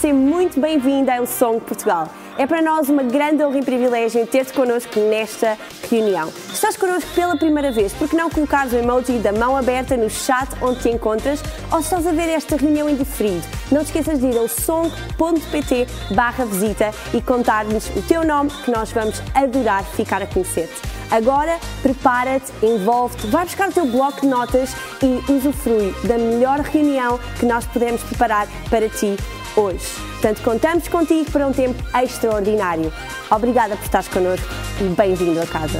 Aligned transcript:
seja 0.00 0.14
muito 0.14 0.60
bem-vinda 0.60 1.16
ao 1.16 1.26
Som 1.26 1.58
Portugal. 1.58 2.08
É 2.38 2.46
para 2.46 2.62
nós 2.62 2.88
uma 2.88 3.02
grande 3.02 3.42
honra 3.44 3.58
e 3.58 3.64
privilégio 3.64 4.26
ter-te 4.26 4.52
connosco 4.52 4.98
nesta 4.98 5.58
reunião. 5.90 6.32
Estás 6.52 6.76
connosco 6.76 7.10
pela 7.14 7.36
primeira 7.36 7.70
vez, 7.70 7.92
por 7.92 8.08
que 8.08 8.16
não 8.16 8.30
colocares 8.30 8.72
o 8.72 8.76
emoji 8.76 9.18
da 9.18 9.32
mão 9.32 9.56
aberta 9.56 9.96
no 9.96 10.08
chat 10.08 10.48
onde 10.62 10.80
te 10.80 10.88
encontras 10.88 11.42
ou 11.70 11.80
estás 11.80 12.06
a 12.06 12.12
ver 12.12 12.28
esta 12.28 12.56
reunião 12.56 12.88
em 12.88 12.96
diferido, 12.96 13.46
não 13.70 13.82
te 13.82 13.86
esqueças 13.86 14.20
de 14.20 14.26
ir 14.26 14.38
ao 14.38 14.48
som.pt 14.48 15.86
barra 16.14 16.44
visita 16.44 16.92
e 17.12 17.20
contar-nos 17.20 17.88
o 17.90 18.02
teu 18.02 18.24
nome 18.24 18.50
que 18.64 18.70
nós 18.70 18.90
vamos 18.92 19.20
adorar 19.34 19.84
ficar 19.84 20.22
a 20.22 20.26
conhecer-te. 20.26 20.80
Agora, 21.10 21.58
prepara-te, 21.82 22.52
envolve-te, 22.62 23.26
vai 23.26 23.44
buscar 23.44 23.68
o 23.68 23.72
teu 23.72 23.84
bloco 23.84 24.20
de 24.20 24.28
notas 24.28 24.70
e 25.02 25.32
usufrui 25.32 25.92
da 26.04 26.16
melhor 26.16 26.60
reunião 26.60 27.18
que 27.38 27.44
nós 27.44 27.66
podemos 27.66 28.02
preparar 28.04 28.46
para 28.70 28.88
ti 28.88 29.16
hoje. 29.56 29.86
Portanto, 30.12 30.42
contamos 30.42 30.88
contigo 30.88 31.30
para 31.30 31.46
um 31.46 31.52
tempo 31.52 31.82
extraordinário. 31.96 32.92
Obrigada 33.30 33.76
por 33.76 33.84
estares 33.84 34.08
connosco 34.08 34.46
e 34.80 34.84
bem-vindo 34.94 35.40
a 35.40 35.46
casa. 35.46 35.78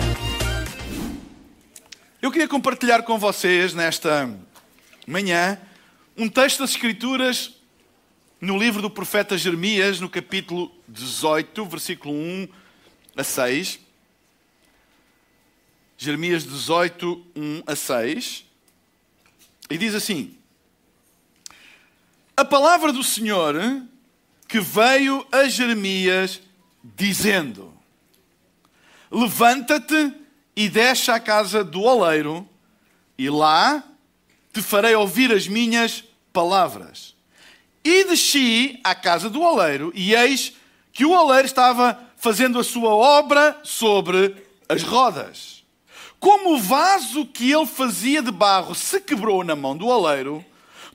Eu 2.22 2.30
queria 2.30 2.48
compartilhar 2.48 3.02
com 3.02 3.18
vocês 3.18 3.74
nesta 3.74 4.30
manhã 5.06 5.58
um 6.16 6.28
texto 6.28 6.58
das 6.58 6.70
Escrituras 6.70 7.54
no 8.40 8.58
livro 8.58 8.80
do 8.80 8.90
profeta 8.90 9.36
Jeremias, 9.36 10.00
no 10.00 10.08
capítulo 10.08 10.70
18, 10.88 11.64
versículo 11.66 12.14
1 12.14 12.48
a 13.16 13.24
6. 13.24 13.80
Jeremias 15.96 16.44
18, 16.44 17.26
1 17.36 17.62
a 17.66 17.76
6. 17.76 18.44
E 19.68 19.76
diz 19.76 19.94
assim: 19.94 20.36
A 22.40 22.44
palavra 22.46 22.90
do 22.90 23.04
Senhor 23.04 23.54
que 24.48 24.60
veio 24.60 25.26
a 25.30 25.44
Jeremias 25.44 26.40
dizendo: 26.82 27.70
Levanta-te 29.10 30.14
e 30.56 30.66
desce 30.70 31.10
à 31.10 31.20
casa 31.20 31.62
do 31.62 31.82
oleiro, 31.82 32.48
e 33.18 33.28
lá 33.28 33.84
te 34.54 34.62
farei 34.62 34.94
ouvir 34.94 35.30
as 35.30 35.46
minhas 35.46 36.02
palavras. 36.32 37.14
E 37.84 38.04
desci 38.04 38.80
à 38.82 38.94
casa 38.94 39.28
do 39.28 39.42
oleiro, 39.42 39.92
e 39.94 40.14
eis 40.14 40.54
que 40.94 41.04
o 41.04 41.10
oleiro 41.10 41.44
estava 41.44 42.00
fazendo 42.16 42.58
a 42.58 42.64
sua 42.64 42.94
obra 42.94 43.60
sobre 43.62 44.34
as 44.66 44.82
rodas. 44.82 45.62
Como 46.18 46.54
o 46.54 46.58
vaso 46.58 47.26
que 47.26 47.52
ele 47.52 47.66
fazia 47.66 48.22
de 48.22 48.32
barro 48.32 48.74
se 48.74 48.98
quebrou 48.98 49.44
na 49.44 49.54
mão 49.54 49.76
do 49.76 49.86
oleiro, 49.86 50.42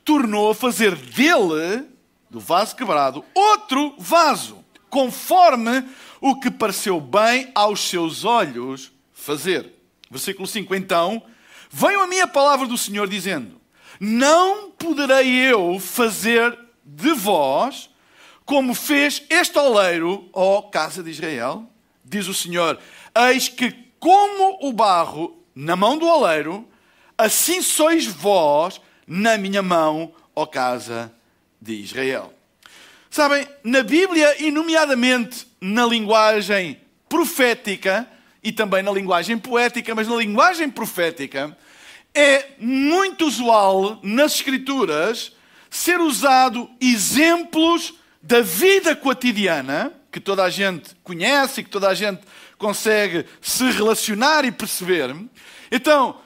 tornou 0.06 0.52
a 0.52 0.56
fazer 0.56 0.96
dele, 0.96 1.86
do 2.30 2.40
vaso 2.40 2.76
quebrado, 2.76 3.26
outro 3.34 3.96
vaso, 3.98 4.64
conforme 4.90 5.84
o 6.22 6.40
que 6.40 6.52
pareceu 6.52 7.02
bem 7.02 7.52
aos 7.56 7.90
seus 7.90 8.24
olhos 8.24 8.92
fazer. 9.12 9.74
Versículo 10.10 10.48
5. 10.48 10.76
Então, 10.76 11.24
veio 11.72 12.00
a 12.02 12.08
minha 12.08 12.28
palavra 12.28 12.68
do 12.68 12.78
Senhor 12.78 13.08
dizendo: 13.08 13.60
Não 14.00 14.70
poderei 14.72 15.28
eu 15.28 15.80
fazer 15.80 16.58
de 16.86 17.12
vós 17.14 17.90
como 18.46 18.76
fez 18.76 19.24
este 19.28 19.58
oleiro, 19.58 20.30
ó 20.32 20.62
casa 20.62 21.02
de 21.02 21.10
Israel? 21.10 21.68
Diz 22.04 22.28
o 22.28 22.34
Senhor: 22.34 22.78
Eis 23.30 23.50
que 23.50 23.72
como 24.00 24.60
o 24.62 24.72
barro 24.72 25.44
na 25.56 25.76
mão 25.76 25.98
do 25.98 26.06
oleiro, 26.06 26.68
assim 27.18 27.62
sois 27.64 28.06
vós 28.06 28.80
na 29.08 29.38
minha 29.38 29.62
mão, 29.62 30.14
ó 30.36 30.46
casa 30.46 31.12
de 31.62 31.74
Israel. 31.74 32.34
Sabem, 33.10 33.48
na 33.64 33.82
Bíblia, 33.82 34.44
e 34.44 34.52
nomeadamente 34.52 35.48
na 35.62 35.86
linguagem 35.86 36.80
profética 37.08 38.08
e 38.44 38.52
também 38.52 38.84
na 38.84 38.92
linguagem 38.92 39.38
poética, 39.38 39.96
mas 39.96 40.08
na 40.08 40.16
linguagem 40.16 40.70
profética, 40.70 41.58
é 42.14 42.46
muito 42.60 43.26
usual 43.26 44.00
nas 44.04 44.36
Escrituras 44.36 45.34
ser 45.70 46.00
usado 46.00 46.70
exemplos 46.80 47.96
da 48.22 48.42
vida 48.42 48.96
cotidiana, 48.96 49.92
que 50.12 50.20
toda 50.20 50.44
a 50.44 50.50
gente 50.50 50.96
conhece 51.04 51.62
e 51.62 51.64
que 51.64 51.70
toda 51.70 51.90
a 51.90 51.94
gente 51.94 52.22
consegue 52.58 53.26
se 53.42 53.70
relacionar 53.72 54.46
e 54.46 54.52
perceber. 54.52 55.16
Então, 55.72 56.18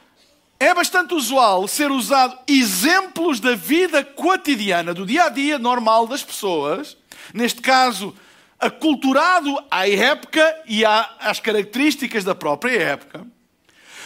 é 0.59 0.73
bastante 0.73 1.13
usual 1.13 1.67
ser 1.67 1.89
usado 1.89 2.37
exemplos 2.45 3.39
da 3.39 3.55
vida 3.55 4.03
cotidiana, 4.03 4.93
do 4.93 5.05
dia 5.05 5.25
a 5.25 5.29
dia 5.29 5.57
normal 5.57 6.05
das 6.05 6.21
pessoas, 6.21 6.97
neste 7.33 7.61
caso, 7.61 8.13
aculturado 8.59 9.57
à 9.71 9.87
época 9.87 10.63
e 10.67 10.83
às 10.85 11.39
características 11.39 12.25
da 12.25 12.35
própria 12.35 12.77
época. 12.77 13.25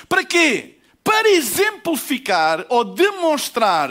Para 0.07 0.23
quê? 0.23 0.77
Para 1.03 1.31
exemplificar 1.31 2.65
ou 2.69 2.83
demonstrar 2.83 3.89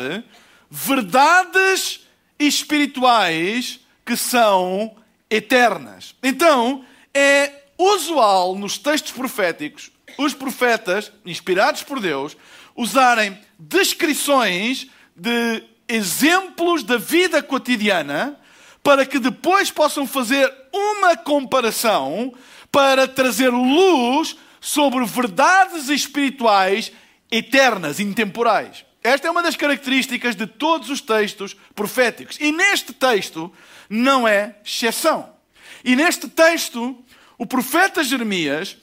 verdades 0.71 2.07
espirituais 2.39 3.81
que 4.07 4.17
são 4.17 4.97
eternas. 5.29 6.15
Então, 6.23 6.85
é 7.13 7.65
usual 7.77 8.55
nos 8.55 8.79
textos 8.79 9.11
proféticos 9.11 9.91
os 10.19 10.35
profetas, 10.35 11.13
inspirados 11.25 11.83
por 11.83 12.01
Deus, 12.01 12.37
usarem 12.77 13.39
descrições 13.59 14.87
de 15.15 15.63
exemplos 15.89 16.83
da 16.83 16.97
vida 16.97 17.43
cotidiana 17.43 18.39
para 18.83 19.07
que 19.07 19.19
depois 19.19 19.71
possam 19.71 20.07
fazer 20.07 20.53
uma 20.73 21.17
comparação 21.17 22.35
para 22.71 23.07
trazer 23.07 23.51
luz 23.51 24.37
sobre 24.61 25.05
verdades 25.05 25.89
espirituais 25.89 26.93
eternas, 27.31 28.01
intemporais. 28.01 28.85
Esta 29.03 29.27
é 29.27 29.31
uma 29.31 29.43
das 29.43 29.57
características 29.57 30.37
de 30.37 30.47
todos 30.47 30.89
os 30.89 31.01
textos 31.01 31.57
proféticos. 31.75 32.39
E 32.41 32.53
neste 32.53 32.93
texto 32.93 33.53
não 33.91 34.27
é 34.27 34.57
exceção. 34.65 35.33
E 35.85 35.97
neste 35.97 36.29
texto 36.29 37.05
o 37.37 37.45
profeta 37.45 38.05
Jeremias 38.05 38.77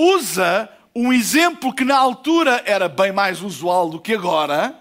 usa 0.00 0.68
um 0.94 1.12
exemplo 1.12 1.74
que 1.74 1.84
na 1.84 1.98
altura 1.98 2.62
era 2.64 2.88
bem 2.88 3.12
mais 3.12 3.42
usual 3.42 3.90
do 3.90 4.00
que 4.00 4.14
agora, 4.14 4.74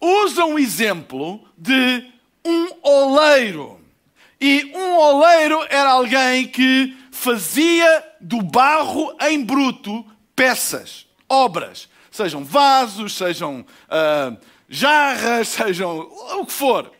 usa 0.00 0.44
um 0.44 0.58
exemplo 0.58 1.40
de 1.56 2.10
um 2.44 2.68
oleiro. 2.82 3.78
E 4.40 4.72
um 4.74 4.96
oleiro 4.96 5.64
era 5.68 5.90
alguém 5.90 6.48
que 6.48 6.96
fazia 7.10 8.04
do 8.20 8.42
barro 8.42 9.14
em 9.20 9.44
bruto 9.44 10.04
peças, 10.34 11.06
obras, 11.28 11.88
sejam 12.10 12.42
vasos, 12.44 13.14
sejam 13.14 13.60
uh, 13.60 14.36
jarras, 14.68 15.48
sejam 15.48 15.98
o 15.98 16.46
que 16.46 16.52
for. 16.52 16.90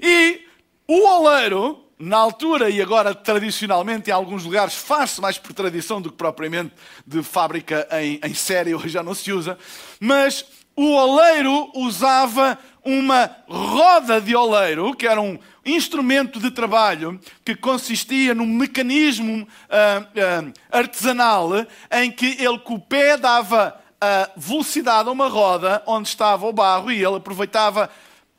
E 0.00 0.42
o 0.86 1.08
oleiro 1.08 1.84
na 2.00 2.16
altura 2.16 2.70
e 2.70 2.80
agora 2.80 3.14
tradicionalmente 3.14 4.08
em 4.08 4.12
alguns 4.12 4.44
lugares 4.44 4.74
faz-se 4.74 5.20
mais 5.20 5.36
por 5.36 5.52
tradição 5.52 6.00
do 6.00 6.10
que 6.10 6.16
propriamente 6.16 6.72
de 7.06 7.22
fábrica 7.22 7.86
em, 7.92 8.18
em 8.24 8.32
série, 8.32 8.72
hoje 8.74 8.88
já 8.88 9.02
não 9.02 9.14
se 9.14 9.30
usa, 9.30 9.58
mas 10.00 10.46
o 10.74 10.92
oleiro 10.94 11.70
usava 11.74 12.58
uma 12.82 13.30
roda 13.46 14.18
de 14.18 14.34
oleiro, 14.34 14.94
que 14.94 15.06
era 15.06 15.20
um 15.20 15.38
instrumento 15.66 16.40
de 16.40 16.50
trabalho 16.50 17.20
que 17.44 17.54
consistia 17.54 18.34
num 18.34 18.46
mecanismo 18.46 19.42
uh, 19.42 20.46
uh, 20.46 20.52
artesanal 20.72 21.50
em 21.90 22.10
que 22.10 22.42
ele 22.42 22.58
com 22.60 22.76
o 22.76 22.80
pé 22.80 23.18
dava 23.18 23.78
a 24.00 24.30
velocidade 24.34 25.10
a 25.10 25.12
uma 25.12 25.28
roda 25.28 25.82
onde 25.86 26.08
estava 26.08 26.46
o 26.46 26.52
barro 26.52 26.90
e 26.90 27.04
ele 27.04 27.16
aproveitava 27.16 27.90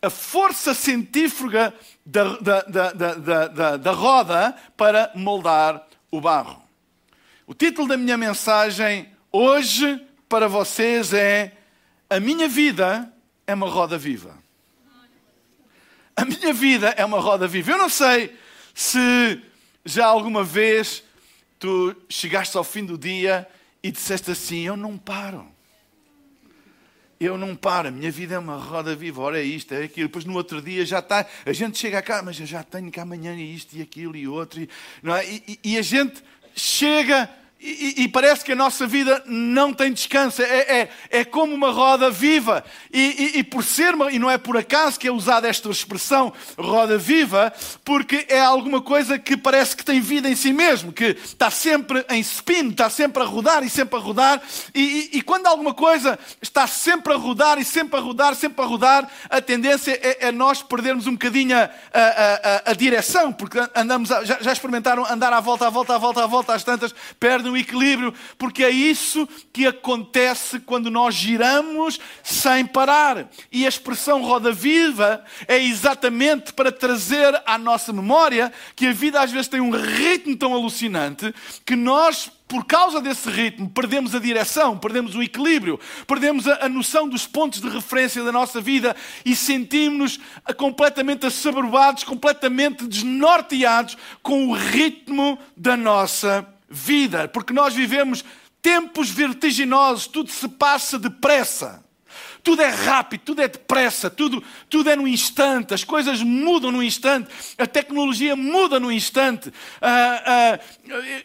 a 0.02 0.10
força 0.10 0.74
centífuga 0.74 1.72
da, 2.06 2.38
da, 2.38 2.62
da, 2.62 3.48
da, 3.48 3.78
da 3.78 3.92
roda 3.92 4.56
para 4.76 5.12
moldar 5.16 5.88
o 6.10 6.20
barro. 6.20 6.62
O 7.46 7.54
título 7.54 7.88
da 7.88 7.98
minha 7.98 8.18
mensagem 8.18 9.10
hoje 9.32 10.06
para 10.28 10.48
vocês 10.48 11.14
é 11.14 11.54
A 12.10 12.20
minha 12.20 12.48
vida 12.48 13.12
é 13.46 13.54
uma 13.54 13.70
roda 13.70 13.98
viva. 13.98 14.38
A 16.16 16.26
minha 16.26 16.54
vida 16.54 16.90
é 16.98 17.06
uma 17.06 17.20
roda 17.20 17.48
viva. 17.48 17.72
Eu 17.72 17.78
não 17.78 17.90
sei 17.90 18.36
se 18.74 19.42
já 19.84 20.06
alguma 20.06 20.44
vez 20.44 21.04
tu 21.58 21.96
chegaste 22.10 22.58
ao 22.58 22.64
fim 22.64 22.86
do 22.86 22.98
dia 22.98 23.48
e 23.82 23.92
disseste 23.92 24.32
assim: 24.32 24.62
Eu 24.62 24.78
não 24.78 24.98
paro 24.98 25.48
eu 27.24 27.38
não 27.38 27.56
paro, 27.56 27.90
a 27.90 27.92
minha 27.92 28.12
vida 28.12 28.34
é 28.34 28.40
uma 28.40 28.58
roda 28.58 28.96
viva, 28.96 29.22
ora 29.22 29.40
é 29.40 29.44
isto, 29.44 29.74
é 29.74 29.84
aquilo. 29.84 30.08
Depois 30.08 30.26
no 30.26 30.34
outro 30.34 30.60
dia 30.60 30.84
já 30.84 31.00
está, 31.00 31.26
a 31.46 31.54
gente 31.54 31.78
chega 31.78 32.02
cá, 32.02 32.24
mas 32.24 32.40
eu 32.40 32.48
já 32.48 32.64
tenho 32.64 32.90
que 32.90 33.00
amanhã 33.00 33.36
isto 33.36 33.78
e 33.78 33.82
aquilo 33.82 34.16
e 34.18 34.28
outro. 34.28 34.60
E, 34.60 34.70
é? 35.06 35.26
e, 35.26 35.44
e, 35.48 35.74
e 35.74 35.78
a 35.78 35.84
gente 35.84 36.24
chega 36.56 37.30
e, 37.64 38.04
e, 38.04 38.08
parece 38.08 38.44
que 38.44 38.54
a 38.54 38.56
nossa 38.56 38.88
vida 38.88 39.22
não 39.28 39.72
tem 39.72 39.94
descanso. 39.94 40.42
É, 40.42 40.80
é, 40.80 40.90
é 41.12 41.24
como 41.24 41.54
uma 41.54 41.70
roda 41.70 42.10
viva. 42.10 42.66
E, 42.92 43.34
e, 43.36 43.44
por 43.44 43.64
ser, 43.64 43.94
e 44.12 44.18
não 44.18 44.32
é 44.32 44.38
por 44.40 44.58
acaso 44.58 45.00
que 45.00 45.08
é 45.08 45.12
usada 45.12 45.48
esta 45.48 45.70
expressão 45.70 46.34
roda 46.58 46.98
viva, 46.98 47.54
porque 47.86 48.26
é 48.30 48.42
alguma 48.42 48.82
coisa 48.82 49.20
que 49.20 49.38
parece 49.38 49.78
que 49.78 49.86
tem 49.86 50.02
vida 50.02 50.28
em 50.28 50.36
si 50.36 50.52
mesmo, 50.52 50.92
que 50.92 51.16
está 51.24 51.52
sempre 51.52 52.04
em 52.10 52.20
spin, 52.22 52.70
está 52.70 52.90
sempre 52.90 53.22
a 53.22 53.26
rodar 53.28 53.64
e 53.64 53.70
sempre 53.70 53.96
a 53.96 54.00
rodar. 54.00 54.42
E, 54.74 55.22
quando 55.22 55.46
alguma 55.46 55.76
coisa 55.76 56.18
está 56.42 56.66
sempre 56.66 57.14
a 57.14 57.16
rodar 57.16 57.60
e 57.60 57.64
sempre 57.64 58.00
a 58.00 58.02
rodar, 58.02 58.34
sempre 58.34 58.66
a 58.66 58.68
rodar, 58.68 59.08
a 59.30 59.40
tendência 59.40 59.92
é, 60.02 60.30
é 60.30 60.32
nós 60.32 60.64
perdermos 60.64 61.06
um 61.06 61.12
bocadinho 61.12 61.56
a, 61.56 61.70
a, 61.94 62.00
a, 62.00 62.72
a 62.72 62.74
direção, 62.74 63.32
porque 63.32 63.60
andamos 63.76 64.10
já, 64.10 64.40
já 64.42 64.52
experimentaram 64.52 65.06
andar 65.06 65.32
à 65.32 65.40
volta, 65.40 65.68
à 65.68 65.70
volta, 65.70 65.94
à 65.94 65.98
volta, 66.00 66.24
à 66.24 66.28
volta, 66.28 66.54
às 66.56 66.64
tantas, 66.64 66.96
perdem 67.20 67.51
o 67.52 67.58
equilíbrio, 67.58 68.14
porque 68.38 68.64
é 68.64 68.70
isso 68.70 69.28
que 69.52 69.68
acontece 69.68 70.60
quando 70.60 70.90
nós 70.90 71.16
giramos 71.16 72.00
sem 72.24 72.66
parar. 72.66 73.30
E 73.52 73.66
a 73.66 73.70
expressão 73.70 74.24
roda 74.24 74.52
viva 74.52 75.24
é 75.48 75.62
exatamente 75.62 76.54
para 76.54 76.72
trazer 76.72 77.42
à 77.46 77.58
nossa 77.58 77.94
memória 77.94 78.52
que 78.76 78.88
a 78.88 78.94
vida 78.94 79.22
às 79.22 79.32
vezes 79.32 79.48
tem 79.48 79.62
um 79.62 79.72
ritmo 79.72 80.36
tão 80.36 80.54
alucinante 80.54 81.34
que 81.66 81.76
nós 81.76 82.32
por 82.52 82.66
causa 82.66 83.00
desse 83.00 83.30
ritmo, 83.30 83.70
perdemos 83.70 84.14
a 84.14 84.20
direção, 84.20 84.78
perdemos 84.78 85.16
o 85.16 85.24
equilíbrio, 85.24 85.80
perdemos 86.06 86.46
a, 86.46 86.68
noção 86.68 87.08
dos 87.08 87.26
pontos 87.26 87.62
de 87.62 87.70
referência 87.70 88.26
da 88.26 88.32
nossa 88.32 88.60
vida 88.60 88.94
e 89.24 89.34
sentimos-nos 89.34 90.20
completamente 90.58 91.26
assoberbados, 91.26 92.04
completamente 92.04 92.86
desnorteados 92.86 93.98
com 94.22 94.50
o 94.50 94.54
ritmo 94.54 95.40
da 95.56 95.78
nossa 95.78 96.46
vida, 96.72 97.28
porque 97.28 97.54
nós 97.54 97.74
vivemos 97.74 98.24
tempos 98.62 99.10
vertiginosos, 99.10 100.08
tudo 100.08 100.32
se 100.32 100.48
passa 100.48 100.98
depressa. 100.98 101.84
Tudo 102.44 102.62
é 102.62 102.70
rápido, 102.70 103.22
tudo 103.22 103.42
é 103.42 103.48
depressa, 103.48 104.10
tudo, 104.10 104.44
tudo 104.70 104.90
é 104.90 104.96
no 104.96 105.08
instante, 105.08 105.74
as 105.74 105.84
coisas 105.84 106.24
mudam 106.24 106.72
no 106.72 106.82
instante, 106.82 107.30
a 107.58 107.68
tecnologia 107.68 108.36
muda 108.36 108.80
no 108.80 108.92
instante. 108.92 109.54
Ah, 109.80 110.24
ah, 110.26 110.60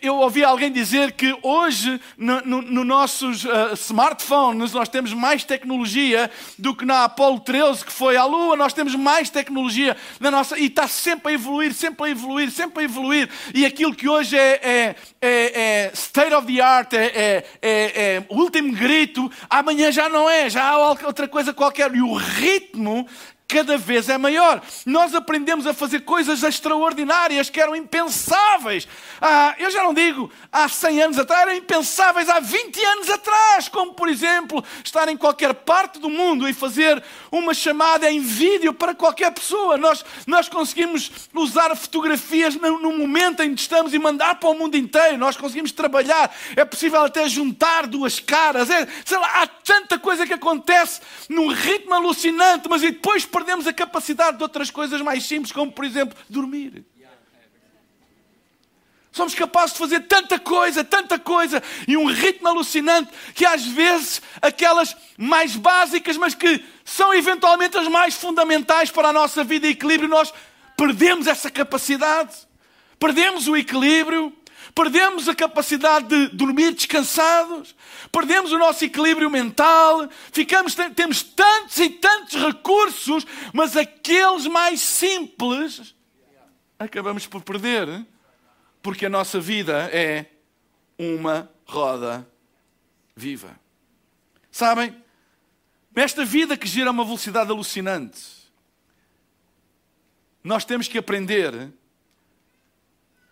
eu 0.03 0.17
ouvi 0.17 0.45
alguém 0.45 0.71
dizer 0.71 1.13
que 1.13 1.37
hoje, 1.43 2.01
nos 2.19 2.45
no, 2.45 2.63
no 2.63 2.85
nossos 2.85 3.47
ah, 3.47 3.73
smartphones, 3.73 4.73
nós 4.73 4.89
temos 4.89 5.13
mais 5.15 5.43
tecnologia 5.43 6.31
do 6.59 6.75
que 6.75 6.85
na 6.85 7.05
Apollo 7.05 7.41
13, 7.41 7.85
que 7.85 7.93
foi 7.93 8.17
à 8.17 8.25
Lua, 8.25 8.57
nós 8.57 8.73
temos 8.75 8.95
mais 8.95 9.31
tecnologia 9.31 9.97
na 10.21 10.31
nossa. 10.31 10.59
E 10.59 10.67
está 10.67 10.87
sempre 10.87 11.33
a 11.33 11.35
evoluir, 11.35 11.73
sempre 11.73 12.09
a 12.09 12.11
evoluir, 12.11 12.51
sempre 12.51 12.83
a 12.83 12.85
evoluir. 12.85 13.29
E 13.55 13.65
aquilo 13.65 13.95
que 13.95 14.09
hoje 14.09 14.37
é, 14.37 14.61
é, 14.63 14.97
é, 15.21 15.61
é 15.61 15.91
state 15.95 16.35
of 16.35 16.47
the 16.47 16.61
art, 16.61 16.93
é, 16.93 17.07
é, 17.07 17.45
é, 17.63 18.17
é 18.17 18.27
último 18.29 18.73
grito, 18.73 19.31
amanhã 19.49 19.91
já 19.91 20.09
não 20.09 20.29
é, 20.29 20.51
já 20.51 20.65
há 20.65 20.77
outra 21.07 21.29
coisa 21.29 21.53
qualquer. 21.53 21.95
E 21.95 22.03
o 22.03 22.15
ritmo 22.15 23.07
cada 23.49 23.79
vez 23.79 24.09
é 24.09 24.19
maior. 24.19 24.61
Nós 24.85 25.15
aprendemos 25.15 25.67
a 25.67 25.75
fazer 25.75 26.01
coisas 26.01 26.43
extraordinárias 26.43 27.49
que 27.49 27.61
eram 27.61 27.77
impensáveis. 27.77 28.89
Ah, 29.21 29.55
eu 29.59 29.71
já 29.71 29.83
não 29.85 29.95
digo 29.95 30.31
há 30.51 30.69
100 30.69 31.03
anos 31.03 31.19
atrás, 31.19 31.43
eram 31.43 31.55
impensáveis 31.55 32.29
há 32.29 32.41
20 32.41 32.85
anos 32.85 33.11
atrás, 33.11 33.69
como 33.69 33.95
por 33.95 34.09
exemplo 34.09 34.65
estar 34.85 35.09
em 35.09 35.17
qualquer 35.17 35.55
parte 35.55 35.99
do 35.99 36.11
mundo 36.11 36.49
e 36.49 36.53
fazer 36.53 37.03
uma 37.31 37.55
chamada 37.55 38.11
em 38.11 38.21
vídeo 38.21 38.75
para 38.75 38.95
qualquer 38.95 39.31
pessoa. 39.33 39.77
Nós, 39.77 40.05
nós 40.27 40.49
conseguimos 40.49 41.11
usar 41.35 41.75
fotografias 41.77 42.57
no, 42.57 42.93
momento 42.93 43.43
em 43.43 43.55
que 43.55 43.61
estamos 43.61 43.95
e 43.95 43.99
mandar 43.99 44.37
para 44.37 44.49
o 44.49 44.55
mundo 44.55 44.77
inteiro. 44.77 45.19
Nós 45.19 45.37
conseguimos 45.37 45.73
trabalhar. 45.73 46.35
É 46.57 46.65
possível 46.65 47.03
até 47.03 47.29
juntar 47.29 47.87
duas 47.87 48.19
caras. 48.19 48.71
É, 48.71 48.87
sei 49.05 49.19
lá, 49.19 49.43
há 49.43 49.47
tanta 49.47 49.99
coisa 49.99 50.27
que 50.27 50.33
acontece 50.33 51.01
num 51.29 51.49
ritmo 51.49 51.95
alucinante, 51.95 52.69
mas 52.69 52.81
depois 52.81 53.25
perdemos 53.37 53.67
a 53.67 53.73
capacidade 53.73 54.39
de 54.39 54.43
outras 54.43 54.71
coisas 54.71 54.99
mais 55.03 55.25
simples, 55.25 55.53
como 55.53 55.71
por 55.71 55.85
exemplo 55.85 56.17
dormir. 56.27 56.87
Somos 59.13 59.35
capazes 59.35 59.73
de 59.73 59.79
fazer 59.79 60.01
tanta 60.01 60.39
coisa, 60.39 60.83
tanta 60.83 61.19
coisa, 61.19 61.63
e 61.87 61.99
um 61.99 62.07
ritmo 62.07 62.49
alucinante 62.49 63.11
que 63.35 63.45
às 63.45 63.67
vezes 63.67 64.23
aquelas 64.41 64.97
mais 65.19 65.55
básicas, 65.55 66.17
mas 66.17 66.35
que 66.35 66.65
são 66.83 67.13
eventualmente 67.13 67.77
as 67.77 67.89
mais 67.89 68.15
fundamentais 68.15 68.91
para 68.91 69.09
a 69.09 69.13
nossa 69.13 69.45
vida 69.45 69.67
e 69.67 69.73
equilíbrio, 69.73 70.09
nós 70.09 70.33
perdemos 70.75 71.27
essa 71.27 71.51
capacidade, 71.51 72.35
perdemos 72.99 73.49
o 73.49 73.57
equilíbrio, 73.57 74.35
perdemos 74.77 75.27
a 75.27 75.35
capacidade 75.35 76.07
de 76.07 76.29
dormir 76.37 76.75
descansados, 76.75 77.75
perdemos 78.13 78.53
o 78.53 78.59
nosso 78.59 78.85
equilíbrio 78.85 79.31
mental, 79.31 80.07
ficamos, 80.31 80.77
temos 80.95 81.23
tantos 81.23 81.79
e 81.79 81.89
tantos 81.89 82.35
recursos, 82.35 83.27
mas 83.55 83.75
aqueles 83.75 84.47
mais 84.47 84.83
simples 84.83 85.95
acabamos 86.79 87.27
por 87.27 87.41
perder, 87.41 88.05
porque 88.83 89.07
a 89.07 89.09
nossa 89.09 89.41
vida 89.41 89.89
é 89.91 90.27
uma 90.99 91.51
roda 91.65 92.29
viva. 93.17 93.59
Sabem? 94.51 94.95
Nesta 95.95 96.23
vida 96.23 96.55
que 96.55 96.69
gira 96.69 96.91
a 96.91 96.93
uma 96.93 97.03
velocidade 97.03 97.51
alucinante, 97.51 98.21
nós 100.45 100.67
temos 100.67 100.87
que 100.87 100.99
aprender 100.99 101.73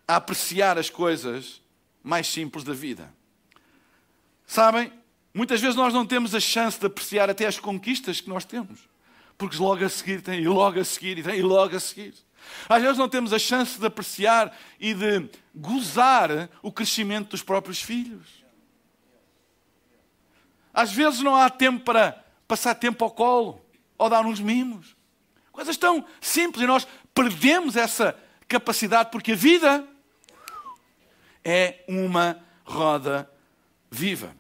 a 0.07 0.17
apreciar 0.17 0.79
as 0.79 0.91
coisas 0.91 1.63
mais 2.03 2.27
simples 2.27 2.65
da 2.65 2.73
vida. 2.73 3.13
Sabem, 4.47 4.93
muitas 5.33 5.61
vezes 5.61 5.75
nós 5.75 5.95
não 5.95 6.05
temos 6.05 6.35
a 6.35 6.41
chance 6.41 6.79
de 6.79 6.87
apreciar 6.87 7.31
até 7.31 7.47
as 7.47 7.59
conquistas 7.59 8.21
que 8.21 8.29
nós 8.29 8.45
temos, 8.45 8.81
porque 9.39 9.57
logo 9.57 9.85
a 9.85 9.89
seguir 9.89 10.21
tem, 10.21 10.41
e 10.41 10.49
logo 10.49 10.79
a 10.79 10.85
seguir, 10.85 11.19
e 11.19 11.23
tem, 11.23 11.39
e 11.39 11.43
logo 11.43 11.75
a 11.75 11.81
seguir. 11.81 12.15
Às 12.69 12.83
vezes 12.83 12.99
não 12.99 13.09
temos 13.09 13.33
a 13.33 13.39
chance 13.39 13.79
de 13.79 13.87
apreciar 13.87 14.55
e 14.79 14.93
de 14.93 15.31
gozar 15.55 16.51
o 16.63 16.71
crescimento 16.71 17.31
dos 17.31 17.43
próprios 17.43 17.81
filhos. 17.81 18.45
Às 20.73 20.93
vezes 20.93 21.21
não 21.21 21.35
há 21.35 21.49
tempo 21.49 21.85
para 21.85 22.23
passar 22.47 22.75
tempo 22.75 23.03
ao 23.05 23.11
colo 23.11 23.65
ou 23.97 24.11
dar 24.11 24.27
uns 24.27 24.41
mimos. 24.41 24.95
Coisas 25.53 25.77
tão 25.77 26.05
simples 26.21 26.65
e 26.65 26.67
nós 26.67 26.87
perdemos 27.15 27.77
essa 27.77 28.19
capacidade 28.49 29.11
porque 29.11 29.33
a 29.33 29.37
vida 29.37 29.89
é 31.45 31.85
uma 31.87 32.43
roda 32.65 33.31
viva. 33.91 34.35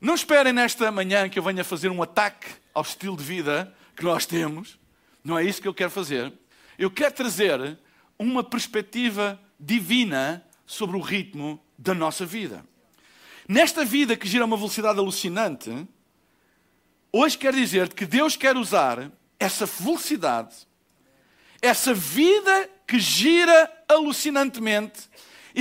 Não 0.00 0.14
esperem 0.14 0.52
nesta 0.52 0.90
manhã 0.90 1.28
que 1.28 1.38
eu 1.38 1.42
venha 1.42 1.64
fazer 1.64 1.90
um 1.90 2.02
ataque 2.02 2.48
ao 2.74 2.82
estilo 2.82 3.16
de 3.16 3.24
vida 3.24 3.74
que 3.96 4.04
nós 4.04 4.26
temos. 4.26 4.78
Não 5.24 5.38
é 5.38 5.44
isso 5.44 5.60
que 5.60 5.68
eu 5.68 5.74
quero 5.74 5.90
fazer. 5.90 6.32
Eu 6.78 6.90
quero 6.90 7.14
trazer 7.14 7.78
uma 8.18 8.44
perspectiva 8.44 9.40
divina 9.58 10.44
sobre 10.66 10.96
o 10.96 11.00
ritmo 11.00 11.60
da 11.76 11.94
nossa 11.94 12.24
vida. 12.24 12.64
Nesta 13.48 13.84
vida 13.84 14.16
que 14.16 14.28
gira 14.28 14.44
a 14.44 14.46
uma 14.46 14.56
velocidade 14.56 14.98
alucinante, 14.98 15.88
hoje 17.12 17.38
quero 17.38 17.56
dizer 17.56 17.92
que 17.92 18.04
Deus 18.04 18.36
quer 18.36 18.56
usar 18.56 19.10
essa 19.40 19.64
velocidade, 19.64 20.54
essa 21.62 21.94
vida 21.94 22.70
que 22.86 22.98
gira 22.98 23.84
alucinantemente, 23.88 25.08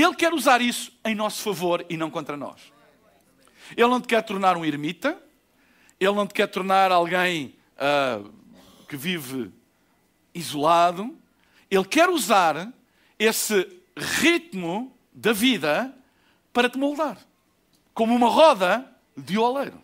ele 0.04 0.13
quer 0.13 0.32
usar 0.32 0.62
isso 0.62 0.92
em 1.04 1.16
nosso 1.16 1.42
favor 1.42 1.84
e 1.89 1.98
não 1.98 2.12
contra 2.12 2.38
nós. 2.38 2.62
Ele 3.75 3.88
não 3.88 4.00
te 4.00 4.08
quer 4.08 4.22
tornar 4.22 4.56
um 4.56 4.63
ermita, 4.63 5.18
ele 6.00 6.13
não 6.13 6.27
te 6.27 6.36
quer 6.36 6.46
tornar 6.48 6.92
alguém 6.92 7.56
uh, 7.75 8.32
que 8.88 8.96
vive 8.96 9.51
isolado. 10.36 11.18
Ele 11.70 11.84
quer 11.84 12.10
usar 12.10 12.72
esse 13.18 13.68
ritmo 13.98 14.96
da 15.12 15.34
vida 15.34 15.92
para 16.54 16.70
te 16.70 16.77
moldar, 16.77 17.18
como 17.94 18.16
uma 18.16 18.30
roda 18.30 18.86
de 19.18 19.38
oleiro. 19.38 19.84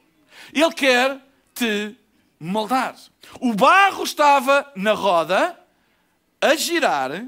Ele 0.54 0.74
quer 0.74 1.20
te 1.56 1.96
moldar. 2.40 2.96
O 3.40 3.54
barro 3.56 4.04
estava 4.04 4.72
na 4.76 4.94
roda 4.94 5.60
a 6.40 6.56
girar, 6.56 7.26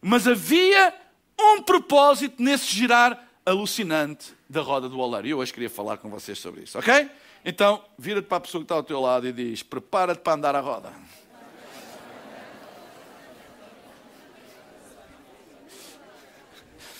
mas 0.00 0.26
havia 0.26 1.03
um 1.38 1.62
propósito 1.62 2.42
nesse 2.42 2.66
girar 2.66 3.26
alucinante 3.44 4.32
da 4.48 4.60
roda 4.60 4.88
do 4.88 4.98
oleiro. 4.98 5.26
E 5.26 5.30
eu 5.30 5.38
hoje 5.38 5.52
queria 5.52 5.70
falar 5.70 5.98
com 5.98 6.08
vocês 6.08 6.38
sobre 6.38 6.62
isso, 6.62 6.78
ok? 6.78 7.10
Então, 7.44 7.84
vira-te 7.98 8.26
para 8.26 8.38
a 8.38 8.40
pessoa 8.40 8.60
que 8.60 8.64
está 8.64 8.74
ao 8.74 8.82
teu 8.82 9.00
lado 9.00 9.26
e 9.26 9.32
diz: 9.32 9.62
prepara-te 9.62 10.20
para 10.20 10.32
andar 10.32 10.54
a 10.54 10.60
roda. 10.60 10.92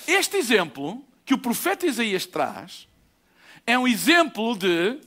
Este 0.07 0.37
exemplo 0.37 1.03
que 1.25 1.33
o 1.33 1.39
profeta 1.39 1.87
Isaías 1.87 2.27
traz 2.27 2.87
é 3.67 3.79
um 3.79 3.89
exemplo 3.89 4.55
de 4.55 5.01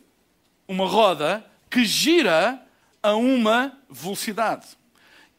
uma 0.67 0.87
roda 0.87 1.45
que 1.69 1.85
gira 1.85 2.59
a 3.03 3.15
uma 3.15 3.77
velocidade. 3.87 4.65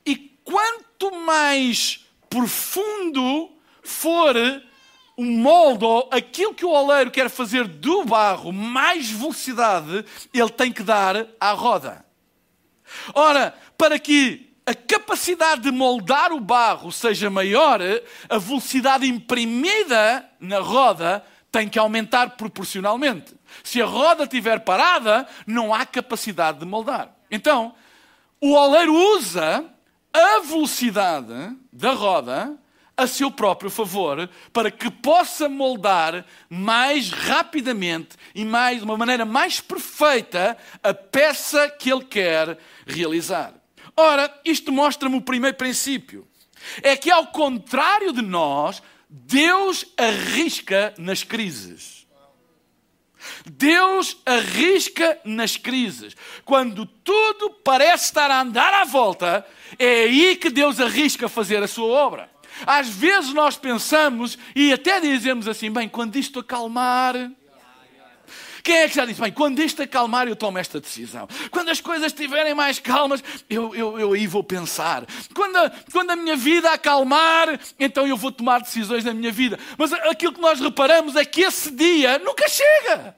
E 0.06 0.16
quanto 0.44 1.10
mais 1.16 2.06
profundo 2.30 3.50
for 3.88 4.36
o 5.16 5.24
molde 5.24 5.84
ou 5.84 6.08
aquilo 6.12 6.54
que 6.54 6.64
o 6.64 6.70
oleiro 6.70 7.10
quer 7.10 7.28
fazer 7.28 7.66
do 7.66 8.04
barro, 8.04 8.52
mais 8.52 9.10
velocidade 9.10 10.04
ele 10.32 10.50
tem 10.50 10.72
que 10.72 10.82
dar 10.82 11.26
à 11.40 11.52
roda. 11.52 12.04
Ora, 13.12 13.52
para 13.76 13.98
que 13.98 14.48
a 14.64 14.74
capacidade 14.74 15.62
de 15.62 15.70
moldar 15.70 16.30
o 16.32 16.40
barro 16.40 16.92
seja 16.92 17.30
maior, 17.30 17.80
a 18.28 18.38
velocidade 18.38 19.08
imprimida 19.08 20.24
na 20.38 20.60
roda 20.60 21.24
tem 21.50 21.68
que 21.68 21.78
aumentar 21.78 22.36
proporcionalmente. 22.36 23.34
Se 23.64 23.80
a 23.80 23.86
roda 23.86 24.24
estiver 24.24 24.60
parada, 24.60 25.26
não 25.46 25.74
há 25.74 25.86
capacidade 25.86 26.60
de 26.60 26.66
moldar. 26.66 27.10
Então, 27.30 27.74
o 28.40 28.52
oleiro 28.52 28.94
usa 29.16 29.64
a 30.12 30.40
velocidade 30.40 31.56
da 31.72 31.92
roda 31.92 32.56
a 32.98 33.06
seu 33.06 33.30
próprio 33.30 33.70
favor, 33.70 34.28
para 34.52 34.72
que 34.72 34.90
possa 34.90 35.48
moldar 35.48 36.26
mais 36.50 37.10
rapidamente 37.10 38.16
e 38.34 38.44
mais, 38.44 38.78
de 38.78 38.84
uma 38.84 38.96
maneira 38.96 39.24
mais 39.24 39.60
perfeita 39.60 40.58
a 40.82 40.92
peça 40.92 41.70
que 41.70 41.90
ele 41.92 42.04
quer 42.04 42.58
realizar. 42.84 43.54
Ora, 43.96 44.28
isto 44.44 44.72
mostra-me 44.72 45.16
o 45.16 45.22
primeiro 45.22 45.56
princípio. 45.56 46.26
É 46.82 46.96
que, 46.96 47.08
ao 47.08 47.28
contrário 47.28 48.12
de 48.12 48.20
nós, 48.20 48.82
Deus 49.08 49.86
arrisca 49.96 50.92
nas 50.98 51.22
crises. 51.22 52.04
Deus 53.46 54.16
arrisca 54.26 55.20
nas 55.24 55.56
crises. 55.56 56.16
Quando 56.44 56.84
tudo 56.84 57.50
parece 57.62 58.06
estar 58.06 58.28
a 58.30 58.40
andar 58.40 58.74
à 58.74 58.84
volta, 58.84 59.46
é 59.78 60.02
aí 60.02 60.36
que 60.36 60.50
Deus 60.50 60.80
arrisca 60.80 61.28
fazer 61.28 61.62
a 61.62 61.68
sua 61.68 61.86
obra. 61.86 62.37
Às 62.66 62.88
vezes 62.88 63.32
nós 63.32 63.56
pensamos 63.56 64.38
e 64.54 64.72
até 64.72 65.00
dizemos 65.00 65.48
assim: 65.48 65.70
bem, 65.70 65.88
quando 65.88 66.16
isto 66.16 66.40
acalmar. 66.40 67.14
Quem 68.62 68.76
é 68.76 68.88
que 68.88 68.96
já 68.96 69.06
disse, 69.06 69.18
bem, 69.18 69.32
quando 69.32 69.60
isto 69.60 69.82
acalmar 69.82 70.28
eu 70.28 70.36
tomo 70.36 70.58
esta 70.58 70.78
decisão. 70.78 71.26
Quando 71.50 71.70
as 71.70 71.80
coisas 71.80 72.08
estiverem 72.08 72.52
mais 72.52 72.78
calmas, 72.78 73.24
eu, 73.48 73.74
eu, 73.74 73.98
eu 73.98 74.12
aí 74.12 74.26
vou 74.26 74.44
pensar. 74.44 75.06
Quando 75.34 75.56
a, 75.56 75.70
quando 75.90 76.10
a 76.10 76.16
minha 76.16 76.36
vida 76.36 76.70
acalmar, 76.70 77.58
então 77.80 78.06
eu 78.06 78.14
vou 78.14 78.30
tomar 78.30 78.60
decisões 78.60 79.04
na 79.04 79.14
minha 79.14 79.32
vida. 79.32 79.58
Mas 79.78 79.90
aquilo 79.92 80.34
que 80.34 80.40
nós 80.40 80.60
reparamos 80.60 81.16
é 81.16 81.24
que 81.24 81.40
esse 81.40 81.70
dia 81.70 82.18
nunca 82.18 82.46
chega. 82.46 83.16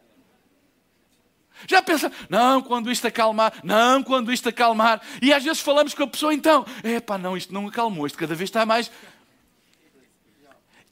Já 1.66 1.82
pensa, 1.82 2.11
não, 2.28 2.62
quando 2.62 2.90
isto 2.90 3.06
acalmar, 3.06 3.52
não, 3.62 4.02
quando 4.02 4.32
isto 4.32 4.49
acalmar. 4.49 5.00
E 5.20 5.32
às 5.32 5.44
vezes 5.44 5.61
falamos 5.61 5.94
com 5.94 6.02
a 6.02 6.06
pessoa, 6.06 6.32
então, 6.32 6.64
é 6.82 7.00
pá, 7.00 7.18
não, 7.18 7.37
isto 7.37 7.52
não 7.52 7.66
acalmou, 7.66 8.06
isto 8.06 8.18
cada 8.18 8.35
vez 8.35 8.49
está 8.49 8.64
mais. 8.64 8.90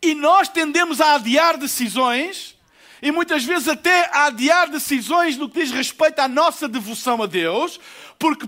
E 0.03 0.15
nós 0.15 0.49
tendemos 0.49 1.01
a 1.01 1.15
adiar 1.15 1.57
decisões, 1.57 2.57
e 3.03 3.11
muitas 3.11 3.45
vezes 3.45 3.69
até 3.69 4.09
a 4.13 4.27
adiar 4.27 4.69
decisões 4.69 5.37
no 5.37 5.49
que 5.49 5.61
diz 5.61 5.71
respeito 5.71 6.21
à 6.21 6.29
nossa 6.29 6.69
devoção 6.69 7.23
a 7.23 7.27
Deus, 7.27 7.79
porque 8.19 8.47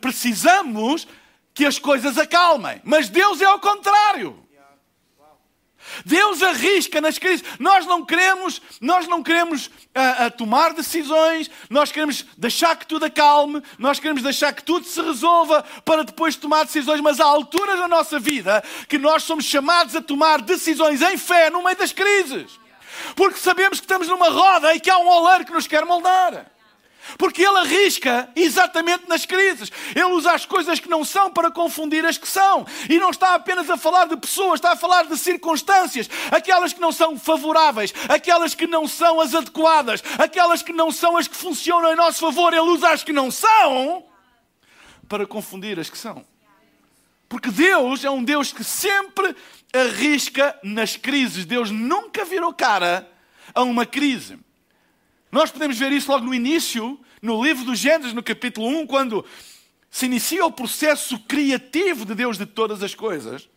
precisamos 0.00 1.06
que 1.52 1.66
as 1.66 1.78
coisas 1.78 2.16
acalmem. 2.16 2.80
Mas 2.84 3.08
Deus 3.08 3.40
é 3.40 3.44
ao 3.44 3.58
contrário. 3.58 4.47
Deus 6.04 6.42
arrisca 6.42 7.00
nas 7.00 7.18
crises. 7.18 7.44
Nós 7.58 7.86
não 7.86 8.04
queremos, 8.04 8.60
nós 8.80 9.06
não 9.06 9.22
queremos 9.22 9.70
a, 9.94 10.26
a 10.26 10.30
tomar 10.30 10.72
decisões, 10.72 11.50
nós 11.68 11.92
queremos 11.92 12.24
deixar 12.36 12.76
que 12.76 12.86
tudo 12.86 13.04
acalme, 13.04 13.62
nós 13.78 13.98
queremos 13.98 14.22
deixar 14.22 14.52
que 14.52 14.62
tudo 14.62 14.86
se 14.86 15.00
resolva 15.00 15.64
para 15.84 16.04
depois 16.04 16.36
tomar 16.36 16.64
decisões, 16.64 17.00
mas 17.00 17.20
há 17.20 17.24
alturas 17.24 17.78
da 17.78 17.88
nossa 17.88 18.18
vida 18.18 18.62
que 18.88 18.98
nós 18.98 19.22
somos 19.22 19.44
chamados 19.44 19.94
a 19.94 20.02
tomar 20.02 20.40
decisões 20.40 21.02
em 21.02 21.16
fé 21.16 21.50
no 21.50 21.62
meio 21.62 21.76
das 21.76 21.92
crises. 21.92 22.58
Porque 23.14 23.38
sabemos 23.38 23.78
que 23.78 23.84
estamos 23.84 24.08
numa 24.08 24.28
roda 24.28 24.74
e 24.74 24.80
que 24.80 24.90
há 24.90 24.98
um 24.98 25.08
oleiro 25.08 25.44
que 25.44 25.52
nos 25.52 25.66
quer 25.66 25.84
moldar. 25.84 26.57
Porque 27.16 27.42
ele 27.42 27.58
arrisca 27.58 28.28
exatamente 28.36 29.08
nas 29.08 29.24
crises. 29.24 29.70
Ele 29.94 30.04
usa 30.06 30.32
as 30.32 30.44
coisas 30.44 30.78
que 30.78 30.88
não 30.88 31.04
são 31.04 31.30
para 31.30 31.50
confundir 31.50 32.04
as 32.04 32.18
que 32.18 32.28
são. 32.28 32.66
E 32.88 32.98
não 32.98 33.10
está 33.10 33.34
apenas 33.34 33.70
a 33.70 33.76
falar 33.76 34.06
de 34.06 34.16
pessoas, 34.16 34.54
está 34.54 34.72
a 34.72 34.76
falar 34.76 35.04
de 35.04 35.16
circunstâncias. 35.16 36.10
Aquelas 36.30 36.72
que 36.72 36.80
não 36.80 36.92
são 36.92 37.18
favoráveis, 37.18 37.94
aquelas 38.08 38.54
que 38.54 38.66
não 38.66 38.86
são 38.86 39.20
as 39.20 39.34
adequadas, 39.34 40.02
aquelas 40.18 40.62
que 40.62 40.72
não 40.72 40.90
são 40.90 41.16
as 41.16 41.28
que 41.28 41.36
funcionam 41.36 41.92
em 41.92 41.96
nosso 41.96 42.20
favor. 42.20 42.52
Ele 42.52 42.60
usa 42.62 42.90
as 42.90 43.02
que 43.02 43.12
não 43.12 43.30
são 43.30 44.04
para 45.08 45.26
confundir 45.26 45.78
as 45.78 45.88
que 45.88 45.96
são. 45.96 46.24
Porque 47.28 47.50
Deus 47.50 48.04
é 48.04 48.10
um 48.10 48.24
Deus 48.24 48.52
que 48.52 48.64
sempre 48.64 49.36
arrisca 49.72 50.58
nas 50.62 50.96
crises. 50.96 51.44
Deus 51.44 51.70
nunca 51.70 52.24
virou 52.24 52.52
cara 52.52 53.08
a 53.54 53.62
uma 53.62 53.84
crise. 53.84 54.38
Nós 55.30 55.50
podemos 55.50 55.78
ver 55.78 55.92
isso 55.92 56.10
logo 56.10 56.24
no 56.24 56.34
início, 56.34 56.98
no 57.20 57.42
livro 57.42 57.64
do 57.64 57.74
Gênesis, 57.74 58.14
no 58.14 58.22
capítulo 58.22 58.66
1, 58.66 58.86
quando 58.86 59.24
se 59.90 60.06
inicia 60.06 60.44
o 60.44 60.52
processo 60.52 61.18
criativo 61.20 62.04
de 62.04 62.14
Deus 62.14 62.38
de 62.38 62.46
todas 62.46 62.82
as 62.82 62.94
coisas, 62.94 63.48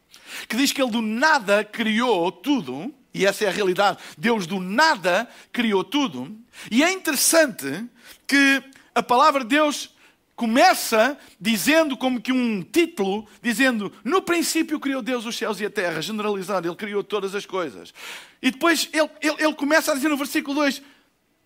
que 0.48 0.58
diz 0.58 0.72
que 0.72 0.82
Ele 0.82 0.92
do 0.92 1.02
nada 1.02 1.64
criou 1.64 2.32
tudo, 2.32 2.94
e 3.14 3.26
essa 3.26 3.46
é 3.46 3.48
a 3.48 3.52
realidade, 3.52 4.00
Deus 4.18 4.46
do 4.46 4.60
nada 4.60 5.30
criou 5.52 5.84
tudo, 5.84 6.36
e 6.70 6.84
é 6.84 6.92
interessante 6.92 7.86
que 8.28 8.62
a 8.94 9.02
palavra 9.02 9.44
de 9.44 9.56
Deus 9.56 9.96
começa 10.36 11.18
dizendo 11.40 11.96
como 11.96 12.20
que 12.20 12.32
um 12.32 12.64
título, 12.64 13.28
dizendo, 13.42 13.94
no 14.04 14.22
princípio 14.22 14.80
criou 14.80 15.02
Deus 15.02 15.26
os 15.26 15.38
céus 15.38 15.62
e 15.62 15.66
a 15.66 15.70
terra, 15.70 16.02
generalizado, 16.02 16.68
Ele 16.68 16.76
criou 16.76 17.04
todas 17.04 17.36
as 17.36 17.46
coisas. 17.46 17.94
E 18.42 18.50
depois 18.50 18.90
ele, 18.92 19.10
ele, 19.22 19.36
ele 19.38 19.54
começa 19.54 19.92
a 19.92 19.96
dizer 19.96 20.10
no 20.10 20.18
versículo 20.18 20.56
2, 20.56 20.82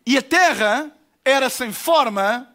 e 0.05 0.17
a 0.17 0.21
terra 0.21 0.91
era 1.23 1.49
sem 1.49 1.71
forma 1.71 2.47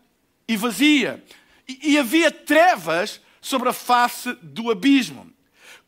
e 0.47 0.57
vazia. 0.57 1.23
E, 1.69 1.93
e 1.93 1.99
havia 1.99 2.31
trevas 2.31 3.21
sobre 3.41 3.69
a 3.69 3.73
face 3.73 4.33
do 4.41 4.71
abismo. 4.71 5.31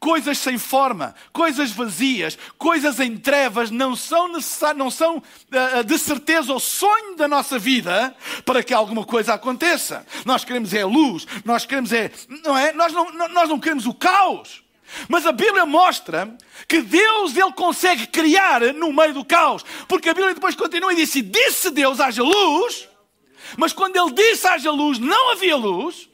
Coisas 0.00 0.38
sem 0.38 0.58
forma, 0.58 1.14
coisas 1.32 1.70
vazias, 1.70 2.36
coisas 2.58 2.98
em 2.98 3.16
trevas 3.16 3.70
não 3.70 3.94
são, 3.94 4.26
não 4.74 4.90
são 4.90 5.18
uh, 5.18 5.84
de 5.84 5.96
certeza 5.96 6.52
o 6.52 6.58
sonho 6.58 7.14
da 7.14 7.28
nossa 7.28 7.56
vida 7.56 8.12
para 8.44 8.64
que 8.64 8.74
alguma 8.74 9.04
coisa 9.04 9.34
aconteça. 9.34 10.04
Nós 10.24 10.44
queremos 10.44 10.74
é 10.74 10.84
luz, 10.84 11.24
nós 11.44 11.64
queremos 11.64 11.92
é. 11.92 12.10
Não 12.44 12.58
é? 12.58 12.72
Nós 12.72 12.92
não, 12.92 13.12
nós 13.28 13.48
não 13.48 13.60
queremos 13.60 13.86
o 13.86 13.94
caos. 13.94 14.64
Mas 15.08 15.26
a 15.26 15.32
Bíblia 15.32 15.64
mostra 15.66 16.36
que 16.68 16.80
Deus 16.80 17.36
ele 17.36 17.52
consegue 17.52 18.06
criar 18.06 18.60
no 18.74 18.92
meio 18.92 19.14
do 19.14 19.24
caos. 19.24 19.64
Porque 19.88 20.08
a 20.08 20.14
Bíblia 20.14 20.34
depois 20.34 20.54
continua 20.54 20.92
e 20.92 20.96
disse: 20.96 21.22
Disse 21.22 21.70
Deus 21.70 22.00
haja 22.00 22.22
luz, 22.22 22.88
mas 23.56 23.72
quando 23.72 23.96
ele 23.96 24.12
disse 24.12 24.46
haja 24.46 24.70
luz, 24.70 24.98
não 24.98 25.32
havia 25.32 25.56
luz. 25.56 26.08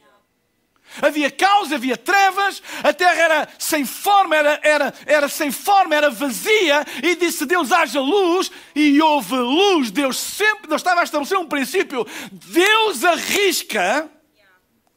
Havia 1.01 1.29
caos, 1.29 1.71
havia 1.71 1.95
trevas, 1.95 2.63
a 2.83 2.91
terra 2.91 3.21
era 3.21 3.47
sem 3.59 3.85
forma, 3.85 4.35
era, 4.35 4.59
era, 4.63 4.93
era 5.05 5.29
sem 5.29 5.51
forma, 5.51 5.93
era 5.93 6.09
vazia, 6.09 6.83
e 7.03 7.15
disse 7.15 7.45
Deus 7.45 7.71
haja 7.71 8.01
luz, 8.01 8.51
e 8.73 8.99
houve 8.99 9.35
luz. 9.35 9.91
Deus 9.91 10.17
sempre, 10.17 10.67
Deus 10.67 10.81
estava 10.81 11.01
a 11.01 11.03
estabelecer 11.03 11.37
um 11.37 11.47
princípio. 11.47 12.07
Deus 12.31 13.03
arrisca 13.03 14.09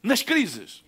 nas 0.03 0.23
crises. 0.23 0.82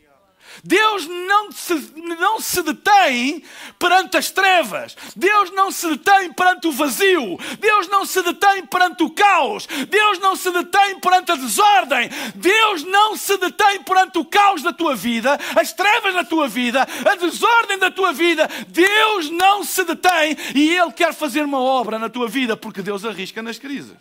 Deus 0.62 1.06
não 1.06 1.50
se, 1.50 1.74
não 2.18 2.40
se 2.40 2.62
detém 2.62 3.42
perante 3.78 4.16
as 4.16 4.30
trevas. 4.30 4.96
Deus 5.16 5.50
não 5.50 5.70
se 5.70 5.88
detém 5.88 6.32
perante 6.32 6.66
o 6.66 6.72
vazio. 6.72 7.38
Deus 7.58 7.88
não 7.88 8.04
se 8.04 8.22
detém 8.22 8.64
perante 8.66 9.02
o 9.02 9.10
caos. 9.10 9.66
Deus 9.88 10.18
não 10.18 10.36
se 10.36 10.50
detém 10.50 11.00
perante 11.00 11.32
a 11.32 11.36
desordem. 11.36 12.08
Deus 12.34 12.84
não 12.84 13.16
se 13.16 13.36
detém 13.38 13.82
perante 13.82 14.18
o 14.18 14.24
caos 14.24 14.62
da 14.62 14.72
tua 14.72 14.94
vida, 14.94 15.38
as 15.56 15.72
trevas 15.72 16.14
da 16.14 16.24
tua 16.24 16.48
vida, 16.48 16.82
a 16.82 17.14
desordem 17.16 17.78
da 17.78 17.90
tua 17.90 18.12
vida. 18.12 18.48
Deus 18.68 19.30
não 19.30 19.64
se 19.64 19.84
detém 19.84 20.36
e 20.54 20.76
Ele 20.76 20.92
quer 20.92 21.12
fazer 21.12 21.42
uma 21.42 21.60
obra 21.60 21.98
na 21.98 22.08
tua 22.08 22.28
vida 22.28 22.56
porque 22.56 22.82
Deus 22.82 23.04
arrisca 23.04 23.42
nas 23.42 23.58
crises. 23.58 23.96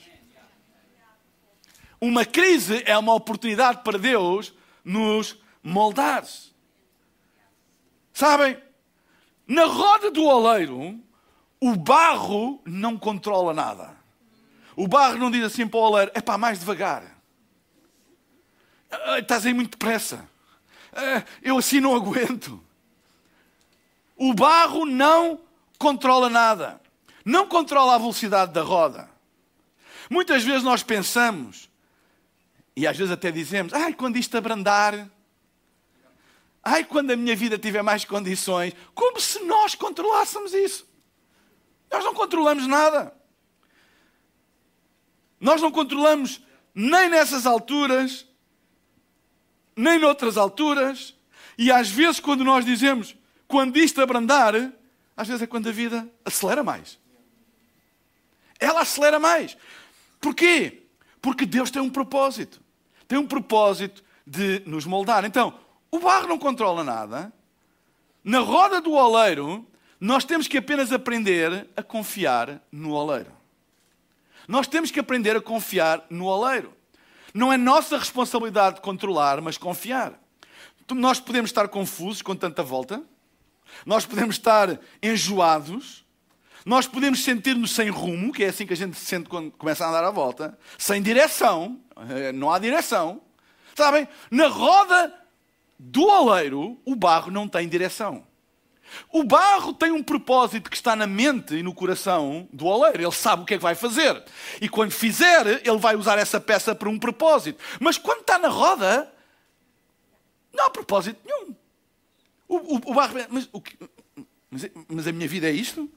Uma 2.00 2.25
crise 2.25 2.83
é 2.86 2.98
uma 2.98 3.13
oportunidade 3.13 3.81
para 3.83 3.98
Deus 3.98 4.53
nos 4.83 5.38
moldar-se. 5.63 6.53
Sabem, 8.13 8.62
na 9.48 9.65
roda 9.65 10.12
do 10.12 10.24
oleiro, 10.25 11.00
o 11.60 11.75
barro 11.75 12.62
não 12.65 12.98
controla 12.98 13.53
nada. 13.53 13.96
O 14.75 14.88
barro 14.88 15.17
não 15.17 15.32
diz 15.32 15.43
assim 15.43 15.67
para 15.67 15.79
o 15.79 15.84
oleiro: 15.84 16.12
é 16.13 16.22
pá, 16.22 16.38
mais 16.38 16.60
devagar. 16.60 17.03
Estás 19.17 19.46
aí 19.46 19.53
muito 19.53 19.72
depressa. 19.72 20.29
Eu 21.41 21.58
assim 21.58 21.79
não 21.79 21.96
aguento. 21.96 22.62
O 24.15 24.34
barro 24.34 24.86
não 24.86 25.39
controla 25.79 26.29
nada. 26.29 26.79
Não 27.25 27.48
controla 27.48 27.96
a 27.96 27.98
velocidade 27.98 28.51
da 28.51 28.62
roda. 28.62 29.10
Muitas 30.10 30.43
vezes 30.43 30.63
nós 30.63 30.84
pensamos, 30.84 31.70
e 32.75 32.86
às 32.86 32.98
vezes 32.98 33.12
até 33.12 33.32
dizemos: 33.32 33.74
ai, 33.74 33.93
quando 33.93 34.17
isto 34.17 34.38
abrandar, 34.38 35.10
Ai, 36.63 36.86
quando 36.86 37.12
a 37.12 37.15
minha 37.17 37.36
vida 37.36 37.60
tiver 37.60 37.82
mais 37.82 38.05
condições, 38.05 38.74
como 38.96 39.20
se 39.20 39.39
nós 39.43 39.75
controlássemos 39.75 40.53
isso. 40.53 40.88
Nós 41.91 42.05
não 42.05 42.13
controlamos 42.13 42.65
nada. 42.65 43.13
Nós 45.39 45.62
não 45.62 45.72
controlamos 45.72 46.41
nem 46.74 47.10
nessas 47.10 47.46
alturas, 47.46 48.25
nem 49.75 50.00
noutras 50.00 50.38
alturas. 50.38 51.13
E 51.58 51.70
às 51.70 51.89
vezes, 51.89 52.22
quando 52.22 52.46
nós 52.46 52.63
dizemos, 52.63 53.13
quando 53.46 53.77
isto 53.77 54.01
abrandar, 54.01 54.55
às 55.17 55.27
vezes 55.27 55.41
é 55.43 55.48
quando 55.48 55.67
a 55.67 55.72
vida 55.72 56.10
acelera 56.24 56.63
mais. 56.63 56.98
Ela 58.58 58.82
acelera 58.82 59.20
mais. 59.20 59.58
Porquê? 60.22 60.84
Porque 61.22 61.46
Deus 61.46 61.70
tem 61.70 61.82
um 61.82 61.89
propósito. 61.89 62.62
Tem 63.05 63.20
um 63.20 63.27
propósito 63.27 64.01
de 64.25 64.63
nos 64.65 64.86
moldar. 64.86 65.25
Então, 65.25 65.60
o 65.93 66.00
barro 66.00 66.27
não 66.27 66.39
controla 66.39 66.83
nada. 66.83 67.31
Na 68.23 68.39
roda 68.39 68.81
do 68.81 68.93
oleiro, 68.93 69.63
nós 70.00 70.25
temos 70.25 70.47
que 70.47 70.57
apenas 70.57 70.91
aprender 70.91 71.69
a 71.77 71.83
confiar 71.83 72.59
no 72.71 72.93
oleiro. 72.93 73.31
Nós 74.47 74.65
temos 74.65 74.89
que 74.89 75.00
aprender 75.00 75.38
a 75.38 75.41
confiar 75.41 76.03
no 76.09 76.25
oleiro. 76.25 76.73
Não 77.31 77.53
é 77.53 77.57
nossa 77.57 77.95
responsabilidade 77.95 78.81
controlar, 78.81 79.39
mas 79.39 79.55
confiar. 79.55 80.19
Nós 80.91 81.19
podemos 81.19 81.51
estar 81.51 81.67
confusos 81.67 82.23
com 82.23 82.35
tanta 82.35 82.63
volta, 82.63 83.03
nós 83.85 84.03
podemos 84.03 84.38
estar 84.38 84.79
enjoados, 85.01 86.03
nós 86.65 86.88
podemos 86.88 87.23
sentir-nos 87.23 87.69
sem 87.69 87.91
rumo, 87.91 88.33
que 88.33 88.43
é 88.43 88.47
assim 88.47 88.65
que 88.65 88.73
a 88.73 88.77
gente 88.77 88.97
se 88.97 89.05
sente 89.05 89.29
quando 89.29 89.51
começa 89.51 89.85
a 89.85 89.89
andar 89.89 90.03
à 90.03 90.09
volta, 90.09 90.57
sem 90.75 91.03
direção, 91.03 91.79
eh, 92.09 92.31
não 92.31 92.51
há 92.51 92.57
direção. 92.57 93.21
Sabem? 93.75 94.07
Na 94.31 94.47
roda 94.47 95.22
do 95.85 96.07
oleiro, 96.07 96.79
o 96.85 96.95
barro 96.95 97.29
não 97.29 97.45
tem 97.45 97.67
direção. 97.67 98.25
O 99.11 99.23
barro 99.23 99.73
tem 99.73 99.91
um 99.91 100.01
propósito 100.01 100.69
que 100.69 100.77
está 100.77 100.95
na 100.95 101.05
mente 101.05 101.55
e 101.55 101.63
no 101.63 101.73
coração 101.73 102.47
do 102.53 102.65
oleiro. 102.65 103.01
Ele 103.01 103.11
sabe 103.11 103.43
o 103.43 103.45
que 103.45 103.55
é 103.55 103.57
que 103.57 103.63
vai 103.63 103.75
fazer. 103.75 104.23
E 104.61 104.69
quando 104.69 104.91
fizer, 104.91 105.45
ele 105.67 105.77
vai 105.77 105.95
usar 105.97 106.17
essa 106.17 106.39
peça 106.39 106.73
para 106.73 106.87
um 106.87 106.97
propósito. 106.97 107.61
Mas 107.81 107.97
quando 107.97 108.21
está 108.21 108.39
na 108.39 108.47
roda, 108.47 109.11
não 110.53 110.67
há 110.67 110.69
propósito 110.69 111.19
nenhum. 111.25 111.55
O, 112.47 112.75
o, 112.75 112.91
o 112.91 112.93
barro. 112.93 113.15
Mas, 113.29 113.49
o, 113.51 113.61
mas, 114.49 114.69
mas, 114.87 115.07
a 115.07 115.11
minha 115.11 115.27
vida 115.27 115.49
é 115.49 115.51
isto? 115.51 115.89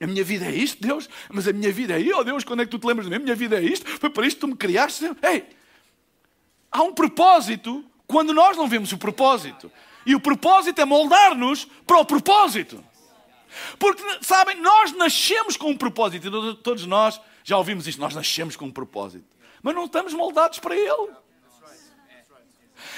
A 0.00 0.06
minha 0.06 0.24
vida 0.24 0.46
é 0.46 0.54
isto, 0.54 0.82
Deus? 0.82 1.08
Mas 1.30 1.46
a 1.46 1.52
minha 1.52 1.70
vida 1.70 1.94
é 1.94 2.00
isto? 2.00 2.18
Oh 2.18 2.24
Deus, 2.24 2.42
quando 2.42 2.62
é 2.62 2.64
que 2.64 2.72
tu 2.72 2.78
te 2.78 2.86
lembras 2.88 3.06
de 3.06 3.10
mim? 3.10 3.16
A 3.16 3.20
minha 3.24 3.36
vida 3.36 3.56
é 3.56 3.62
isto? 3.62 3.86
Foi 4.00 4.10
para 4.10 4.26
isto 4.26 4.36
que 4.36 4.40
tu 4.40 4.48
me 4.48 4.56
criaste? 4.56 5.04
Ei! 5.22 5.46
Há 6.72 6.82
um 6.82 6.92
propósito 6.92 7.84
quando 8.12 8.32
nós 8.32 8.56
não 8.56 8.68
vemos 8.68 8.92
o 8.92 8.98
propósito. 8.98 9.72
E 10.04 10.14
o 10.14 10.20
propósito 10.20 10.80
é 10.80 10.84
moldar-nos 10.84 11.64
para 11.86 11.98
o 11.98 12.04
propósito. 12.04 12.84
Porque, 13.78 14.02
sabem, 14.20 14.60
nós 14.60 14.92
nascemos 14.92 15.56
com 15.56 15.70
um 15.70 15.76
propósito. 15.76 16.56
Todos 16.56 16.86
nós 16.86 17.20
já 17.42 17.56
ouvimos 17.56 17.86
isto. 17.88 18.00
Nós 18.00 18.14
nascemos 18.14 18.54
com 18.54 18.66
um 18.66 18.70
propósito. 18.70 19.24
Mas 19.62 19.74
não 19.74 19.86
estamos 19.86 20.12
moldados 20.12 20.58
para 20.58 20.76
ele. 20.76 21.10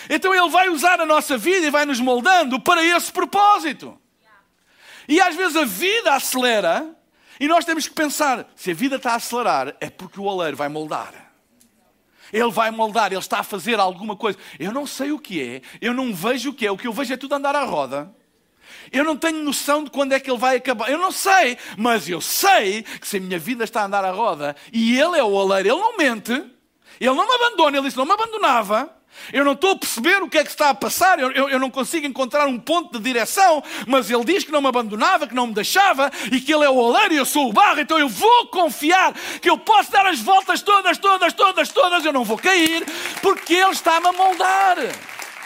Então 0.08 0.34
ele 0.34 0.48
vai 0.50 0.68
usar 0.68 1.00
a 1.00 1.06
nossa 1.06 1.36
vida 1.38 1.66
e 1.66 1.70
vai 1.70 1.84
nos 1.86 2.00
moldando 2.00 2.60
para 2.60 2.84
esse 2.84 3.12
propósito. 3.12 3.98
E 5.08 5.20
às 5.20 5.34
vezes 5.34 5.56
a 5.56 5.64
vida 5.64 6.14
acelera 6.14 6.94
e 7.38 7.46
nós 7.46 7.64
temos 7.64 7.86
que 7.86 7.94
pensar: 7.94 8.46
se 8.54 8.70
a 8.70 8.74
vida 8.74 8.96
está 8.96 9.12
a 9.12 9.16
acelerar, 9.16 9.76
é 9.80 9.90
porque 9.90 10.20
o 10.20 10.24
oleiro 10.24 10.56
vai 10.56 10.68
moldar. 10.68 11.23
Ele 12.34 12.50
vai 12.50 12.72
moldar, 12.72 13.12
Ele 13.12 13.20
está 13.20 13.38
a 13.38 13.42
fazer 13.44 13.78
alguma 13.78 14.16
coisa. 14.16 14.36
Eu 14.58 14.72
não 14.72 14.88
sei 14.88 15.12
o 15.12 15.20
que 15.20 15.40
é, 15.40 15.62
eu 15.80 15.94
não 15.94 16.12
vejo 16.12 16.50
o 16.50 16.52
que 16.52 16.66
é, 16.66 16.70
o 16.70 16.76
que 16.76 16.88
eu 16.88 16.92
vejo 16.92 17.14
é 17.14 17.16
tudo 17.16 17.32
andar 17.32 17.54
à 17.54 17.62
roda. 17.62 18.12
Eu 18.90 19.04
não 19.04 19.16
tenho 19.16 19.40
noção 19.44 19.84
de 19.84 19.90
quando 19.90 20.12
é 20.12 20.18
que 20.18 20.28
ele 20.28 20.38
vai 20.38 20.56
acabar. 20.56 20.90
Eu 20.90 20.98
não 20.98 21.12
sei, 21.12 21.56
mas 21.78 22.08
eu 22.08 22.20
sei 22.20 22.82
que 22.82 23.06
se 23.06 23.18
a 23.18 23.20
minha 23.20 23.38
vida 23.38 23.62
está 23.62 23.82
a 23.82 23.86
andar 23.86 24.04
à 24.04 24.10
roda 24.10 24.56
e 24.72 24.98
ele 24.98 25.16
é 25.16 25.22
o 25.22 25.30
oleiro, 25.30 25.68
ele 25.68 25.80
não 25.80 25.96
mente, 25.96 26.32
ele 26.32 27.14
não 27.14 27.24
me 27.24 27.34
abandona, 27.34 27.76
ele 27.76 27.86
disse: 27.86 27.96
não 27.96 28.04
me 28.04 28.12
abandonava. 28.12 28.90
Eu 29.32 29.44
não 29.44 29.52
estou 29.52 29.72
a 29.72 29.76
perceber 29.76 30.22
o 30.22 30.28
que 30.28 30.38
é 30.38 30.44
que 30.44 30.50
está 30.50 30.70
a 30.70 30.74
passar, 30.74 31.18
eu, 31.18 31.30
eu, 31.32 31.48
eu, 31.48 31.58
não 31.58 31.70
consigo 31.70 32.06
encontrar 32.06 32.46
um 32.46 32.58
ponto 32.58 32.98
de 32.98 33.04
direção, 33.04 33.62
mas 33.86 34.10
ele 34.10 34.24
diz 34.24 34.44
que 34.44 34.52
não 34.52 34.60
me 34.60 34.68
abandonava, 34.68 35.26
que 35.26 35.34
não 35.34 35.46
me 35.46 35.54
deixava 35.54 36.10
e 36.30 36.40
que 36.40 36.52
ele 36.52 36.64
é 36.64 36.68
o 36.68 36.76
oleiro 36.76 37.14
e 37.14 37.16
eu 37.16 37.24
sou 37.24 37.48
o 37.48 37.52
barro, 37.52 37.80
então 37.80 37.98
eu 37.98 38.08
vou 38.08 38.46
confiar 38.48 39.14
que 39.40 39.48
eu 39.48 39.58
posso 39.58 39.90
dar 39.90 40.06
as 40.06 40.20
voltas 40.20 40.62
todas, 40.62 40.98
todas, 40.98 41.32
todas, 41.32 41.68
todas, 41.70 42.04
eu 42.04 42.12
não 42.12 42.24
vou 42.24 42.38
cair, 42.38 42.84
porque 43.22 43.54
ele 43.54 43.70
está-me 43.70 44.08
a 44.08 44.12
moldar. 44.12 44.76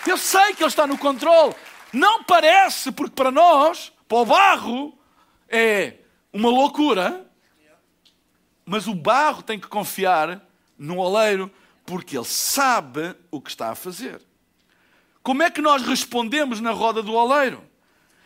Eu 0.06 0.16
sei 0.16 0.54
que 0.54 0.62
ele 0.62 0.68
está 0.68 0.86
no 0.86 0.96
controle. 0.96 1.54
Não 1.92 2.22
parece, 2.24 2.92
porque 2.92 3.14
para 3.14 3.30
nós, 3.30 3.92
para 4.06 4.18
o 4.18 4.26
barro, 4.26 4.98
é 5.48 5.94
uma 6.32 6.50
loucura, 6.50 7.26
mas 8.64 8.86
o 8.86 8.94
barro 8.94 9.42
tem 9.42 9.58
que 9.58 9.66
confiar 9.66 10.42
no 10.78 10.98
oleiro 10.98 11.50
porque 11.88 12.18
ele 12.18 12.26
sabe 12.26 13.16
o 13.30 13.40
que 13.40 13.48
está 13.48 13.70
a 13.70 13.74
fazer. 13.74 14.20
Como 15.22 15.42
é 15.42 15.50
que 15.50 15.62
nós 15.62 15.80
respondemos 15.80 16.60
na 16.60 16.70
roda 16.70 17.02
do 17.02 17.14
oleiro? 17.14 17.64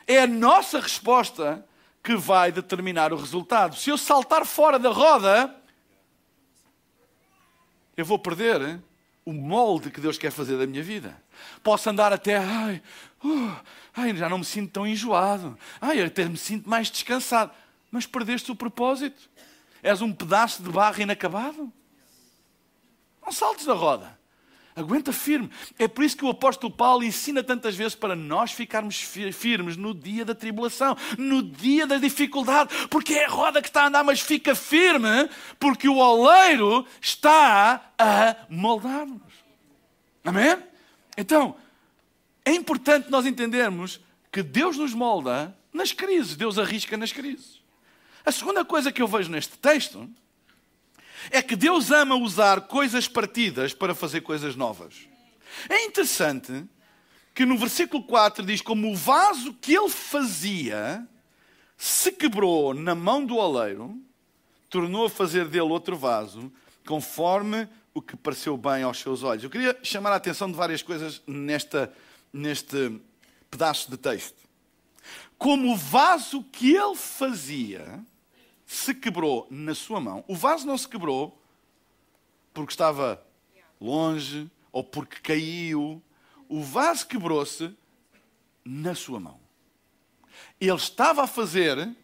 É 0.04 0.18
a 0.18 0.26
nossa 0.26 0.80
resposta 0.80 1.64
que 2.02 2.16
vai 2.16 2.50
determinar 2.50 3.12
o 3.12 3.16
resultado. 3.16 3.76
Se 3.76 3.88
eu 3.88 3.96
saltar 3.96 4.44
fora 4.44 4.80
da 4.80 4.90
roda, 4.90 5.54
eu 7.96 8.04
vou 8.04 8.18
perder 8.18 8.80
o 9.24 9.32
molde 9.32 9.92
que 9.92 10.00
Deus 10.00 10.18
quer 10.18 10.32
fazer 10.32 10.58
da 10.58 10.66
minha 10.66 10.82
vida. 10.82 11.22
Posso 11.62 11.88
andar 11.88 12.12
até, 12.12 12.38
ai, 12.38 12.82
uh, 13.24 13.56
ai, 13.94 14.16
já 14.16 14.28
não 14.28 14.38
me 14.38 14.44
sinto 14.44 14.72
tão 14.72 14.84
enjoado, 14.84 15.56
ai, 15.80 16.02
até 16.02 16.24
me 16.24 16.36
sinto 16.36 16.68
mais 16.68 16.90
descansado. 16.90 17.52
Mas 17.92 18.06
perdeste 18.06 18.50
o 18.50 18.56
propósito. 18.56 19.30
És 19.84 20.02
um 20.02 20.12
pedaço 20.12 20.64
de 20.64 20.68
barro 20.68 21.00
inacabado. 21.00 21.72
Não 23.24 23.32
saltes 23.32 23.66
da 23.66 23.74
roda. 23.74 24.20
Aguenta 24.74 25.12
firme. 25.12 25.50
É 25.78 25.86
por 25.86 26.02
isso 26.02 26.16
que 26.16 26.24
o 26.24 26.30
apóstolo 26.30 26.72
Paulo 26.72 27.04
ensina 27.04 27.42
tantas 27.42 27.76
vezes 27.76 27.94
para 27.94 28.16
nós 28.16 28.52
ficarmos 28.52 28.96
firmes 28.96 29.76
no 29.76 29.92
dia 29.92 30.24
da 30.24 30.34
tribulação, 30.34 30.96
no 31.18 31.42
dia 31.42 31.86
da 31.86 31.98
dificuldade, 31.98 32.70
porque 32.88 33.14
é 33.14 33.26
a 33.26 33.28
roda 33.28 33.60
que 33.60 33.68
está 33.68 33.82
a 33.82 33.86
andar, 33.88 34.02
mas 34.02 34.20
fica 34.20 34.54
firme, 34.54 35.28
porque 35.60 35.86
o 35.86 35.98
oleiro 35.98 36.86
está 37.00 37.92
a 37.98 38.36
moldar-nos. 38.48 39.20
Amém? 40.24 40.56
Então, 41.18 41.54
é 42.44 42.52
importante 42.52 43.10
nós 43.10 43.26
entendermos 43.26 44.00
que 44.30 44.42
Deus 44.42 44.78
nos 44.78 44.94
molda 44.94 45.54
nas 45.70 45.92
crises, 45.92 46.34
Deus 46.34 46.58
arrisca 46.58 46.96
nas 46.96 47.12
crises. 47.12 47.60
A 48.24 48.32
segunda 48.32 48.64
coisa 48.64 48.90
que 48.90 49.02
eu 49.02 49.06
vejo 49.06 49.30
neste 49.30 49.58
texto 49.58 50.08
é 51.30 51.42
que 51.42 51.56
Deus 51.56 51.90
ama 51.90 52.14
usar 52.14 52.62
coisas 52.62 53.06
partidas 53.08 53.72
para 53.72 53.94
fazer 53.94 54.22
coisas 54.22 54.56
novas. 54.56 55.08
É 55.68 55.84
interessante 55.84 56.64
que 57.34 57.44
no 57.44 57.56
versículo 57.56 58.02
4 58.04 58.44
diz: 58.44 58.60
Como 58.60 58.90
o 58.90 58.96
vaso 58.96 59.54
que 59.54 59.74
ele 59.74 59.88
fazia 59.88 61.06
se 61.76 62.12
quebrou 62.12 62.74
na 62.74 62.94
mão 62.94 63.24
do 63.24 63.36
oleiro, 63.36 64.00
tornou 64.70 65.06
a 65.06 65.10
fazer 65.10 65.48
dele 65.48 65.62
outro 65.62 65.96
vaso, 65.96 66.52
conforme 66.86 67.68
o 67.94 68.00
que 68.00 68.16
pareceu 68.16 68.56
bem 68.56 68.82
aos 68.82 68.98
seus 68.98 69.22
olhos. 69.22 69.44
Eu 69.44 69.50
queria 69.50 69.78
chamar 69.82 70.12
a 70.12 70.16
atenção 70.16 70.50
de 70.50 70.56
várias 70.56 70.82
coisas 70.82 71.20
nesta, 71.26 71.92
neste 72.32 73.00
pedaço 73.50 73.90
de 73.90 73.96
texto. 73.96 74.42
Como 75.36 75.72
o 75.72 75.76
vaso 75.76 76.42
que 76.44 76.74
ele 76.74 76.94
fazia 76.94 78.04
se 78.72 78.94
quebrou 78.94 79.46
na 79.50 79.74
sua 79.74 80.00
mão, 80.00 80.24
o 80.26 80.34
vaso 80.34 80.66
não 80.66 80.78
se 80.78 80.88
quebrou 80.88 81.38
porque 82.54 82.72
estava 82.72 83.22
longe 83.78 84.50
ou 84.72 84.82
porque 84.82 85.20
caiu. 85.20 86.02
O 86.48 86.62
vaso 86.62 87.06
quebrou-se 87.06 87.70
na 88.64 88.94
sua 88.94 89.20
mão. 89.20 89.38
Ele 90.58 90.74
estava 90.74 91.24
a 91.24 91.26
fazer 91.26 91.94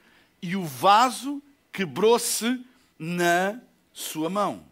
e 0.43 0.57
o 0.57 0.65
vaso 0.65 1.43
quebrou-se 1.73 2.63
na 2.99 3.59
sua 3.91 4.29
mão. 4.29 4.63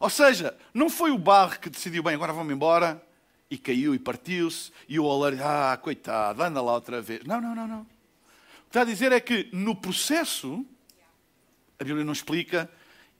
Ou 0.00 0.08
seja, 0.08 0.56
não 0.72 0.88
foi 0.88 1.10
o 1.10 1.18
barro 1.18 1.60
que 1.60 1.68
decidiu, 1.68 2.02
bem, 2.02 2.14
agora 2.14 2.32
vamos 2.32 2.54
embora, 2.54 3.02
e 3.50 3.58
caiu 3.58 3.94
e 3.94 3.98
partiu-se, 3.98 4.72
e 4.88 4.98
o 4.98 5.04
oleiro, 5.04 5.44
ah, 5.44 5.76
coitado, 5.76 6.42
anda 6.42 6.62
lá 6.62 6.72
outra 6.72 7.02
vez. 7.02 7.22
Não, 7.24 7.38
não, 7.38 7.54
não, 7.54 7.68
não. 7.68 7.80
O 7.82 7.84
que 7.84 8.68
está 8.68 8.80
a 8.80 8.84
dizer 8.84 9.12
é 9.12 9.20
que 9.20 9.50
no 9.52 9.76
processo 9.76 10.66
a 11.78 11.84
Bíblia 11.84 12.04
não 12.04 12.12
explica 12.12 12.70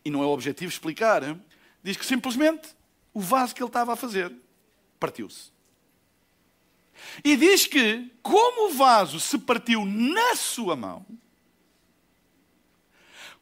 e 0.05 0.11
não 0.11 0.23
é 0.23 0.27
o 0.27 0.31
objetivo 0.31 0.71
explicar. 0.71 1.23
Diz 1.83 1.97
que 1.97 2.07
simplesmente 2.07 2.69
o 3.13 3.21
vaso 3.21 3.55
que 3.55 3.63
ele 3.63 3.69
estava 3.69 3.93
a 3.93 3.97
fazer 3.97 4.33
partiu-se. 4.99 5.51
E 7.23 7.37
diz 7.37 7.67
que, 7.67 8.11
como 8.23 8.71
o 8.71 8.75
vaso 8.75 9.21
se 9.21 9.39
partiu 9.39 9.85
na 9.85 10.35
sua 10.35 10.75
mão, 10.75 11.05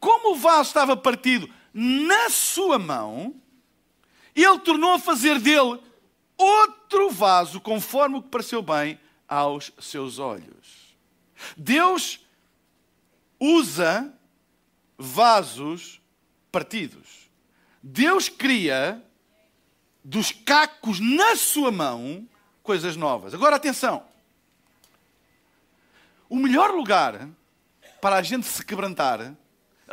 como 0.00 0.32
o 0.32 0.36
vaso 0.36 0.68
estava 0.68 0.96
partido 0.96 1.48
na 1.72 2.28
sua 2.28 2.78
mão, 2.78 3.34
ele 4.34 4.58
tornou 4.58 4.92
a 4.92 4.98
fazer 4.98 5.38
dele 5.38 5.80
outro 6.36 7.10
vaso, 7.10 7.60
conforme 7.60 8.18
o 8.18 8.22
que 8.22 8.28
pareceu 8.28 8.60
bem 8.60 8.98
aos 9.28 9.72
seus 9.80 10.18
olhos. 10.18 10.96
Deus 11.56 12.20
usa 13.38 14.12
vasos 14.98 16.00
partidos. 16.50 17.30
Deus 17.82 18.28
cria 18.28 19.02
dos 20.02 20.32
cacos 20.32 21.00
na 21.00 21.36
sua 21.36 21.70
mão 21.70 22.28
coisas 22.62 22.96
novas. 22.96 23.34
Agora 23.34 23.56
atenção. 23.56 24.04
O 26.28 26.36
melhor 26.36 26.70
lugar 26.70 27.28
para 28.00 28.16
a 28.16 28.22
gente 28.22 28.46
se 28.46 28.64
quebrantar, 28.64 29.34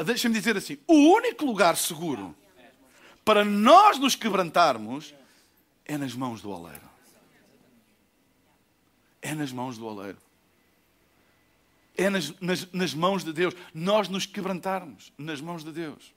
deixa-me 0.06 0.34
dizer 0.34 0.58
assim, 0.58 0.78
o 0.88 0.94
único 0.94 1.46
lugar 1.46 1.78
seguro 1.78 2.36
para 3.24 3.46
nós 3.46 3.98
nos 3.98 4.16
quebrantarmos 4.16 5.14
é 5.86 5.98
nas 5.98 6.14
mãos 6.14 6.42
do 6.42 6.50
oleiro. 6.50 6.90
É 9.22 9.36
nas 9.36 9.52
mãos 9.52 9.78
do 9.78 9.86
oleiro. 9.86 10.18
É 12.02 12.10
nas, 12.10 12.40
nas, 12.40 12.72
nas 12.72 12.94
mãos 12.94 13.24
de 13.24 13.32
Deus. 13.32 13.54
Nós 13.74 14.10
nos 14.10 14.26
quebrantarmos 14.26 15.14
nas 15.18 15.40
mãos 15.40 15.64
de 15.64 15.72
Deus. 15.72 16.14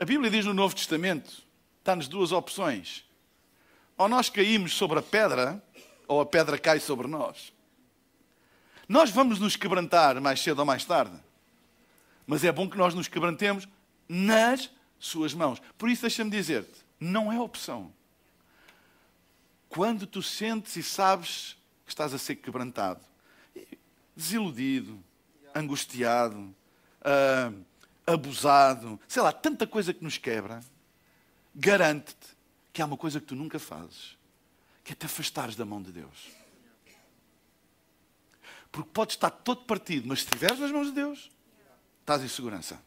A 0.00 0.04
Bíblia 0.04 0.30
diz 0.30 0.46
no 0.46 0.54
Novo 0.54 0.74
Testamento, 0.74 1.42
está-nos 1.80 2.08
duas 2.08 2.32
opções. 2.32 3.04
Ou 3.96 4.08
nós 4.08 4.30
caímos 4.30 4.74
sobre 4.74 5.00
a 5.00 5.02
pedra, 5.02 5.62
ou 6.06 6.20
a 6.20 6.26
pedra 6.26 6.56
cai 6.56 6.80
sobre 6.80 7.06
nós. 7.06 7.52
Nós 8.88 9.10
vamos 9.10 9.38
nos 9.38 9.54
quebrantar 9.54 10.18
mais 10.20 10.40
cedo 10.40 10.60
ou 10.60 10.64
mais 10.64 10.84
tarde. 10.84 11.14
Mas 12.26 12.42
é 12.42 12.50
bom 12.50 12.68
que 12.70 12.78
nós 12.78 12.94
nos 12.94 13.08
quebrantemos 13.08 13.68
nas 14.08 14.70
suas 14.98 15.34
mãos. 15.34 15.60
Por 15.76 15.90
isso, 15.90 16.02
deixa-me 16.02 16.30
dizer-te: 16.30 16.80
não 16.98 17.30
é 17.30 17.38
opção. 17.38 17.92
Quando 19.68 20.06
tu 20.06 20.22
sentes 20.22 20.76
e 20.76 20.82
sabes 20.82 21.56
que 21.84 21.90
estás 21.90 22.14
a 22.14 22.18
ser 22.18 22.36
quebrantado, 22.36 23.00
desiludido, 24.18 24.98
angustiado, 25.54 26.36
uh, 26.40 27.64
abusado, 28.04 28.98
sei 29.06 29.22
lá, 29.22 29.32
tanta 29.32 29.64
coisa 29.64 29.94
que 29.94 30.02
nos 30.02 30.18
quebra, 30.18 30.58
garante-te 31.54 32.36
que 32.72 32.82
há 32.82 32.86
uma 32.86 32.96
coisa 32.96 33.20
que 33.20 33.26
tu 33.26 33.36
nunca 33.36 33.60
fazes, 33.60 34.18
que 34.82 34.92
é 34.92 34.96
te 34.96 35.06
afastares 35.06 35.54
da 35.54 35.64
mão 35.64 35.80
de 35.80 35.92
Deus. 35.92 36.30
Porque 38.72 38.90
podes 38.92 39.14
estar 39.14 39.30
todo 39.30 39.62
partido, 39.62 40.08
mas 40.08 40.18
se 40.18 40.24
estiveres 40.24 40.58
nas 40.58 40.72
mãos 40.72 40.88
de 40.88 40.94
Deus, 40.94 41.30
estás 42.00 42.20
em 42.20 42.28
segurança. 42.28 42.82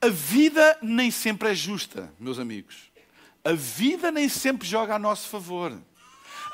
A 0.00 0.08
vida 0.08 0.78
nem 0.82 1.12
sempre 1.12 1.50
é 1.50 1.54
justa, 1.54 2.12
meus 2.18 2.40
amigos. 2.40 2.90
A 3.44 3.52
vida 3.52 4.10
nem 4.10 4.28
sempre 4.28 4.66
joga 4.66 4.96
a 4.96 4.98
nosso 4.98 5.28
favor. 5.28 5.80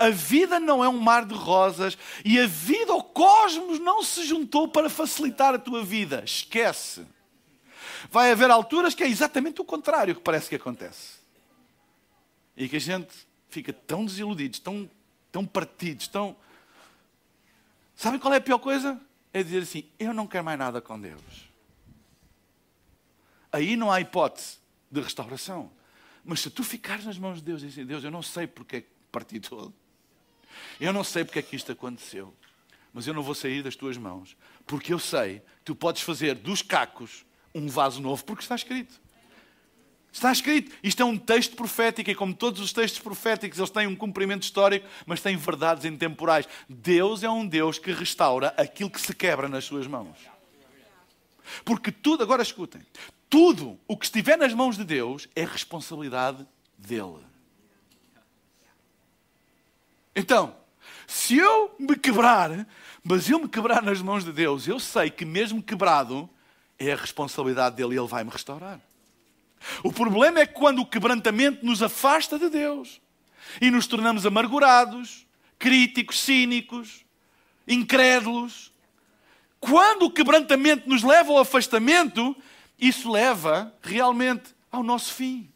A 0.01 0.11
vida 0.11 0.59
não 0.59 0.83
é 0.83 0.89
um 0.89 0.99
mar 0.99 1.25
de 1.25 1.35
rosas 1.35 1.97
e 2.25 2.41
a 2.41 2.47
vida, 2.47 2.95
o 2.95 3.03
cosmos, 3.03 3.79
não 3.79 4.03
se 4.03 4.25
juntou 4.25 4.67
para 4.67 4.89
facilitar 4.89 5.55
a 5.55 5.59
tua 5.59 5.85
vida. 5.85 6.23
Esquece. 6.25 7.07
Vai 8.11 8.33
haver 8.33 8.51
alturas 8.51 8.95
que 8.95 9.05
é 9.05 9.09
exatamente 9.09 9.61
o 9.61 9.65
contrário 9.65 10.15
que 10.15 10.23
parece 10.23 10.49
que 10.49 10.57
acontece. 10.57 11.21
E 12.57 12.69
que 12.69 12.77
a 12.77 12.81
gente 12.81 13.13
fica 13.49 13.73
tão 13.73 14.05
desiludidos, 14.07 14.59
tão, 14.59 14.91
tão 15.31 15.45
partidos, 15.45 16.09
tão 16.09 16.35
Sabe 18.01 18.19
qual 18.19 18.33
é 18.33 18.39
a 18.39 18.41
pior 18.41 18.59
coisa? 18.59 18.99
É 19.31 19.43
dizer 19.43 19.59
assim: 19.59 19.85
eu 19.99 20.15
não 20.15 20.27
quero 20.27 20.43
mais 20.43 20.59
nada 20.59 20.81
com 20.81 20.99
Deus. 20.99 21.51
Aí 23.53 23.77
não 23.77 23.93
há 23.93 24.01
hipótese 24.01 24.57
de 24.91 25.03
restauração. 25.03 25.71
Mas 26.25 26.41
se 26.41 26.49
tu 26.49 26.65
ficares 26.65 27.05
nas 27.05 27.19
mãos 27.19 27.41
de 27.41 27.45
Deus 27.45 27.63
e 27.63 27.67
dizer: 27.67 27.85
Deus, 27.85 28.03
eu 28.03 28.11
não 28.11 28.23
sei 28.23 28.47
porque 28.47 28.77
é 28.77 28.81
que 28.81 28.89
parti 29.13 29.39
todo. 29.39 29.75
Eu 30.81 30.93
não 30.93 31.05
sei 31.05 31.25
porque 31.25 31.39
é 31.39 31.43
que 31.43 31.57
isto 31.57 31.73
aconteceu. 31.73 32.35
Mas 32.93 33.07
eu 33.07 33.15
não 33.15 33.23
vou 33.23 33.35
sair 33.35 33.63
das 33.63 33.77
tuas 33.77 33.97
mãos. 33.97 34.37
Porque 34.67 34.93
eu 34.93 34.99
sei 34.99 35.41
que 35.59 35.65
tu 35.67 35.75
podes 35.75 36.03
fazer 36.03 36.35
dos 36.35 36.63
cacos 36.63 37.25
um 37.55 37.69
vaso 37.69 38.01
novo, 38.01 38.25
porque 38.25 38.43
está 38.43 38.55
escrito. 38.55 39.01
Está 40.13 40.33
escrito. 40.33 40.75
Isto 40.83 41.03
é 41.03 41.05
um 41.05 41.17
texto 41.17 41.55
profético 41.55 42.11
e, 42.11 42.15
como 42.15 42.35
todos 42.35 42.61
os 42.61 42.73
textos 42.73 43.01
proféticos, 43.01 43.59
eles 43.59 43.71
têm 43.71 43.87
um 43.87 43.95
cumprimento 43.95 44.43
histórico, 44.43 44.89
mas 45.07 45.21
têm 45.21 45.37
verdades 45.37 45.85
intemporais. 45.85 46.49
Deus 46.69 47.23
é 47.23 47.31
um 47.31 47.47
Deus 47.47 47.79
que 47.79 47.93
restaura 47.93 48.53
aquilo 48.57 48.91
que 48.91 49.01
se 49.01 49.15
quebra 49.15 49.49
nas 49.49 49.65
suas 49.65 49.87
mãos. 49.87 50.19
Porque 51.65 51.93
tudo, 51.93 52.23
agora 52.23 52.43
escutem, 52.43 52.83
tudo 53.29 53.79
o 53.87 53.97
que 53.97 54.05
estiver 54.05 54.37
nas 54.37 54.53
mãos 54.53 54.77
de 54.77 54.85
Deus 54.85 55.29
é 55.35 55.45
responsabilidade 55.45 56.47
dele. 56.77 57.30
Então, 60.15 60.57
se 61.07 61.37
eu 61.37 61.75
me 61.79 61.97
quebrar, 61.97 62.67
mas 63.03 63.29
eu 63.29 63.39
me 63.39 63.49
quebrar 63.49 63.83
nas 63.83 64.01
mãos 64.03 64.25
de 64.25 64.33
Deus, 64.33 64.67
eu 64.67 64.79
sei 64.79 65.11
que 65.11 65.25
mesmo 65.25 65.63
quebrado, 65.63 66.29
é 66.79 66.93
a 66.93 66.97
responsabilidade 66.97 67.77
dele 67.77 67.95
e 67.95 67.99
ele 67.99 68.09
vai 68.09 68.25
me 68.25 68.31
restaurar. 68.31 68.81
O 69.85 69.93
problema 69.93 70.41
é 70.41 70.47
quando 70.47 70.81
o 70.81 70.87
quebrantamento 70.87 71.65
nos 71.65 71.83
afasta 71.83 72.39
de 72.39 72.49
Deus 72.49 73.01
e 73.61 73.71
nos 73.71 73.87
tornamos 73.87 74.25
amargurados, 74.25 75.27
críticos, 75.59 76.21
cínicos, 76.21 77.05
incrédulos, 77.69 78.73
quando 79.61 80.05
o 80.05 80.11
quebrantamento 80.11 80.89
nos 80.89 81.03
leva 81.03 81.33
ao 81.33 81.39
afastamento, 81.39 82.35
isso 82.79 83.11
leva 83.11 83.73
realmente 83.83 84.55
ao 84.73 84.83
nosso 84.83 85.13
fim. 85.13 85.51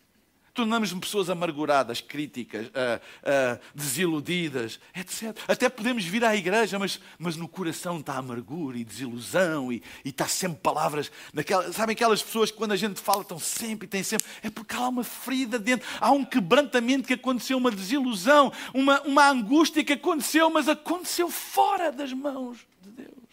Tornamos-nos 0.55 1.01
pessoas 1.01 1.29
amarguradas, 1.29 2.01
críticas, 2.01 2.69
uh, 2.69 2.71
uh, 2.71 3.61
desiludidas, 3.75 4.79
etc. 4.95 5.37
Até 5.49 5.69
podemos 5.69 6.05
vir 6.05 6.25
à 6.25 6.37
igreja, 6.37 6.79
mas, 6.79 7.01
mas 7.19 7.35
no 7.35 7.49
coração 7.49 7.99
está 7.99 8.15
amargura 8.17 8.79
e 8.79 8.85
desilusão 8.85 9.73
e, 9.73 9.83
e 10.05 10.11
está 10.11 10.29
sempre 10.29 10.61
palavras. 10.63 11.11
Sabem 11.73 11.95
aquelas 11.95 12.23
pessoas 12.23 12.53
que 12.53 12.57
quando 12.57 12.71
a 12.71 12.77
gente 12.77 13.01
fala 13.01 13.23
estão 13.23 13.39
sempre 13.39 13.87
e 13.87 13.89
têm 13.89 14.05
sempre. 14.05 14.27
É 14.45 14.49
porque 14.49 14.77
há 14.77 14.89
uma 14.89 15.03
ferida 15.03 15.59
dentro, 15.59 15.89
há 16.01 16.13
um 16.13 16.25
quebrantamento 16.25 17.09
que 17.09 17.15
aconteceu, 17.15 17.59
uma 17.59 17.73
desilusão, 17.73 18.53
uma, 18.73 19.01
uma 19.03 19.29
angústia 19.29 19.83
que 19.83 19.95
aconteceu, 19.95 20.49
mas 20.51 20.69
aconteceu 20.69 21.29
fora 21.29 21.91
das 21.91 22.13
mãos 22.13 22.59
de 22.81 22.91
Deus. 22.91 23.25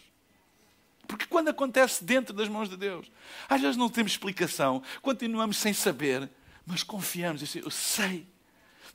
Porque 1.08 1.26
quando 1.26 1.50
acontece 1.50 2.04
dentro 2.04 2.34
das 2.34 2.48
mãos 2.48 2.70
de 2.70 2.78
Deus, 2.78 3.12
às 3.48 3.60
vezes 3.60 3.76
não 3.76 3.90
temos 3.90 4.14
explicação, 4.14 4.82
continuamos 5.02 5.58
sem 5.58 5.74
saber 5.74 6.30
mas 6.66 6.84
confiamos. 6.84 7.56
Eu 7.56 7.72
sei 7.72 8.28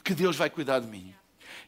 que 0.03 0.15
Deus 0.15 0.37
vai 0.37 0.49
cuidar 0.49 0.81
de 0.81 0.87
mim. 0.87 1.15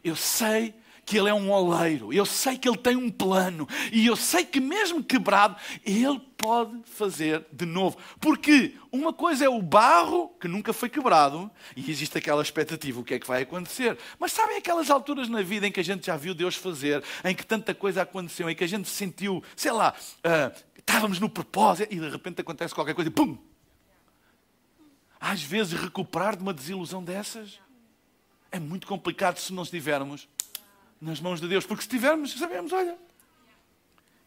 Eu 0.02 0.14
sei 0.14 0.74
que 1.08 1.16
Ele 1.16 1.30
é 1.30 1.34
um 1.34 1.50
oleiro. 1.50 2.12
Eu 2.12 2.26
sei 2.26 2.58
que 2.58 2.68
Ele 2.68 2.76
tem 2.76 2.94
um 2.94 3.10
plano. 3.10 3.66
E 3.90 4.06
eu 4.06 4.14
sei 4.14 4.44
que, 4.44 4.60
mesmo 4.60 5.02
quebrado, 5.02 5.56
Ele 5.84 6.20
pode 6.36 6.82
fazer 6.84 7.46
de 7.50 7.64
novo. 7.64 7.96
Porque 8.20 8.74
uma 8.92 9.12
coisa 9.12 9.46
é 9.46 9.48
o 9.48 9.62
barro 9.62 10.28
que 10.38 10.46
nunca 10.46 10.72
foi 10.72 10.90
quebrado 10.90 11.50
e 11.74 11.90
existe 11.90 12.18
aquela 12.18 12.42
expectativa: 12.42 13.00
o 13.00 13.04
que 13.04 13.14
é 13.14 13.18
que 13.18 13.26
vai 13.26 13.42
acontecer? 13.42 13.96
Mas 14.18 14.32
sabem 14.32 14.58
aquelas 14.58 14.90
alturas 14.90 15.28
na 15.30 15.40
vida 15.40 15.66
em 15.66 15.72
que 15.72 15.80
a 15.80 15.84
gente 15.84 16.06
já 16.06 16.16
viu 16.16 16.34
Deus 16.34 16.54
fazer, 16.54 17.02
em 17.24 17.34
que 17.34 17.44
tanta 17.44 17.74
coisa 17.74 18.02
aconteceu, 18.02 18.48
em 18.50 18.54
que 18.54 18.64
a 18.64 18.68
gente 18.68 18.88
sentiu, 18.88 19.42
sei 19.56 19.72
lá, 19.72 19.94
uh, 20.18 20.64
estávamos 20.78 21.18
no 21.18 21.28
propósito 21.30 21.92
e 21.92 21.98
de 21.98 22.08
repente 22.08 22.42
acontece 22.42 22.74
qualquer 22.74 22.94
coisa 22.94 23.08
e 23.08 23.12
pum! 23.12 23.36
Às 25.20 25.42
vezes 25.42 25.78
recuperar 25.78 26.36
de 26.36 26.42
uma 26.42 26.54
desilusão 26.54 27.02
dessas 27.02 27.60
é 28.50 28.58
muito 28.58 28.86
complicado 28.86 29.38
se 29.38 29.52
não 29.52 29.62
estivermos 29.62 30.28
nas 31.00 31.20
mãos 31.20 31.40
de 31.40 31.48
Deus. 31.48 31.66
Porque 31.66 31.82
se 31.82 31.88
estivermos, 31.88 32.32
sabemos, 32.32 32.72
olha, 32.72 32.96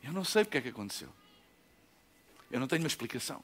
eu 0.04 0.12
não 0.12 0.24
sei 0.24 0.44
o 0.44 0.46
que 0.46 0.58
é 0.58 0.62
que 0.62 0.70
aconteceu. 0.70 1.10
Eu 2.50 2.60
não 2.60 2.68
tenho 2.68 2.82
uma 2.82 2.88
explicação. 2.88 3.42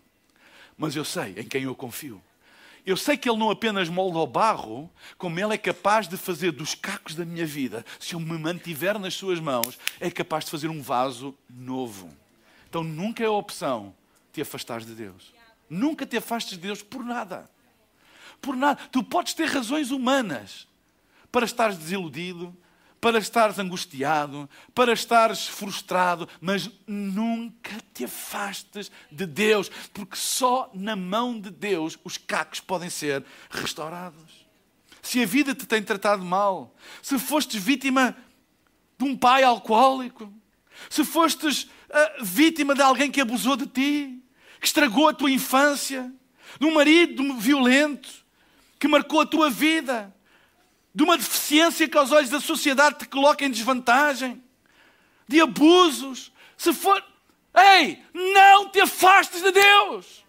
Mas 0.77 0.95
eu 0.95 1.05
sei 1.05 1.33
em 1.37 1.43
quem 1.43 1.63
eu 1.63 1.75
confio. 1.75 2.21
Eu 2.85 2.95
sei 2.95 3.17
que 3.17 3.29
Ele 3.29 3.37
não 3.37 3.49
apenas 3.49 3.89
molda 3.89 4.19
o 4.19 4.27
barro, 4.27 4.89
como 5.17 5.37
Ele 5.39 5.53
é 5.53 5.57
capaz 5.57 6.07
de 6.07 6.15
fazer 6.15 6.51
dos 6.51 6.73
cacos 6.73 7.15
da 7.15 7.25
minha 7.25 7.45
vida, 7.45 7.85
se 7.99 8.13
eu 8.13 8.19
me 8.19 8.37
mantiver 8.37 8.97
nas 8.97 9.13
Suas 9.13 9.41
mãos, 9.41 9.77
é 9.99 10.09
capaz 10.09 10.45
de 10.45 10.51
fazer 10.51 10.69
um 10.69 10.81
vaso 10.81 11.35
novo. 11.49 12.09
Então 12.69 12.83
nunca 12.83 13.23
é 13.23 13.27
opção 13.27 13.93
te 14.31 14.41
afastar 14.41 14.79
de 14.79 14.93
Deus. 14.93 15.36
Nunca 15.69 16.05
te 16.05 16.17
afastes 16.17 16.57
de 16.57 16.67
Deus 16.67 16.81
por 16.81 17.03
nada. 17.03 17.49
Por 18.41 18.55
nada. 18.55 18.79
Tu 18.91 19.03
podes 19.03 19.33
ter 19.33 19.45
razões 19.45 19.91
humanas 19.91 20.67
para 21.31 21.45
estares 21.45 21.77
desiludido, 21.77 22.55
para 22.99 23.19
estares 23.19 23.59
angustiado, 23.59 24.49
para 24.73 24.91
estares 24.91 25.47
frustrado, 25.47 26.27
mas 26.41 26.69
nunca 26.85 27.75
te 27.93 28.05
afastes 28.05 28.91
de 29.11 29.25
Deus, 29.25 29.69
porque 29.93 30.15
só 30.15 30.69
na 30.73 30.95
mão 30.95 31.39
de 31.39 31.51
Deus 31.51 31.97
os 32.03 32.17
cacos 32.17 32.59
podem 32.59 32.89
ser 32.89 33.23
restaurados. 33.49 34.47
Se 35.01 35.21
a 35.21 35.25
vida 35.25 35.53
te 35.53 35.65
tem 35.65 35.81
tratado 35.81 36.25
mal, 36.25 36.75
se 37.01 37.17
fostes 37.19 37.61
vítima 37.61 38.17
de 38.97 39.05
um 39.05 39.15
pai 39.15 39.43
alcoólico, 39.43 40.33
se 40.89 41.03
fostes 41.05 41.63
uh, 41.63 42.23
vítima 42.23 42.73
de 42.75 42.81
alguém 42.81 43.11
que 43.11 43.21
abusou 43.21 43.55
de 43.55 43.67
ti, 43.67 44.23
que 44.59 44.67
estragou 44.67 45.07
a 45.07 45.13
tua 45.13 45.31
infância, 45.31 46.11
de 46.59 46.65
um 46.65 46.73
marido 46.73 47.35
violento 47.35 48.09
que 48.79 48.87
marcou 48.87 49.21
a 49.21 49.25
tua 49.25 49.49
vida, 49.49 50.13
de 50.93 51.03
uma 51.03 51.17
deficiência 51.17 51.87
que 51.87 51.97
aos 51.97 52.11
olhos 52.11 52.29
da 52.29 52.39
sociedade 52.39 52.99
te 52.99 53.07
coloca 53.07 53.45
em 53.45 53.51
desvantagem, 53.51 54.41
de 55.27 55.41
abusos. 55.41 56.31
Se 56.57 56.73
for, 56.73 57.03
Ei, 57.57 58.03
não 58.13 58.69
te 58.69 58.79
afastes 58.79 59.41
de 59.41 59.51
Deus. 59.51 60.23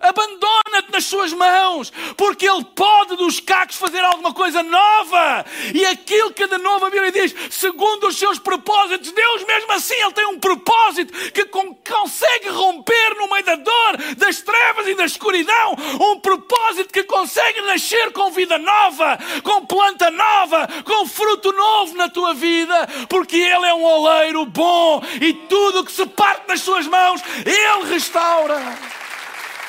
Abandona-te 0.00 0.90
nas 0.92 1.04
suas 1.04 1.32
mãos, 1.32 1.92
porque 2.16 2.46
Ele 2.48 2.64
pode 2.74 3.16
dos 3.16 3.40
cacos 3.40 3.76
fazer 3.76 4.00
alguma 4.00 4.34
coisa 4.34 4.62
nova. 4.62 5.46
E 5.72 5.86
aquilo 5.86 6.32
que 6.32 6.46
de 6.46 6.58
novo 6.58 6.86
a 6.86 6.90
Bíblia 6.90 7.12
diz, 7.12 7.34
segundo 7.50 8.08
os 8.08 8.16
seus 8.16 8.38
propósitos, 8.38 9.12
Deus 9.12 9.44
mesmo 9.44 9.72
assim 9.72 9.94
Ele 9.94 10.12
tem 10.12 10.26
um 10.26 10.38
propósito 10.38 11.12
que 11.30 11.44
consegue 11.44 12.48
romper 12.48 13.14
no 13.16 13.30
meio 13.30 13.44
da 13.44 13.54
dor, 13.54 13.96
das 14.16 14.42
trevas 14.42 14.88
e 14.88 14.94
da 14.94 15.04
escuridão. 15.04 15.76
Um 16.00 16.20
propósito 16.20 16.92
que 16.92 17.04
consegue 17.04 17.60
nascer 17.62 18.12
com 18.12 18.30
vida 18.30 18.58
nova, 18.58 19.18
com 19.42 19.64
planta 19.64 20.10
nova, 20.10 20.68
com 20.84 21.06
fruto 21.06 21.52
novo 21.52 21.96
na 21.96 22.08
tua 22.08 22.34
vida, 22.34 22.88
porque 23.08 23.36
Ele 23.36 23.66
é 23.66 23.74
um 23.74 23.84
oleiro 23.84 24.44
bom 24.44 25.02
e 25.20 25.32
tudo 25.32 25.84
que 25.84 25.92
se 25.92 26.04
parte 26.06 26.48
das 26.48 26.60
suas 26.60 26.86
mãos, 26.86 27.22
Ele 27.46 27.90
restaura. 27.90 29.03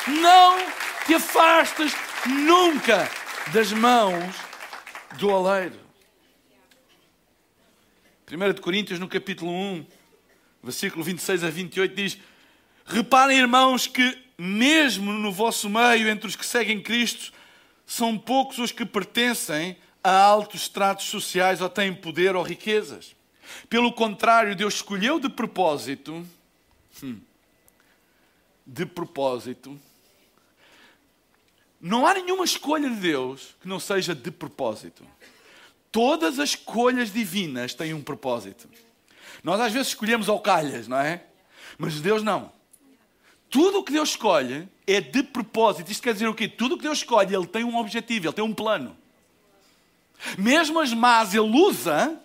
Não 0.08 0.58
te 1.08 1.16
afastes 1.16 1.94
nunca 2.28 3.10
das 3.52 3.72
mãos 3.72 4.36
do 5.18 5.30
oleiro. 5.30 5.80
1 8.32 8.54
de 8.54 8.62
Coríntios, 8.62 9.00
no 9.00 9.08
capítulo 9.08 9.52
1, 9.52 9.86
versículo 10.62 11.04
26 11.04 11.44
a 11.44 11.50
28, 11.50 11.96
diz: 11.96 12.20
Reparem, 12.86 13.40
irmãos, 13.40 13.88
que 13.88 14.16
mesmo 14.38 15.12
no 15.12 15.32
vosso 15.32 15.70
meio, 15.70 16.08
entre 16.08 16.28
os 16.28 16.36
que 16.36 16.46
seguem 16.46 16.82
Cristo, 16.82 17.34
são 17.86 18.16
poucos 18.18 18.60
os 18.60 18.72
que 18.72 18.86
pertencem 18.86 19.76
a 20.04 20.12
altos 20.12 20.62
estratos 20.62 21.06
sociais 21.06 21.62
ou 21.62 21.70
têm 21.70 21.94
poder 21.94 22.36
ou 22.36 22.44
riquezas. 22.44 23.16
Pelo 23.68 23.92
contrário, 23.92 24.56
Deus 24.56 24.76
escolheu 24.76 25.20
de 25.20 25.30
propósito, 25.30 26.26
hum, 27.02 27.20
de 28.66 28.86
propósito, 28.86 29.80
não 31.80 32.06
há 32.06 32.14
nenhuma 32.14 32.46
escolha 32.46 32.90
de 32.90 32.96
Deus 32.96 33.56
que 33.62 33.68
não 33.68 33.80
seja 33.80 34.16
de 34.16 34.32
propósito. 34.32 35.06
Todas 35.92 36.40
as 36.40 36.50
escolhas 36.50 37.12
divinas 37.12 37.74
têm 37.74 37.94
um 37.94 38.02
propósito. 38.02 38.68
Nós 39.44 39.62
às 39.62 39.72
vezes 39.72 39.90
escolhemos 39.90 40.28
ao 40.28 40.40
calhas, 40.40 40.88
não 40.88 40.98
é? 40.98 41.24
Mas 41.78 42.00
Deus 42.02 42.24
não. 42.24 42.52
Tudo 43.50 43.80
o 43.80 43.84
que 43.84 43.92
Deus 43.92 44.10
escolhe 44.10 44.68
é 44.88 45.00
de 45.00 45.24
propósito. 45.24 45.92
Isto 45.92 46.04
quer 46.04 46.14
dizer 46.14 46.28
o 46.28 46.34
quê? 46.34 46.48
Tudo 46.48 46.76
o 46.76 46.78
que 46.78 46.84
Deus 46.84 46.98
escolhe, 46.98 47.34
Ele 47.34 47.48
tem 47.48 47.64
um 47.64 47.78
objetivo, 47.78 48.28
Ele 48.28 48.34
tem 48.34 48.44
um 48.44 48.54
plano. 48.54 48.98
Mesmo 50.38 50.80
as 50.80 50.94
más, 50.94 51.34
Ele 51.34 51.58
usa 51.58 52.20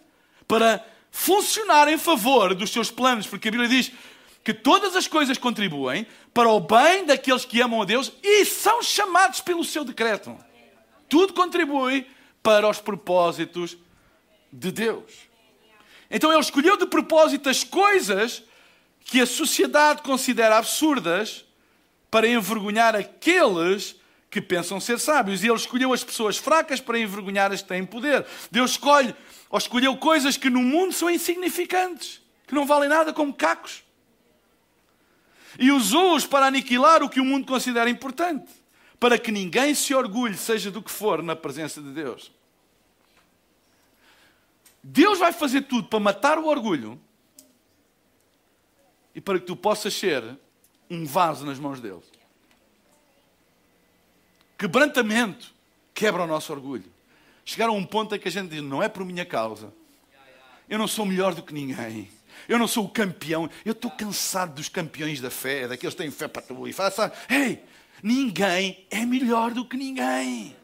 para 0.48 0.84
funcionar 1.10 1.88
em 1.88 1.98
favor 1.98 2.54
dos 2.54 2.70
seus 2.70 2.90
planos, 2.90 3.26
porque 3.26 3.48
a 3.48 3.50
Bíblia 3.50 3.68
diz 3.68 3.92
que 4.42 4.54
todas 4.54 4.96
as 4.96 5.06
coisas 5.06 5.36
contribuem 5.38 6.06
para 6.32 6.48
o 6.48 6.60
bem 6.60 7.04
daqueles 7.04 7.44
que 7.44 7.60
amam 7.60 7.82
a 7.82 7.84
Deus 7.84 8.12
e 8.22 8.44
são 8.44 8.82
chamados 8.82 9.40
pelo 9.40 9.64
seu 9.64 9.84
decreto. 9.84 10.36
Tudo 11.08 11.32
contribui 11.34 12.06
para 12.42 12.68
os 12.68 12.78
propósitos 12.78 13.76
de 14.52 14.72
Deus. 14.72 15.12
Então 16.10 16.32
ele 16.32 16.40
escolheu 16.40 16.76
de 16.76 16.86
propósito 16.86 17.48
as 17.48 17.62
coisas 17.62 18.42
que 19.04 19.20
a 19.20 19.26
sociedade 19.26 20.02
considera 20.02 20.56
absurdas 20.56 21.44
para 22.10 22.26
envergonhar 22.26 22.96
aqueles 22.96 23.96
que 24.30 24.40
pensam 24.40 24.80
ser 24.80 24.98
sábios. 24.98 25.42
E 25.42 25.48
ele 25.48 25.56
escolheu 25.56 25.92
as 25.92 26.02
pessoas 26.02 26.36
fracas 26.36 26.80
para 26.80 26.98
envergonhar 26.98 27.52
as 27.52 27.60
que 27.60 27.68
têm 27.68 27.84
poder. 27.84 28.24
Deus 28.50 28.72
escolhe, 28.72 29.14
ou 29.50 29.58
escolheu 29.58 29.96
coisas 29.96 30.36
que 30.36 30.48
no 30.48 30.62
mundo 30.62 30.92
são 30.92 31.10
insignificantes, 31.10 32.20
que 32.46 32.54
não 32.54 32.66
valem 32.66 32.88
nada 32.88 33.12
como 33.12 33.34
cacos 33.34 33.82
e 35.58 35.70
usou-os 35.70 36.26
para 36.26 36.46
aniquilar 36.46 37.02
o 37.02 37.08
que 37.08 37.20
o 37.20 37.24
mundo 37.24 37.46
considera 37.46 37.90
importante, 37.90 38.50
para 38.98 39.18
que 39.18 39.32
ninguém 39.32 39.74
se 39.74 39.94
orgulhe, 39.94 40.36
seja 40.36 40.70
do 40.70 40.82
que 40.82 40.90
for, 40.90 41.22
na 41.22 41.34
presença 41.34 41.80
de 41.80 41.90
Deus. 41.90 42.32
Deus 44.82 45.18
vai 45.18 45.32
fazer 45.32 45.62
tudo 45.62 45.88
para 45.88 46.00
matar 46.00 46.38
o 46.38 46.46
orgulho 46.46 47.00
e 49.14 49.20
para 49.20 49.38
que 49.38 49.46
tu 49.46 49.56
possas 49.56 49.92
ser 49.92 50.38
um 50.88 51.04
vaso 51.04 51.44
nas 51.44 51.58
mãos 51.58 51.80
dele. 51.80 52.02
Quebrantamento 54.58 55.52
quebra 55.94 56.22
o 56.22 56.26
nosso 56.26 56.52
orgulho. 56.52 56.90
Chegar 57.44 57.68
a 57.68 57.72
um 57.72 57.84
ponto 57.84 58.14
em 58.14 58.18
que 58.18 58.28
a 58.28 58.30
gente 58.30 58.50
diz: 58.50 58.62
não 58.62 58.82
é 58.82 58.88
por 58.88 59.04
minha 59.04 59.24
causa, 59.24 59.72
eu 60.68 60.78
não 60.78 60.86
sou 60.86 61.04
melhor 61.04 61.34
do 61.34 61.42
que 61.42 61.52
ninguém. 61.52 62.10
Eu 62.48 62.58
não 62.58 62.66
sou 62.66 62.84
o 62.84 62.88
campeão. 62.88 63.48
Eu 63.64 63.72
estou 63.72 63.90
cansado 63.90 64.54
dos 64.54 64.68
campeões 64.68 65.20
da 65.20 65.30
fé, 65.30 65.68
daqueles 65.68 65.94
que 65.94 66.02
têm 66.02 66.10
fé 66.10 66.28
para 66.28 66.42
tu 66.42 66.66
e 66.66 66.72
faça. 66.72 67.12
Ei, 67.28 67.62
ninguém 68.02 68.86
é 68.90 69.04
melhor 69.04 69.52
do 69.52 69.64
que 69.64 69.76
ninguém. 69.76 70.56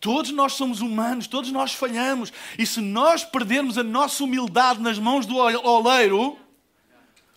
Todos 0.00 0.30
nós 0.30 0.54
somos 0.54 0.80
humanos, 0.80 1.26
todos 1.26 1.52
nós 1.52 1.74
falhamos. 1.74 2.32
E 2.58 2.66
se 2.66 2.80
nós 2.80 3.22
perdermos 3.22 3.76
a 3.76 3.82
nossa 3.82 4.24
humildade 4.24 4.80
nas 4.80 4.98
mãos 4.98 5.26
do 5.26 5.36
oleiro, 5.36 6.38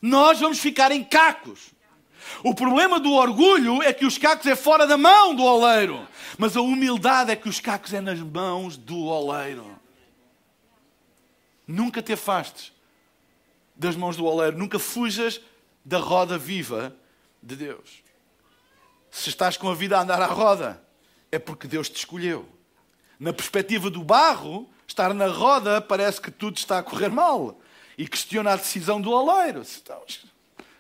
nós 0.02 0.40
vamos 0.40 0.60
ficar 0.60 0.92
em 0.92 1.04
cacos. 1.04 1.74
O 2.42 2.56
problema 2.56 3.00
do 3.00 3.12
orgulho 3.14 3.84
é 3.84 3.94
que 3.94 4.06
os 4.06 4.18
cacos 4.18 4.48
é 4.48 4.56
fora 4.56 4.88
da 4.88 4.98
mão 4.98 5.36
do 5.36 5.44
oleiro. 5.44 6.08
Mas 6.38 6.56
a 6.56 6.62
humildade 6.62 7.32
é 7.32 7.36
que 7.36 7.50
os 7.50 7.60
cacos 7.60 7.94
é 7.94 8.02
nas 8.02 8.20
mãos 8.20 8.78
do 8.78 8.98
oleiro. 9.06 9.78
Nunca 11.68 12.02
te 12.02 12.14
afastes 12.14 12.73
das 13.76 13.96
mãos 13.96 14.18
do 14.18 14.26
oleiro. 14.26 14.58
Nunca 14.58 14.80
fujas 14.80 15.42
da 15.84 15.98
roda 15.98 16.38
viva 16.38 16.96
de 17.42 17.56
Deus. 17.56 18.04
Se 19.12 19.30
estás 19.30 19.58
com 19.58 19.70
a 19.70 19.76
vida 19.76 19.98
a 19.98 20.02
andar 20.02 20.22
à 20.22 20.26
roda, 20.26 20.82
é 21.32 21.38
porque 21.38 21.68
Deus 21.68 21.90
te 21.90 21.98
escolheu. 21.98 22.48
Na 23.20 23.32
perspectiva 23.32 23.90
do 23.90 24.04
barro, 24.04 24.70
estar 24.88 25.14
na 25.14 25.28
roda 25.28 25.82
parece 25.82 26.20
que 26.20 26.32
tudo 26.32 26.58
está 26.58 26.80
a 26.80 26.84
correr 26.84 27.10
mal 27.10 27.60
e 27.98 28.08
questiona 28.08 28.54
a 28.54 28.56
decisão 28.56 29.00
do 29.00 29.12
oleiro. 29.12 29.62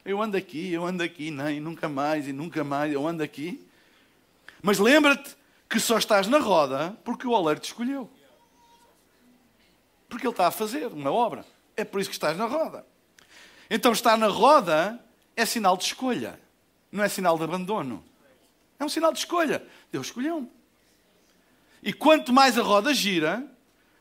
Eu 0.03 0.21
ando 0.21 0.36
aqui, 0.36 0.71
eu 0.73 0.86
ando 0.86 1.03
aqui, 1.03 1.32
nem 1.32 1.60
nunca 1.60 1.88
mais 1.88 2.27
e 2.27 2.34
nunca 2.34 2.63
mais, 2.63 2.91
eu 2.91 3.08
ando 3.08 3.23
aqui. 3.23 3.65
Mas 4.62 4.79
lembra-te 4.79 5.36
que 5.69 5.79
só 5.79 5.97
estás 5.97 6.27
na 6.27 6.39
roda 6.39 6.97
porque 7.03 7.27
o 7.27 7.32
oleiro 7.32 7.60
te 7.60 7.65
escolheu. 7.65 8.10
Porque 10.10 10.25
ele 10.25 10.34
está 10.34 10.47
a 10.47 10.51
fazer 10.51 10.88
uma 10.88 11.12
obra. 11.12 11.45
É 11.75 11.83
por 11.83 11.99
isso 11.99 12.09
que 12.09 12.15
estás 12.15 12.38
na 12.38 12.45
roda. 12.45 12.86
Então 13.69 13.91
estar 13.91 14.17
na 14.17 14.27
roda 14.27 14.99
é 15.36 15.45
sinal 15.45 15.75
de 15.75 15.86
escolha, 15.86 16.39
não 16.91 17.03
é 17.03 17.09
sinal 17.09 17.38
de 17.38 17.43
abandono. 17.43 18.03
É 18.79 18.86
um 18.86 18.89
sinal 18.89 19.12
de 19.12 19.19
escolha. 19.19 19.65
Deus 19.91 20.07
escolheu-me. 20.07 20.49
E 21.81 21.91
quanto 21.93 22.31
mais 22.31 22.57
a 22.57 22.62
roda 22.62 22.93
gira, 22.93 23.45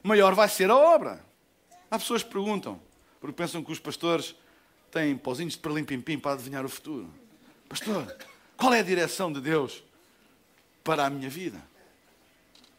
maior 0.02 0.34
vai 0.34 0.48
ser 0.48 0.70
a 0.70 0.76
obra. 0.76 1.24
Há 1.90 1.98
pessoas 1.98 2.22
que 2.22 2.30
perguntam, 2.30 2.80
porque 3.20 3.34
pensam 3.34 3.62
que 3.62 3.72
os 3.72 3.78
pastores 3.78 4.34
têm 4.90 5.16
pozinhos 5.16 5.54
de 5.54 5.60
perlim-pim-pim 5.60 6.18
para 6.18 6.32
adivinhar 6.32 6.64
o 6.64 6.68
futuro. 6.68 7.12
Pastor, 7.68 8.16
qual 8.56 8.74
é 8.74 8.80
a 8.80 8.84
direção 8.84 9.32
de 9.32 9.40
Deus 9.40 9.82
para 10.84 11.06
a 11.06 11.10
minha 11.10 11.28
vida? 11.28 11.62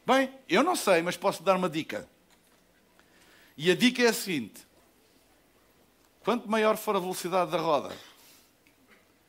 Bem, 0.06 0.30
eu 0.48 0.64
não 0.64 0.76
sei, 0.76 1.02
mas 1.02 1.18
posso 1.18 1.42
dar 1.44 1.56
uma 1.56 1.70
dica. 1.70 2.08
E 3.58 3.72
a 3.72 3.76
dica 3.76 4.04
é 4.04 4.08
a 4.08 4.14
seguinte: 4.14 4.66
Quanto 6.24 6.50
maior 6.50 6.78
for 6.78 6.96
a 6.96 7.00
velocidade 7.00 7.52
da 7.52 7.58
roda, 7.58 7.94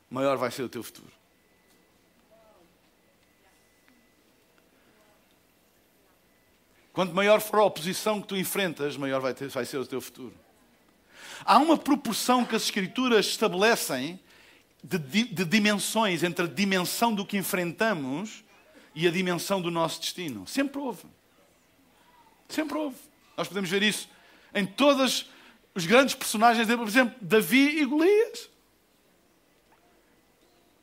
maior 0.08 0.36
vai 0.36 0.50
ser 0.50 0.62
o 0.62 0.68
teu 0.68 0.82
futuro. 0.82 1.12
Quanto 6.92 7.12
maior 7.12 7.40
for 7.40 7.58
a 7.58 7.64
oposição 7.64 8.22
que 8.22 8.28
tu 8.28 8.36
enfrentas, 8.36 8.96
maior 8.96 9.20
vai, 9.20 9.34
ter, 9.34 9.48
vai 9.48 9.64
ser 9.64 9.78
o 9.78 9.86
teu 9.86 10.00
futuro. 10.00 10.32
Há 11.44 11.58
uma 11.58 11.76
proporção 11.76 12.44
que 12.44 12.54
as 12.54 12.62
Escrituras 12.62 13.26
estabelecem 13.26 14.20
de, 14.82 15.24
de, 15.24 15.44
dimensões 15.44 16.22
entre 16.22 16.44
a 16.44 16.48
dimensão 16.48 17.12
do 17.12 17.26
que 17.26 17.36
enfrentamos 17.36 18.44
e 18.94 19.08
a 19.08 19.10
dimensão 19.10 19.60
do 19.60 19.72
nosso 19.72 20.00
destino. 20.00 20.46
Sempre 20.46 20.78
houve. 20.78 21.04
Sempre 22.48 22.78
houve. 22.78 22.96
Nós 23.36 23.48
podemos 23.48 23.68
ver 23.68 23.82
isso 23.82 24.08
em 24.54 24.64
todas 24.64 25.28
os 25.74 25.86
grandes 25.86 26.14
personagens, 26.14 26.66
por 26.68 26.86
exemplo, 26.86 27.16
Davi 27.20 27.80
e 27.80 27.84
Golias. 27.84 28.48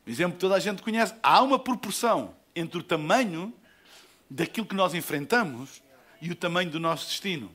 Exemplo 0.05 0.33
que 0.33 0.39
toda 0.39 0.55
a 0.55 0.59
gente 0.59 0.81
conhece. 0.81 1.13
Há 1.23 1.41
uma 1.41 1.57
proporção 1.57 2.35
entre 2.55 2.79
o 2.79 2.83
tamanho 2.83 3.53
daquilo 4.29 4.65
que 4.65 4.75
nós 4.75 4.93
enfrentamos 4.93 5.81
e 6.21 6.31
o 6.31 6.35
tamanho 6.35 6.69
do 6.69 6.79
nosso 6.79 7.07
destino. 7.07 7.51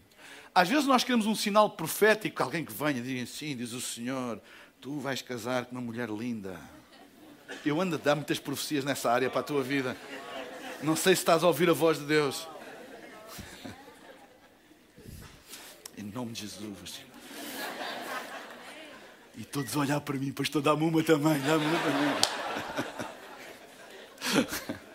Às 0.54 0.68
vezes 0.68 0.86
nós 0.86 1.04
queremos 1.04 1.26
um 1.26 1.34
sinal 1.34 1.68
profético, 1.68 2.42
alguém 2.42 2.64
que 2.64 2.72
venha 2.72 2.98
e 2.98 3.02
diga 3.02 3.22
assim, 3.24 3.54
diz 3.54 3.72
o 3.72 3.80
Senhor, 3.80 4.40
tu 4.80 4.98
vais 4.98 5.20
casar 5.20 5.66
com 5.66 5.72
uma 5.72 5.82
mulher 5.82 6.08
linda. 6.08 6.58
Eu 7.64 7.80
ando 7.80 7.96
a 7.96 7.98
dar 7.98 8.14
muitas 8.14 8.38
profecias 8.38 8.84
nessa 8.84 9.10
área 9.10 9.28
para 9.28 9.40
a 9.40 9.44
tua 9.44 9.62
vida. 9.62 9.96
Não 10.82 10.96
sei 10.96 11.14
se 11.14 11.20
estás 11.20 11.44
a 11.44 11.46
ouvir 11.46 11.68
a 11.68 11.74
voz 11.74 11.98
de 11.98 12.06
Deus. 12.06 12.48
em 15.98 16.04
nome 16.04 16.32
de 16.32 16.40
Jesus. 16.42 17.05
E 19.36 19.44
todos 19.44 19.76
a 19.76 19.80
olhar 19.80 20.00
para 20.00 20.16
mim, 20.16 20.32
pastor, 20.32 20.62
dá-me 20.62 20.82
uma 20.84 21.02
também, 21.02 21.38
dá-me 21.40 21.64
uma 21.66 21.78
também. 21.78 22.06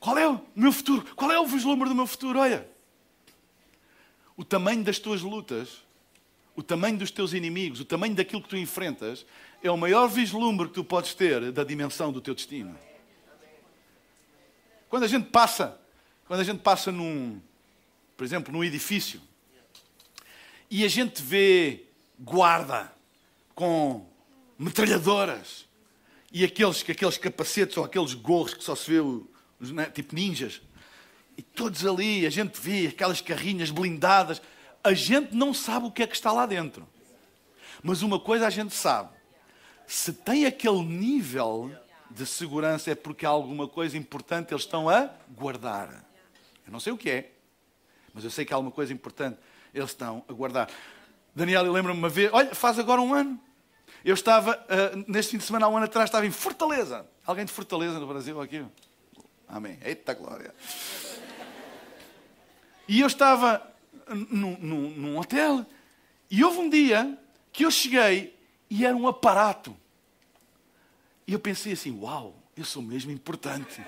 Qual 0.00 0.18
é 0.18 0.28
o 0.28 0.40
meu 0.56 0.72
futuro? 0.72 1.06
Qual 1.14 1.30
é 1.30 1.38
o 1.38 1.46
vislumbre 1.46 1.88
do 1.88 1.94
meu 1.94 2.08
futuro? 2.08 2.40
Olha, 2.40 2.66
o 4.36 4.44
tamanho 4.44 4.82
das 4.82 4.98
tuas 4.98 5.22
lutas, 5.22 5.84
o 6.56 6.62
tamanho 6.62 6.98
dos 6.98 7.12
teus 7.12 7.32
inimigos, 7.32 7.78
o 7.78 7.84
tamanho 7.84 8.14
daquilo 8.14 8.42
que 8.42 8.48
tu 8.48 8.56
enfrentas, 8.56 9.24
é 9.62 9.70
o 9.70 9.76
maior 9.76 10.08
vislumbre 10.08 10.66
que 10.66 10.74
tu 10.74 10.82
podes 10.82 11.14
ter 11.14 11.52
da 11.52 11.62
dimensão 11.62 12.10
do 12.10 12.20
teu 12.20 12.34
destino. 12.34 12.76
Quando 14.88 15.04
a 15.04 15.08
gente 15.08 15.30
passa, 15.30 15.80
quando 16.26 16.40
a 16.40 16.44
gente 16.44 16.60
passa 16.60 16.90
num, 16.90 17.40
por 18.16 18.24
exemplo, 18.24 18.52
num 18.52 18.64
edifício, 18.64 19.20
e 20.74 20.86
a 20.86 20.88
gente 20.88 21.22
vê 21.22 21.84
guarda 22.18 22.90
com 23.54 24.06
metralhadoras 24.58 25.68
e 26.32 26.42
aqueles, 26.44 26.82
aqueles 26.88 27.18
capacetes 27.18 27.76
ou 27.76 27.84
aqueles 27.84 28.14
gorros 28.14 28.54
que 28.54 28.64
só 28.64 28.74
se 28.74 28.90
vê 28.90 29.70
né, 29.70 29.84
tipo 29.90 30.14
ninjas. 30.14 30.62
E 31.36 31.42
todos 31.42 31.84
ali, 31.84 32.24
a 32.24 32.30
gente 32.30 32.58
vê 32.58 32.86
aquelas 32.86 33.20
carrinhas 33.20 33.70
blindadas. 33.70 34.40
A 34.82 34.94
gente 34.94 35.34
não 35.34 35.52
sabe 35.52 35.88
o 35.88 35.90
que 35.90 36.04
é 36.04 36.06
que 36.06 36.14
está 36.14 36.32
lá 36.32 36.46
dentro. 36.46 36.88
Mas 37.82 38.00
uma 38.00 38.18
coisa 38.18 38.46
a 38.46 38.50
gente 38.50 38.72
sabe: 38.72 39.10
se 39.86 40.10
tem 40.10 40.46
aquele 40.46 40.82
nível 40.82 41.70
de 42.10 42.24
segurança, 42.24 42.90
é 42.90 42.94
porque 42.94 43.26
há 43.26 43.28
alguma 43.28 43.68
coisa 43.68 43.98
importante 43.98 44.54
eles 44.54 44.62
estão 44.62 44.88
a 44.88 45.10
guardar. 45.36 46.02
Eu 46.64 46.72
não 46.72 46.80
sei 46.80 46.94
o 46.94 46.96
que 46.96 47.10
é, 47.10 47.32
mas 48.14 48.24
eu 48.24 48.30
sei 48.30 48.46
que 48.46 48.54
há 48.54 48.56
alguma 48.56 48.72
coisa 48.72 48.90
importante 48.90 49.36
eles 49.74 49.90
estão 49.90 50.24
a 50.28 50.32
guardar. 50.32 50.68
Daniel, 51.34 51.64
eu 51.64 51.72
lembro-me 51.72 51.98
uma 51.98 52.08
vez, 52.08 52.30
olha, 52.32 52.54
faz 52.54 52.78
agora 52.78 53.00
um 53.00 53.14
ano. 53.14 53.40
Eu 54.04 54.14
estava, 54.14 54.56
uh, 54.56 55.04
neste 55.10 55.32
fim 55.32 55.38
de 55.38 55.44
semana, 55.44 55.66
há 55.66 55.68
um 55.68 55.76
ano 55.76 55.86
atrás, 55.86 56.08
estava 56.08 56.26
em 56.26 56.30
Fortaleza. 56.30 57.06
Alguém 57.24 57.44
de 57.44 57.52
Fortaleza 57.52 57.98
no 57.98 58.06
Brasil 58.06 58.40
aqui? 58.40 58.64
Amém. 59.48 59.78
Eita 59.84 60.14
glória. 60.14 60.54
E 62.88 63.00
eu 63.00 63.06
estava 63.06 63.62
num, 64.08 64.58
num, 64.58 64.90
num 64.90 65.18
hotel 65.18 65.64
e 66.30 66.42
houve 66.42 66.58
um 66.58 66.68
dia 66.68 67.18
que 67.52 67.64
eu 67.64 67.70
cheguei 67.70 68.36
e 68.68 68.84
era 68.84 68.96
um 68.96 69.06
aparato. 69.06 69.76
E 71.26 71.32
eu 71.32 71.38
pensei 71.38 71.72
assim: 71.74 71.98
uau, 72.00 72.34
eu 72.56 72.64
sou 72.64 72.82
mesmo 72.82 73.10
importante. 73.10 73.84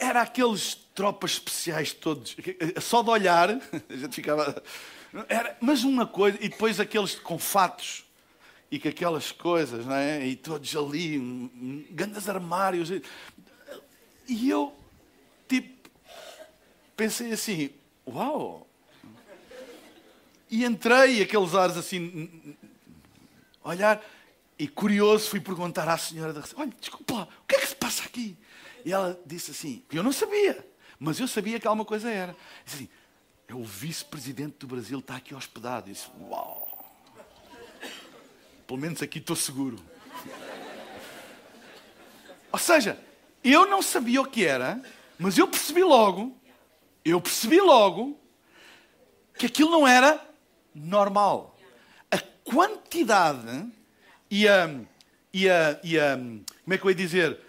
Era 0.00 0.22
aqueles 0.22 0.74
tropas 0.94 1.32
especiais 1.32 1.92
todos, 1.92 2.34
só 2.80 3.02
de 3.02 3.10
olhar, 3.10 3.50
a 3.50 3.96
gente 3.96 4.14
ficava. 4.14 4.62
Era, 5.28 5.56
mas 5.60 5.84
uma 5.84 6.06
coisa, 6.06 6.38
e 6.40 6.48
depois 6.48 6.80
aqueles 6.80 7.14
com 7.16 7.38
fatos 7.38 8.04
e 8.70 8.78
com 8.78 8.88
aquelas 8.88 9.30
coisas, 9.30 9.84
não 9.84 9.94
é? 9.94 10.26
E 10.26 10.36
todos 10.36 10.74
ali, 10.74 11.18
grandes 11.90 12.28
armários. 12.28 12.90
E 14.26 14.48
eu, 14.48 14.74
tipo, 15.46 15.90
pensei 16.96 17.32
assim: 17.32 17.70
uau! 18.06 18.66
E 20.48 20.64
entrei, 20.64 21.22
aqueles 21.22 21.54
ares 21.54 21.76
assim, 21.76 22.56
olhar, 23.62 24.02
e 24.58 24.66
curioso 24.66 25.28
fui 25.28 25.40
perguntar 25.40 25.88
à 25.88 25.96
senhora 25.96 26.32
da 26.32 26.42
Olha, 26.56 26.72
desculpa 26.80 27.28
o 27.42 27.46
que 27.46 27.56
é 27.56 27.60
que 27.60 27.66
se 27.66 27.76
passa 27.76 28.04
aqui? 28.04 28.36
E 28.84 28.92
ela 28.92 29.20
disse 29.26 29.50
assim: 29.50 29.84
eu 29.92 30.02
não 30.02 30.12
sabia, 30.12 30.66
mas 30.98 31.18
eu 31.18 31.28
sabia 31.28 31.58
que 31.58 31.66
alguma 31.66 31.84
coisa 31.84 32.10
era. 32.10 32.36
Disse 32.64 32.76
assim: 32.76 32.88
é 33.48 33.54
o 33.54 33.64
vice-presidente 33.64 34.56
do 34.58 34.66
Brasil, 34.66 34.98
está 34.98 35.16
aqui 35.16 35.34
hospedado. 35.34 35.88
E 35.88 35.92
disse: 35.92 36.08
uau! 36.20 36.68
Pelo 38.66 38.78
menos 38.78 39.02
aqui 39.02 39.18
estou 39.18 39.34
seguro. 39.34 39.78
Ou 42.52 42.58
seja, 42.58 42.98
eu 43.42 43.66
não 43.66 43.82
sabia 43.82 44.20
o 44.20 44.26
que 44.26 44.44
era, 44.44 44.80
mas 45.18 45.38
eu 45.38 45.48
percebi 45.48 45.82
logo, 45.82 46.36
eu 47.04 47.20
percebi 47.20 47.60
logo 47.60 48.18
que 49.38 49.46
aquilo 49.46 49.70
não 49.70 49.86
era 49.86 50.24
normal. 50.74 51.56
A 52.10 52.18
quantidade 52.18 53.68
e 54.30 54.46
a, 54.46 54.68
e 55.32 55.48
a, 55.48 55.80
e 55.82 55.98
a 55.98 56.16
como 56.16 56.74
é 56.74 56.78
que 56.78 56.84
eu 56.84 56.90
ia 56.90 56.96
dizer, 56.96 57.40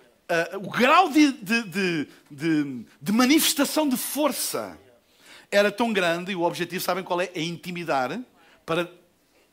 o 0.58 0.70
grau 0.70 1.10
de, 1.10 1.32
de, 1.32 2.08
de, 2.30 2.86
de, 3.02 3.12
manifestação 3.12 3.88
de 3.88 3.98
força 3.98 4.78
era 5.52 5.72
tão 5.72 5.92
grande 5.92 6.32
e 6.32 6.36
o 6.36 6.44
objetivo, 6.44 6.82
sabem 6.82 7.04
qual 7.04 7.20
é? 7.20 7.30
É 7.36 7.42
intimidar 7.42 8.20
para 8.66 8.90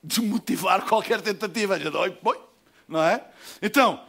desmotivar 0.03 0.83
qualquer 0.83 1.21
tentativa. 1.21 1.77
Não 2.87 3.03
é? 3.03 3.25
Então, 3.61 4.05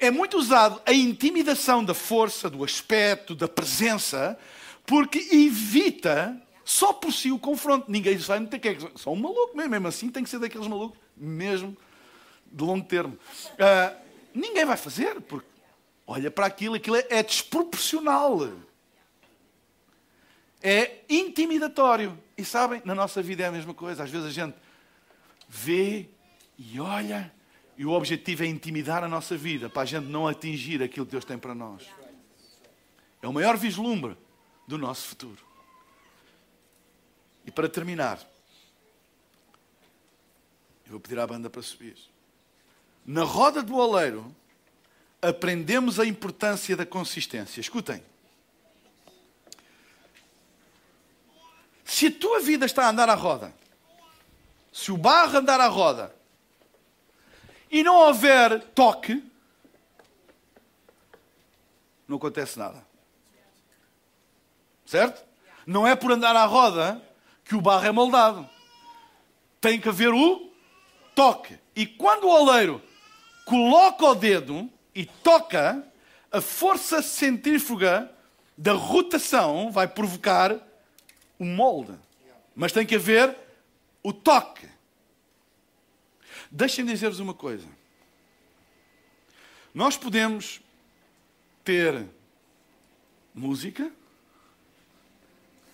é 0.00 0.10
muito 0.10 0.38
usado 0.38 0.80
a 0.86 0.92
intimidação 0.92 1.84
da 1.84 1.94
força, 1.94 2.48
do 2.48 2.64
aspecto, 2.64 3.34
da 3.34 3.46
presença, 3.46 4.38
porque 4.86 5.18
evita 5.30 6.40
só 6.64 6.92
por 6.92 7.12
si 7.12 7.30
o 7.30 7.38
confronto. 7.38 7.90
Ninguém 7.90 8.16
vai 8.16 8.40
meter 8.40 8.58
que 8.58 8.68
é 8.68 8.78
só 8.96 9.12
um 9.12 9.16
maluco 9.16 9.56
mesmo, 9.56 9.70
mesmo 9.70 9.88
assim 9.88 10.08
tem 10.08 10.22
que 10.22 10.30
ser 10.30 10.38
daqueles 10.38 10.66
malucos, 10.66 10.98
mesmo 11.16 11.76
de 12.50 12.64
longo 12.64 12.84
termo. 12.86 13.18
Uh, 13.52 13.96
ninguém 14.34 14.64
vai 14.64 14.76
fazer, 14.76 15.20
porque 15.22 15.53
olha 16.06 16.30
para 16.30 16.46
aquilo, 16.46 16.74
aquilo 16.74 16.96
é, 16.96 17.06
é 17.10 17.22
desproporcional. 17.22 18.52
É 20.62 21.00
intimidatório. 21.08 22.18
E 22.36 22.44
sabem, 22.44 22.82
na 22.84 22.94
nossa 22.94 23.22
vida 23.22 23.42
é 23.42 23.46
a 23.46 23.52
mesma 23.52 23.74
coisa. 23.74 24.04
Às 24.04 24.10
vezes 24.10 24.26
a 24.26 24.30
gente 24.30 24.56
vê 25.48 26.08
e 26.58 26.80
olha 26.80 27.32
e 27.76 27.84
o 27.84 27.90
objetivo 27.90 28.44
é 28.44 28.46
intimidar 28.46 29.02
a 29.02 29.08
nossa 29.08 29.36
vida 29.36 29.68
para 29.68 29.82
a 29.82 29.84
gente 29.84 30.06
não 30.06 30.28
atingir 30.28 30.82
aquilo 30.82 31.04
que 31.04 31.12
Deus 31.12 31.24
tem 31.24 31.38
para 31.38 31.54
nós. 31.54 31.82
É 33.20 33.26
o 33.26 33.32
maior 33.32 33.56
vislumbre 33.56 34.16
do 34.66 34.78
nosso 34.78 35.08
futuro. 35.08 35.44
E 37.44 37.50
para 37.50 37.68
terminar, 37.68 38.18
eu 40.86 40.92
vou 40.92 41.00
pedir 41.00 41.18
à 41.18 41.26
banda 41.26 41.50
para 41.50 41.62
subir. 41.62 41.96
Na 43.04 43.24
roda 43.24 43.62
do 43.62 43.76
oleiro, 43.76 44.34
aprendemos 45.28 45.98
a 45.98 46.06
importância 46.06 46.76
da 46.76 46.84
consistência. 46.84 47.60
Escutem. 47.60 48.02
Se 51.84 52.06
a 52.06 52.12
tua 52.12 52.40
vida 52.40 52.66
está 52.66 52.86
a 52.86 52.90
andar 52.90 53.08
à 53.08 53.14
roda, 53.14 53.54
se 54.72 54.90
o 54.90 54.96
barro 54.96 55.38
andar 55.38 55.60
à 55.60 55.68
roda, 55.68 56.14
e 57.70 57.82
não 57.82 57.96
houver 57.96 58.62
toque, 58.74 59.22
não 62.06 62.16
acontece 62.16 62.58
nada. 62.58 62.84
Certo? 64.86 65.24
Não 65.66 65.86
é 65.86 65.96
por 65.96 66.12
andar 66.12 66.36
à 66.36 66.44
roda 66.44 67.02
que 67.44 67.54
o 67.54 67.60
barro 67.60 67.86
é 67.86 67.90
moldado. 67.90 68.48
Tem 69.60 69.80
que 69.80 69.88
haver 69.88 70.12
o 70.12 70.50
toque. 71.14 71.58
E 71.74 71.86
quando 71.86 72.24
o 72.24 72.30
oleiro 72.30 72.82
coloca 73.44 74.04
o 74.04 74.14
dedo 74.14 74.70
e 74.94 75.04
toca, 75.04 75.86
a 76.30 76.40
força 76.40 77.02
centrífuga 77.02 78.10
da 78.56 78.72
rotação 78.72 79.70
vai 79.70 79.88
provocar 79.88 80.56
o 81.38 81.44
molde. 81.44 81.94
Mas 82.54 82.72
tem 82.72 82.86
que 82.86 82.94
haver 82.94 83.36
o 84.02 84.12
toque. 84.12 84.68
Deixem-me 86.50 86.92
dizer-vos 86.92 87.18
uma 87.18 87.34
coisa. 87.34 87.66
Nós 89.74 89.96
podemos 89.96 90.60
ter 91.64 92.06
música. 93.34 93.90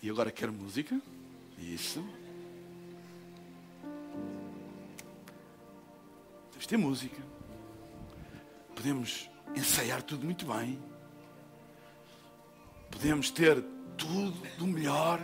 E 0.01 0.09
agora 0.09 0.31
quero 0.31 0.51
música. 0.51 0.99
Isso. 1.59 2.03
Podemos 6.47 6.65
ter 6.65 6.77
música. 6.77 7.30
Podemos 8.81 9.29
ensaiar 9.55 10.01
tudo 10.01 10.25
muito 10.25 10.43
bem. 10.43 10.81
Podemos 12.89 13.29
ter 13.29 13.61
tudo 13.95 14.31
do 14.57 14.65
melhor. 14.65 15.21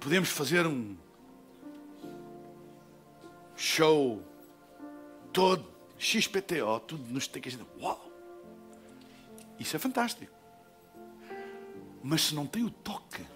Podemos 0.00 0.30
fazer 0.30 0.66
um 0.66 0.96
show 3.54 4.22
todo, 5.34 5.70
XPTO, 5.98 6.80
tudo 6.86 7.12
nos 7.12 7.28
tem 7.28 7.42
que 7.42 7.50
gente. 7.50 7.66
Uau! 7.78 8.10
Isso 9.58 9.76
é 9.76 9.78
fantástico. 9.78 10.34
Mas 12.02 12.22
se 12.22 12.34
não 12.34 12.46
tem 12.46 12.64
o 12.64 12.70
toque, 12.70 13.26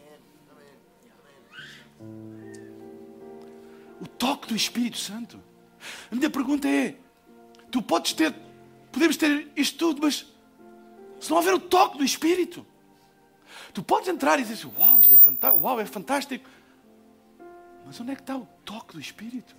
o 4.00 4.06
toque 4.06 4.48
do 4.48 4.56
Espírito 4.56 4.96
Santo, 4.96 5.38
a 6.10 6.14
minha 6.14 6.30
pergunta 6.30 6.66
é: 6.66 7.01
tu 7.72 7.82
podes 7.82 8.12
ter, 8.12 8.32
podemos 8.92 9.16
ter 9.16 9.50
isto 9.56 9.76
tudo, 9.76 10.02
mas 10.02 10.24
se 11.18 11.28
não 11.28 11.38
houver 11.38 11.54
o 11.54 11.58
toque 11.58 11.98
do 11.98 12.04
Espírito, 12.04 12.64
Tu 13.72 13.82
podes 13.82 14.08
entrar 14.08 14.38
e 14.38 14.42
dizer 14.42 14.54
assim, 14.54 14.72
uau, 14.78 15.00
isto 15.00 15.14
é 15.14 15.16
fantástico, 15.16 15.64
uau, 15.64 15.80
é 15.80 15.86
fantástico. 15.86 16.48
Mas 17.86 17.98
onde 18.00 18.12
é 18.12 18.14
que 18.14 18.20
está 18.20 18.36
o 18.36 18.46
toque 18.64 18.94
do 18.94 19.00
Espírito? 19.00 19.56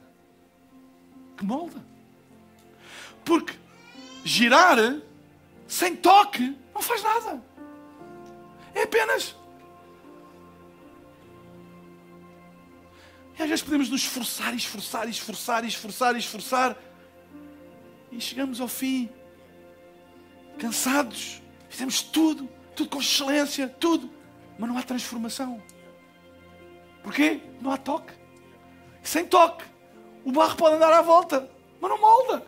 Que 1.36 1.44
molda. 1.44 1.84
Porque 3.26 3.58
girar 4.24 4.78
sem 5.68 5.96
toque 5.96 6.56
não 6.74 6.82
faz 6.82 7.02
nada. 7.02 7.44
É 8.76 8.84
apenas. 8.84 9.36
E 13.38 13.42
às 13.42 13.50
vezes 13.50 13.64
podemos 13.64 13.90
nos 13.90 14.02
esforçar, 14.02 14.54
esforçar, 14.54 15.10
esforçar, 15.10 15.66
esforçar, 15.66 16.16
esforçar. 16.16 16.78
E 18.16 18.22
chegamos 18.22 18.62
ao 18.62 18.68
fim, 18.68 19.10
cansados. 20.60 21.42
Fizemos 21.70 22.02
tudo, 22.02 22.48
tudo 22.76 22.90
com 22.90 23.00
excelência, 23.00 23.68
tudo. 23.68 24.10
Mas 24.58 24.70
não 24.70 24.78
há 24.78 24.84
transformação. 24.84 25.62
Porquê? 27.02 27.42
Não 27.60 27.72
há 27.72 27.78
toque. 27.78 28.14
Sem 29.02 29.26
toque, 29.26 29.66
o 30.24 30.32
barro 30.32 30.56
pode 30.56 30.76
andar 30.76 30.94
à 30.94 31.02
volta, 31.02 31.50
mas 31.82 31.90
não 31.90 32.00
molda. 32.00 32.46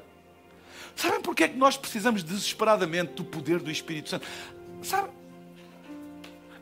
Sabem 0.95 1.19
porquê 1.19 1.43
é 1.43 1.47
que 1.49 1.57
nós 1.57 1.75
precisamos 1.75 2.23
desesperadamente 2.23 3.13
do 3.13 3.25
poder 3.25 3.59
do 3.59 3.69
Espírito 3.69 4.09
Santo? 4.09 4.25
Sabe? 4.81 5.09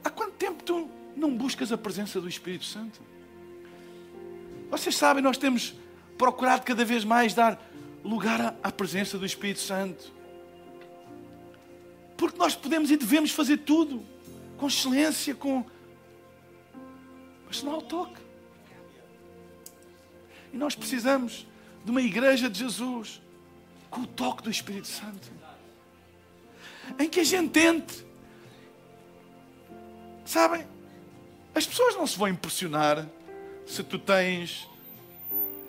Há 0.04 0.10
quanto 0.10 0.32
tempo 0.32 0.64
tu 0.64 0.90
não 1.16 1.36
buscas 1.36 1.72
a 1.72 1.78
presença 1.78 2.20
do 2.20 2.28
Espírito 2.28 2.66
Santo? 2.66 3.00
Vocês 4.72 4.96
sabem, 4.96 5.22
nós 5.22 5.38
temos 5.38 5.76
procurado 6.18 6.64
cada 6.64 6.84
vez 6.84 7.04
mais 7.04 7.36
dar 7.36 7.62
lugar 8.04 8.58
à 8.62 8.72
presença 8.72 9.18
do 9.18 9.26
Espírito 9.26 9.60
Santo. 9.60 10.12
Porque 12.18 12.38
nós 12.38 12.56
podemos 12.56 12.92
e 12.92 12.98
devemos 12.98 13.32
fazer 13.32 13.58
tudo 13.58 14.06
com 14.58 14.68
excelência, 14.68 15.34
com. 15.34 15.66
Mas 17.48 17.64
não 17.64 17.74
há 17.74 17.78
o 17.78 17.82
toque. 17.82 18.22
E 20.52 20.58
nós 20.58 20.76
precisamos 20.76 21.48
de 21.84 21.92
uma 21.92 22.02
igreja 22.02 22.50
de 22.50 22.60
Jesus 22.60 23.22
com 23.90 24.02
o 24.02 24.08
toque 24.08 24.44
do 24.44 24.50
Espírito 24.50 24.88
Santo. 24.88 25.32
Em 27.00 27.10
que 27.10 27.22
a 27.22 27.24
gente 27.24 27.52
tente. 27.52 28.06
Sabem? 30.26 30.66
As 31.56 31.66
pessoas 31.66 31.96
não 31.96 32.08
se 32.08 32.18
vão 32.18 32.28
impressionar 32.28 33.08
se 33.66 33.84
tu 33.84 34.00
tens 34.00 34.68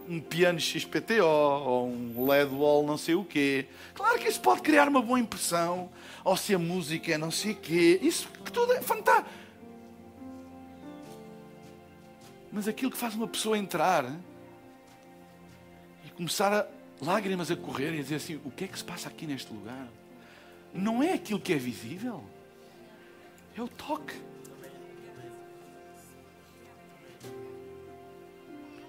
um 0.09 0.21
piano 0.21 0.61
XPTO 0.61 1.25
ou 1.25 1.89
um 1.89 2.27
LED 2.27 2.55
wall 2.55 2.87
não 2.87 2.97
sei 2.97 3.15
o 3.15 3.25
quê. 3.25 3.67
Claro 3.95 4.19
que 4.19 4.29
isso 4.29 4.41
pode 4.41 4.63
criar 4.63 4.89
uma 4.89 5.01
boa 5.01 5.19
impressão. 5.19 5.91
Ou 6.23 6.37
se 6.37 6.55
a 6.55 6.59
música 6.59 7.13
é 7.13 7.19
não 7.19 7.31
sei 7.31 7.53
o 7.53 7.57
quê. 7.57 7.99
Isso 8.03 8.29
tudo 8.53 8.73
é 8.73 8.81
fantástico. 8.81 9.31
Mas 12.53 12.69
aquilo 12.69 12.91
que 12.91 12.97
faz 12.97 13.15
uma 13.15 13.27
pessoa 13.27 13.59
entrar 13.59 14.05
e 16.05 16.11
começar 16.11 16.53
a 16.53 16.67
lágrimas 17.01 17.51
a 17.51 17.57
correr 17.57 17.95
e 17.95 17.99
a 17.99 18.03
dizer 18.03 18.17
assim: 18.17 18.41
o 18.45 18.51
que 18.51 18.65
é 18.65 18.69
que 18.69 18.79
se 18.79 18.85
passa 18.85 19.09
aqui 19.09 19.27
neste 19.27 19.53
lugar? 19.53 19.89
Não 20.73 21.03
é 21.03 21.13
aquilo 21.13 21.39
que 21.39 21.53
é 21.53 21.57
visível, 21.57 22.23
é 23.57 23.63
o 23.63 23.69
toque. 23.69 24.15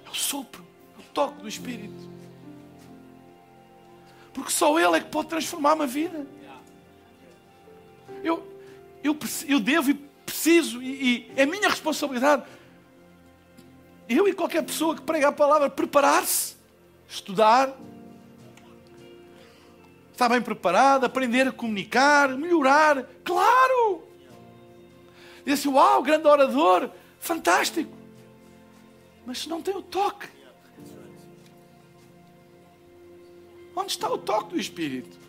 É 0.06 0.10
o 0.10 0.16
sopro, 0.16 0.65
toque 1.16 1.42
do 1.42 1.48
Espírito. 1.48 2.12
Porque 4.34 4.52
só 4.52 4.78
Ele 4.78 4.98
é 4.98 5.00
que 5.00 5.10
pode 5.10 5.30
transformar 5.30 5.74
uma 5.74 5.88
vida. 5.88 6.28
Eu, 8.22 8.46
eu, 9.02 9.18
eu 9.48 9.60
devo 9.60 9.92
e 9.92 9.94
preciso, 9.94 10.84
e, 10.84 11.30
e 11.30 11.32
é 11.38 11.46
minha 11.46 11.70
responsabilidade. 11.70 12.44
Eu 14.10 14.28
e 14.28 14.34
qualquer 14.34 14.64
pessoa 14.64 14.94
que 14.94 15.02
prega 15.02 15.30
a 15.30 15.32
palavra, 15.32 15.70
preparar-se, 15.70 16.56
estudar, 17.08 17.74
estar 20.12 20.30
bem 20.30 20.42
preparado, 20.42 21.06
aprender 21.06 21.48
a 21.48 21.52
comunicar, 21.52 22.30
melhorar. 22.30 23.04
Claro! 23.24 24.04
Assim: 25.48 25.70
Uau, 25.70 26.04
grande 26.04 26.28
orador, 26.28 26.90
fantástico. 27.20 27.96
Mas 29.26 29.40
se 29.40 29.50
não 29.50 29.62
tem 29.62 29.76
o 29.76 29.82
toque, 29.82 30.28
onde 33.76 33.92
está 33.92 34.10
o 34.12 34.18
toque 34.18 34.52
do 34.52 34.60
Espírito? 34.60 35.26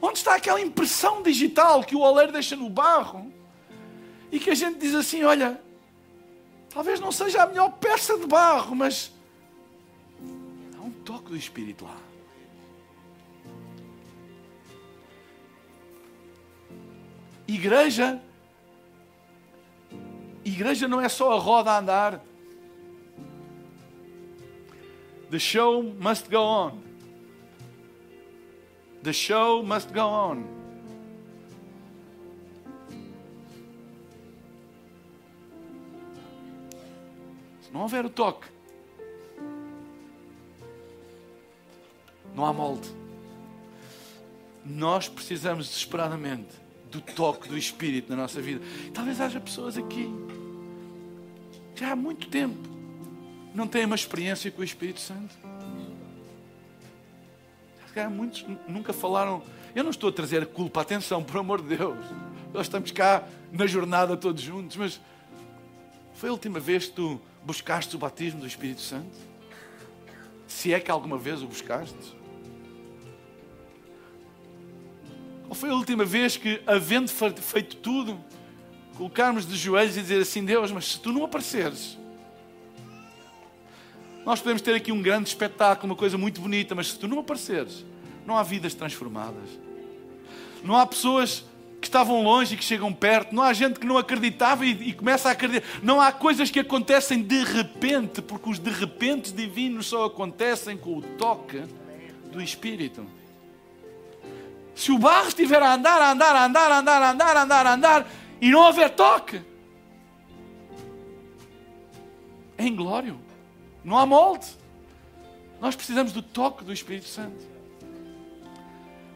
Onde 0.00 0.18
está 0.18 0.34
aquela 0.34 0.60
impressão 0.60 1.22
digital 1.22 1.82
que 1.82 1.96
o 1.96 2.00
oleiro 2.00 2.32
deixa 2.32 2.54
no 2.54 2.68
barro 2.68 3.32
e 4.30 4.38
que 4.38 4.50
a 4.50 4.54
gente 4.54 4.78
diz 4.78 4.94
assim: 4.94 5.22
olha, 5.24 5.60
talvez 6.68 7.00
não 7.00 7.10
seja 7.10 7.42
a 7.42 7.46
melhor 7.46 7.70
peça 7.72 8.18
de 8.18 8.26
barro, 8.26 8.74
mas 8.74 9.12
há 10.76 10.80
um 10.80 10.90
toque 10.90 11.30
do 11.30 11.36
Espírito 11.36 11.84
lá. 11.84 11.96
Igreja, 17.48 18.20
igreja 20.44 20.88
não 20.88 21.00
é 21.00 21.08
só 21.08 21.32
a 21.32 21.38
roda 21.38 21.70
a 21.70 21.78
andar. 21.78 22.20
The 25.30 25.38
show 25.38 25.82
must 25.82 26.28
go 26.28 26.38
on. 26.38 26.85
The 29.06 29.12
show 29.12 29.62
must 29.62 29.92
go 29.92 30.00
on. 30.00 30.42
Se 37.62 37.72
não 37.72 37.82
houver 37.82 38.04
o 38.04 38.10
toque, 38.10 38.48
não 42.34 42.46
há 42.46 42.52
molde. 42.52 42.88
Nós 44.64 45.08
precisamos 45.08 45.68
desesperadamente 45.68 46.56
do 46.90 47.00
toque 47.00 47.48
do 47.48 47.56
Espírito 47.56 48.10
na 48.10 48.16
nossa 48.16 48.42
vida. 48.42 48.60
Talvez 48.92 49.20
haja 49.20 49.38
pessoas 49.38 49.78
aqui 49.78 50.10
que 51.76 51.84
há 51.84 51.94
muito 51.94 52.26
tempo 52.26 52.68
não 53.54 53.68
têm 53.68 53.84
uma 53.84 53.94
experiência 53.94 54.50
com 54.50 54.62
o 54.62 54.64
Espírito 54.64 54.98
Santo. 54.98 55.45
Há 57.98 58.10
muitos 58.10 58.44
nunca 58.68 58.92
falaram. 58.92 59.42
Eu 59.74 59.82
não 59.82 59.90
estou 59.90 60.10
a 60.10 60.12
trazer 60.12 60.42
a 60.42 60.46
culpa, 60.46 60.82
atenção, 60.82 61.22
por 61.22 61.38
amor 61.38 61.62
de 61.62 61.76
Deus. 61.76 62.04
Nós 62.52 62.66
estamos 62.66 62.90
cá 62.90 63.26
na 63.50 63.66
jornada 63.66 64.16
todos 64.16 64.42
juntos, 64.42 64.76
mas 64.76 65.00
foi 66.14 66.28
a 66.28 66.32
última 66.32 66.60
vez 66.60 66.86
que 66.86 66.92
tu 66.92 67.20
buscaste 67.42 67.96
o 67.96 67.98
batismo 67.98 68.40
do 68.40 68.46
Espírito 68.46 68.82
Santo? 68.82 69.16
Se 70.46 70.74
é 70.74 70.80
que 70.80 70.90
alguma 70.90 71.16
vez 71.16 71.42
o 71.42 71.46
buscaste? 71.46 72.14
Ou 75.48 75.54
foi 75.54 75.70
a 75.70 75.74
última 75.74 76.04
vez 76.04 76.36
que, 76.36 76.60
havendo 76.66 77.10
feito 77.10 77.76
tudo, 77.76 78.18
colocarmos 78.96 79.46
de 79.46 79.56
joelhos 79.56 79.96
e 79.96 80.02
dizer 80.02 80.20
assim: 80.20 80.44
Deus, 80.44 80.70
mas 80.70 80.92
se 80.92 81.00
tu 81.00 81.12
não 81.12 81.24
apareceres, 81.24 81.96
nós 84.26 84.40
podemos 84.40 84.60
ter 84.60 84.74
aqui 84.74 84.90
um 84.90 85.00
grande 85.00 85.28
espetáculo, 85.28 85.92
uma 85.92 85.96
coisa 85.96 86.18
muito 86.18 86.40
bonita, 86.40 86.74
mas 86.74 86.88
se 86.88 86.98
tu 86.98 87.06
não 87.06 87.20
apareceres, 87.20 87.84
não 88.26 88.36
há 88.36 88.42
vidas 88.42 88.74
transformadas. 88.74 89.48
Não 90.64 90.76
há 90.76 90.84
pessoas 90.84 91.44
que 91.80 91.86
estavam 91.86 92.24
longe 92.24 92.54
e 92.54 92.56
que 92.56 92.64
chegam 92.64 92.92
perto. 92.92 93.32
Não 93.32 93.40
há 93.40 93.52
gente 93.52 93.78
que 93.78 93.86
não 93.86 93.96
acreditava 93.96 94.66
e, 94.66 94.88
e 94.88 94.92
começa 94.92 95.28
a 95.28 95.32
acreditar. 95.32 95.64
Não 95.80 96.00
há 96.00 96.10
coisas 96.10 96.50
que 96.50 96.58
acontecem 96.58 97.22
de 97.22 97.44
repente, 97.44 98.20
porque 98.20 98.50
os 98.50 98.58
de 98.58 98.68
repente 98.68 99.32
divinos 99.32 99.86
só 99.86 100.06
acontecem 100.06 100.76
com 100.76 100.96
o 100.98 101.02
toque 101.02 101.62
do 102.32 102.42
Espírito. 102.42 103.06
Se 104.74 104.90
o 104.90 104.98
barro 104.98 105.28
estiver 105.28 105.62
a 105.62 105.72
andar, 105.74 106.02
a 106.02 106.10
andar, 106.10 106.34
a 106.34 106.44
andar, 106.46 106.72
a 106.72 106.78
andar, 106.80 107.02
a 107.02 107.10
andar, 107.12 107.36
a 107.36 107.42
andar, 107.42 107.66
a 107.66 107.74
andar, 107.74 108.12
e 108.40 108.50
não 108.50 108.58
houver 108.58 108.90
toque, 108.90 109.40
é 112.58 112.66
inglório. 112.66 113.25
Não 113.86 113.96
há 113.96 114.04
molde. 114.04 114.48
Nós 115.60 115.76
precisamos 115.76 116.12
do 116.12 116.20
toque 116.20 116.64
do 116.64 116.72
Espírito 116.72 117.06
Santo. 117.06 117.46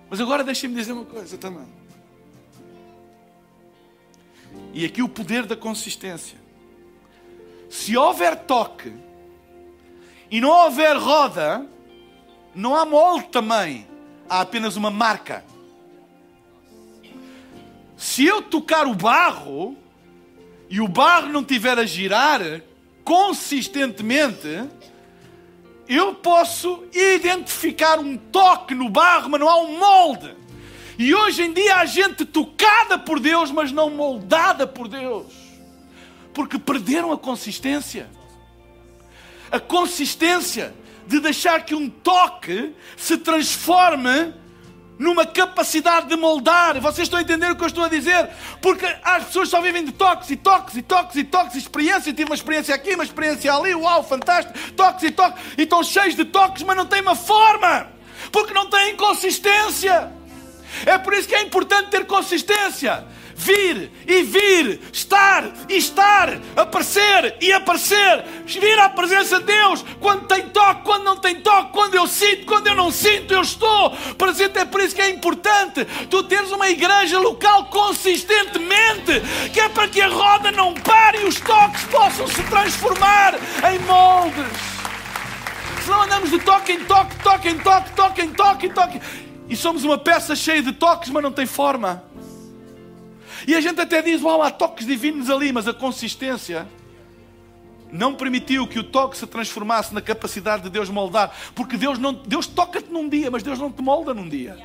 Mas 0.08 0.20
agora 0.20 0.44
deixem-me 0.44 0.76
dizer 0.76 0.92
uma 0.92 1.04
coisa 1.04 1.36
também. 1.36 1.66
E 4.72 4.84
aqui 4.84 5.02
o 5.02 5.08
poder 5.08 5.44
da 5.44 5.56
consistência. 5.56 6.38
Se 7.68 7.96
houver 7.96 8.44
toque 8.44 8.94
e 10.30 10.40
não 10.40 10.50
houver 10.50 10.96
roda, 10.96 11.66
não 12.54 12.76
há 12.76 12.86
molde 12.86 13.26
também. 13.26 13.88
Há 14.28 14.40
apenas 14.40 14.76
uma 14.76 14.90
marca. 14.90 15.44
Se 17.96 18.24
eu 18.24 18.40
tocar 18.40 18.86
o 18.86 18.94
barro 18.94 19.76
e 20.68 20.80
o 20.80 20.86
barro 20.86 21.26
não 21.26 21.42
tiver 21.42 21.76
a 21.76 21.84
girar, 21.84 22.40
consistentemente, 23.04 24.68
eu 25.88 26.14
posso 26.14 26.84
identificar 26.92 27.98
um 27.98 28.16
toque 28.16 28.74
no 28.74 28.88
barro, 28.88 29.28
mas 29.30 29.40
não 29.40 29.48
há 29.48 29.56
um 29.60 29.78
molde. 29.78 30.36
E 30.98 31.14
hoje 31.14 31.42
em 31.42 31.52
dia 31.52 31.76
há 31.76 31.84
gente 31.86 32.24
tocada 32.24 32.98
por 32.98 33.18
Deus, 33.18 33.50
mas 33.50 33.72
não 33.72 33.90
moldada 33.90 34.66
por 34.66 34.86
Deus. 34.86 35.26
Porque 36.32 36.58
perderam 36.58 37.10
a 37.10 37.18
consistência. 37.18 38.08
A 39.50 39.58
consistência 39.58 40.74
de 41.06 41.18
deixar 41.18 41.64
que 41.64 41.74
um 41.74 41.90
toque 41.90 42.72
se 42.96 43.18
transforme 43.18 44.32
numa 45.00 45.24
capacidade 45.24 46.08
de 46.08 46.16
moldar. 46.16 46.78
Vocês 46.78 47.06
estão 47.06 47.18
a 47.18 47.22
entender 47.22 47.50
o 47.50 47.56
que 47.56 47.62
eu 47.62 47.68
estou 47.68 47.84
a 47.84 47.88
dizer? 47.88 48.28
Porque 48.60 48.84
as 49.02 49.24
pessoas 49.24 49.48
só 49.48 49.58
vivem 49.62 49.82
de 49.82 49.92
toques 49.92 50.30
e 50.30 50.36
toques 50.36 50.76
e 50.76 50.82
toques 50.82 51.16
e 51.16 51.24
toques, 51.24 51.56
experiência. 51.56 52.12
Tive 52.12 52.26
uma 52.26 52.34
experiência 52.34 52.74
aqui, 52.74 52.94
uma 52.94 53.02
experiência 53.02 53.50
ali, 53.50 53.74
uau, 53.74 54.04
fantástico, 54.04 54.52
toques 54.72 55.02
e 55.04 55.10
toques, 55.10 55.42
e 55.56 55.62
estão 55.62 55.82
cheios 55.82 56.14
de 56.14 56.26
toques, 56.26 56.62
mas 56.64 56.76
não 56.76 56.84
têm 56.84 57.00
uma 57.00 57.14
forma, 57.14 57.88
porque 58.30 58.52
não 58.52 58.68
têm 58.68 58.94
consistência. 58.94 60.12
É 60.84 60.98
por 60.98 61.14
isso 61.14 61.26
que 61.26 61.34
é 61.34 61.42
importante 61.42 61.88
ter 61.88 62.04
consistência 62.04 63.02
vir 63.40 63.90
e 64.06 64.22
vir, 64.22 64.80
estar 64.92 65.50
e 65.68 65.76
estar, 65.78 66.38
aparecer 66.54 67.36
e 67.40 67.50
aparecer, 67.52 68.22
vir 68.44 68.78
à 68.78 68.90
presença 68.90 69.38
de 69.38 69.46
Deus 69.46 69.82
quando 69.98 70.26
tem 70.26 70.42
toque, 70.48 70.82
quando 70.82 71.04
não 71.04 71.16
tem 71.16 71.36
toque, 71.36 71.72
quando 71.72 71.94
eu 71.94 72.06
sinto, 72.06 72.44
quando 72.44 72.66
eu 72.66 72.74
não 72.74 72.90
sinto, 72.90 73.32
eu 73.32 73.40
estou 73.40 73.90
presente. 74.18 74.58
É 74.58 74.64
por 74.66 74.80
isso 74.80 74.94
que 74.94 75.00
é 75.00 75.08
importante 75.08 75.86
tu 76.10 76.22
teres 76.24 76.52
uma 76.52 76.68
igreja 76.68 77.18
local 77.18 77.64
consistentemente, 77.66 79.22
que 79.52 79.60
é 79.60 79.68
para 79.70 79.88
que 79.88 80.02
a 80.02 80.08
roda 80.08 80.52
não 80.52 80.74
pare 80.74 81.22
e 81.22 81.24
os 81.24 81.40
toques 81.40 81.84
possam 81.84 82.26
se 82.28 82.42
transformar 82.42 83.36
em 83.72 83.78
moldes. 83.80 84.80
Senão 85.82 86.02
andamos 86.02 86.30
de 86.30 86.38
toque 86.40 86.72
em 86.72 86.84
toque, 86.84 87.16
toque 87.22 87.48
em 87.48 87.58
toque, 87.58 87.90
toque 87.92 88.22
em 88.22 88.32
toque, 88.32 88.68
toque. 88.68 89.00
E 89.48 89.56
somos 89.56 89.82
uma 89.82 89.96
peça 89.96 90.36
cheia 90.36 90.62
de 90.62 90.72
toques, 90.72 91.08
mas 91.08 91.22
não 91.22 91.32
tem 91.32 91.46
forma. 91.46 92.09
E 93.46 93.54
a 93.54 93.60
gente 93.60 93.80
até 93.80 94.02
diz: 94.02 94.22
Uau, 94.22 94.42
há 94.42 94.50
toques 94.50 94.86
divinos 94.86 95.30
ali, 95.30 95.52
mas 95.52 95.66
a 95.66 95.74
consistência 95.74 96.66
não 97.92 98.14
permitiu 98.14 98.66
que 98.66 98.78
o 98.78 98.84
toque 98.84 99.16
se 99.16 99.26
transformasse 99.26 99.92
na 99.92 100.00
capacidade 100.00 100.62
de 100.62 100.70
Deus 100.70 100.88
moldar, 100.88 101.34
porque 101.54 101.76
Deus 101.76 101.98
não 101.98 102.12
Deus 102.12 102.46
toca-te 102.46 102.90
num 102.90 103.08
dia, 103.08 103.30
mas 103.30 103.42
Deus 103.42 103.58
não 103.58 103.70
te 103.70 103.82
molda 103.82 104.14
num 104.14 104.28
dia. 104.28 104.58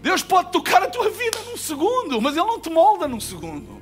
Deus 0.00 0.22
pode 0.22 0.52
tocar 0.52 0.82
a 0.82 0.86
tua 0.86 1.08
vida 1.10 1.38
num 1.50 1.56
segundo, 1.56 2.20
mas 2.20 2.36
Ele 2.36 2.46
não 2.46 2.60
te 2.60 2.68
molda 2.68 3.08
num 3.08 3.20
segundo. 3.20 3.80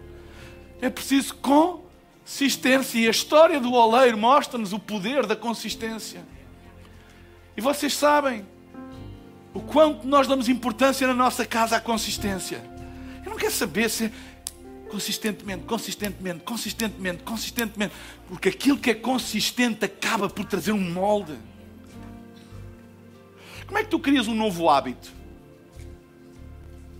É 0.80 0.88
preciso 0.88 1.34
consistência 1.36 2.98
e 3.00 3.08
a 3.08 3.10
história 3.10 3.58
do 3.58 3.72
oleiro 3.72 4.16
mostra-nos 4.16 4.72
o 4.72 4.78
poder 4.78 5.26
da 5.26 5.34
consistência. 5.34 6.24
E 7.56 7.60
vocês 7.60 7.94
sabem, 7.94 8.46
o 9.54 9.60
quanto 9.60 10.06
nós 10.06 10.26
damos 10.26 10.48
importância 10.48 11.06
na 11.06 11.14
nossa 11.14 11.44
casa 11.44 11.76
à 11.76 11.80
consistência. 11.80 12.62
Eu 13.24 13.30
não 13.30 13.38
quero 13.38 13.52
saber 13.52 13.90
se 13.90 14.06
é 14.06 14.12
consistentemente, 14.90 15.64
consistentemente, 15.64 16.44
consistentemente, 16.44 17.22
consistentemente, 17.22 17.94
porque 18.28 18.50
aquilo 18.50 18.78
que 18.78 18.90
é 18.90 18.94
consistente 18.94 19.84
acaba 19.84 20.28
por 20.28 20.44
trazer 20.44 20.72
um 20.72 20.92
molde. 20.92 21.36
Como 23.66 23.78
é 23.78 23.84
que 23.84 23.90
tu 23.90 23.98
crias 23.98 24.28
um 24.28 24.34
novo 24.34 24.68
hábito? 24.68 25.10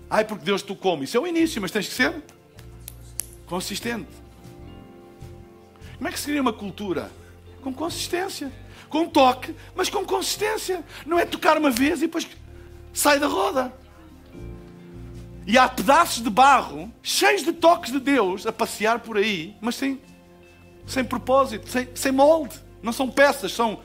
Ai, 0.09 0.25
porque 0.25 0.45
Deus 0.45 0.63
tocou-me. 0.63 1.05
Isso 1.05 1.17
é 1.17 1.21
o 1.21 1.27
início, 1.27 1.61
mas 1.61 1.71
tens 1.71 1.87
que 1.87 1.95
ser 1.95 2.23
consistente. 3.47 4.09
Como 5.97 6.09
é 6.09 6.13
que 6.13 6.19
se 6.19 6.27
cria 6.27 6.41
uma 6.41 6.53
cultura? 6.53 7.11
Com 7.63 7.73
consistência. 7.73 8.51
Com 8.89 9.07
toque, 9.07 9.55
mas 9.75 9.89
com 9.89 10.05
consistência. 10.05 10.83
Não 11.07 11.19
é 11.19 11.25
tocar 11.25 11.59
uma 11.59 11.71
vez 11.71 11.99
e 11.99 12.07
depois 12.07 12.27
sai 12.93 13.19
da 13.19 13.27
roda. 13.27 13.73
E 15.47 15.59
há 15.59 15.69
pedaços 15.69 16.23
de 16.23 16.31
barro 16.31 16.93
cheios 17.03 17.43
de 17.43 17.53
toques 17.53 17.93
de 17.93 17.99
Deus 17.99 18.47
a 18.47 18.53
passear 18.53 19.01
por 19.01 19.17
aí, 19.17 19.57
mas 19.61 19.75
sem, 19.75 20.01
sem 20.87 21.05
propósito, 21.05 21.69
sem, 21.69 21.89
sem 21.95 22.13
molde. 22.13 22.57
Não 22.83 22.93
são 22.93 23.11
peças, 23.11 23.53
são, 23.53 23.81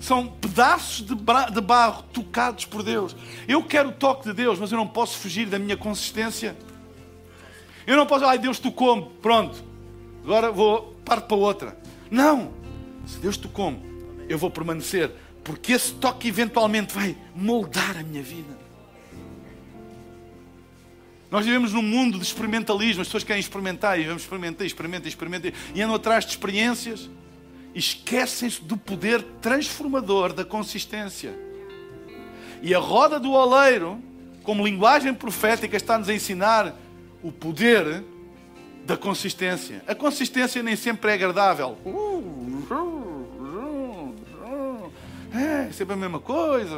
são 0.00 0.26
pedaços 0.26 1.06
de, 1.06 1.14
de 1.14 1.60
barro 1.60 2.02
tocados 2.12 2.64
por 2.64 2.82
Deus. 2.82 3.14
Eu 3.46 3.62
quero 3.62 3.90
o 3.90 3.92
toque 3.92 4.24
de 4.24 4.32
Deus, 4.32 4.58
mas 4.58 4.72
eu 4.72 4.78
não 4.78 4.88
posso 4.88 5.18
fugir 5.18 5.46
da 5.46 5.58
minha 5.58 5.76
consistência. 5.76 6.56
Eu 7.86 7.96
não 7.96 8.06
posso, 8.06 8.24
ai, 8.24 8.38
Deus 8.38 8.58
tocou-me, 8.58 9.08
pronto, 9.22 9.64
agora 10.24 10.50
vou, 10.50 10.94
parto 11.04 11.26
para 11.26 11.36
outra. 11.36 11.78
Não, 12.10 12.50
se 13.06 13.18
Deus 13.18 13.36
tocou-me, 13.36 13.80
eu 14.28 14.36
vou 14.36 14.50
permanecer 14.50 15.10
porque 15.48 15.72
esse 15.72 15.94
toque 15.94 16.28
eventualmente 16.28 16.94
vai 16.94 17.16
moldar 17.34 17.96
a 17.96 18.02
minha 18.02 18.22
vida. 18.22 18.54
Nós 21.30 21.46
vivemos 21.46 21.72
num 21.72 21.80
mundo 21.80 22.18
de 22.18 22.24
experimentalismo, 22.24 23.00
as 23.00 23.08
pessoas 23.08 23.24
querem 23.24 23.40
experimentar 23.40 23.98
e 23.98 24.04
vamos 24.04 24.24
experimentar, 24.24 24.66
experimentar, 24.66 25.08
experimentar 25.08 25.52
e 25.74 25.80
andam 25.80 25.96
atrás 25.96 26.26
de 26.26 26.32
experiências 26.32 27.08
e 27.74 27.78
esquecem-se 27.78 28.60
do 28.62 28.76
poder 28.76 29.22
transformador 29.40 30.34
da 30.34 30.44
consistência. 30.44 31.34
E 32.60 32.74
a 32.74 32.78
roda 32.78 33.18
do 33.18 33.32
oleiro, 33.32 34.02
como 34.42 34.66
linguagem 34.66 35.14
profética, 35.14 35.78
está-nos 35.78 36.10
a 36.10 36.14
ensinar 36.14 36.76
o 37.22 37.32
poder 37.32 38.04
da 38.84 38.98
consistência. 38.98 39.82
A 39.86 39.94
consistência 39.94 40.62
nem 40.62 40.76
sempre 40.76 41.10
é 41.10 41.14
agradável. 41.14 41.78
Uh, 41.86 42.66
uh. 42.70 42.97
É, 45.38 45.70
sempre 45.70 45.94
a 45.94 45.96
mesma 45.96 46.18
coisa. 46.18 46.74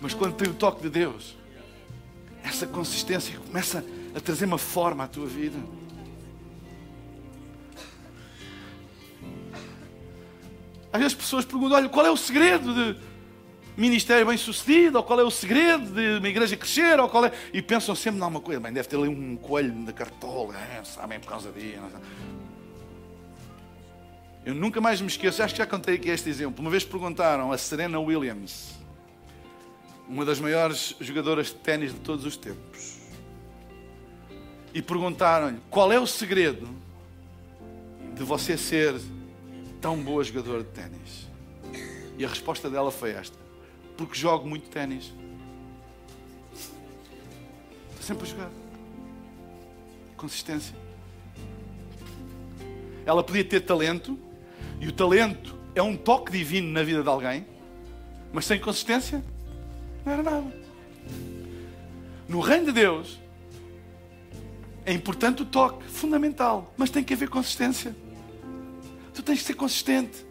Mas 0.00 0.14
quando 0.14 0.36
tem 0.36 0.48
o 0.48 0.54
toque 0.54 0.82
de 0.82 0.88
Deus, 0.88 1.36
essa 2.44 2.64
consistência 2.64 3.36
começa 3.40 3.84
a 4.14 4.20
trazer 4.20 4.44
uma 4.44 4.58
forma 4.58 5.02
à 5.02 5.08
tua 5.08 5.26
vida. 5.26 5.58
Às 10.92 11.00
vezes 11.00 11.12
as 11.12 11.14
pessoas 11.14 11.44
perguntam: 11.44 11.76
olha, 11.76 11.88
qual 11.88 12.06
é 12.06 12.10
o 12.10 12.16
segredo 12.16 12.72
de 12.72 13.00
ministério 13.76 14.24
bem 14.24 14.36
sucedido? 14.36 14.98
Ou 14.98 15.02
qual 15.02 15.18
é 15.18 15.24
o 15.24 15.30
segredo 15.32 15.92
de 15.92 16.18
uma 16.18 16.28
igreja 16.28 16.56
crescer? 16.56 17.00
Ou 17.00 17.08
qual 17.08 17.24
é... 17.24 17.32
E 17.52 17.60
pensam 17.60 17.96
sempre 17.96 18.20
numa 18.20 18.40
coisa: 18.40 18.60
bem, 18.60 18.72
deve 18.72 18.86
ter 18.86 18.96
ali 18.96 19.08
um 19.08 19.36
coelho 19.36 19.72
da 19.84 19.92
cartola, 19.92 20.54
é, 20.56 20.84
sabem 20.84 21.18
por 21.18 21.30
causa 21.30 21.50
disso. 21.50 21.80
Eu 24.44 24.54
nunca 24.54 24.80
mais 24.80 25.00
me 25.00 25.06
esqueço, 25.06 25.42
acho 25.42 25.54
que 25.54 25.58
já 25.58 25.66
contei 25.66 25.94
aqui 25.94 26.10
este 26.10 26.28
exemplo. 26.28 26.60
Uma 26.60 26.70
vez 26.70 26.84
perguntaram 26.84 27.50
a 27.50 27.56
Serena 27.56 27.98
Williams, 27.98 28.74
uma 30.06 30.24
das 30.24 30.38
maiores 30.38 30.94
jogadoras 31.00 31.46
de 31.46 31.54
ténis 31.54 31.94
de 31.94 32.00
todos 32.00 32.26
os 32.26 32.36
tempos, 32.36 32.98
e 34.74 34.82
perguntaram-lhe 34.82 35.58
qual 35.70 35.90
é 35.90 35.98
o 35.98 36.06
segredo 36.06 36.68
de 38.14 38.22
você 38.22 38.58
ser 38.58 38.94
tão 39.80 39.96
boa 40.02 40.22
jogadora 40.22 40.62
de 40.62 40.68
ténis. 40.70 41.26
E 42.18 42.24
a 42.24 42.28
resposta 42.28 42.68
dela 42.68 42.90
foi 42.90 43.12
esta: 43.12 43.36
porque 43.96 44.18
jogo 44.18 44.46
muito 44.46 44.68
ténis. 44.68 45.12
Estou 47.90 48.02
sempre 48.02 48.24
a 48.24 48.26
jogar. 48.26 48.50
Consistência. 50.16 50.74
Ela 53.06 53.22
podia 53.22 53.44
ter 53.44 53.60
talento, 53.60 54.18
e 54.84 54.88
o 54.88 54.92
talento 54.92 55.58
é 55.74 55.82
um 55.82 55.96
toque 55.96 56.30
divino 56.30 56.70
na 56.70 56.82
vida 56.82 57.02
de 57.02 57.08
alguém, 57.08 57.46
mas 58.30 58.44
sem 58.44 58.60
consistência, 58.60 59.24
não 60.04 60.12
era 60.12 60.22
nada. 60.22 60.44
No 62.28 62.38
reino 62.38 62.66
de 62.66 62.72
Deus, 62.72 63.18
é 64.84 64.92
importante 64.92 65.40
o 65.40 65.46
toque, 65.46 65.86
fundamental, 65.86 66.70
mas 66.76 66.90
tem 66.90 67.02
que 67.02 67.14
haver 67.14 67.30
consistência. 67.30 67.96
Tu 69.14 69.22
tens 69.22 69.38
que 69.38 69.44
ser 69.46 69.54
consistente. 69.54 70.26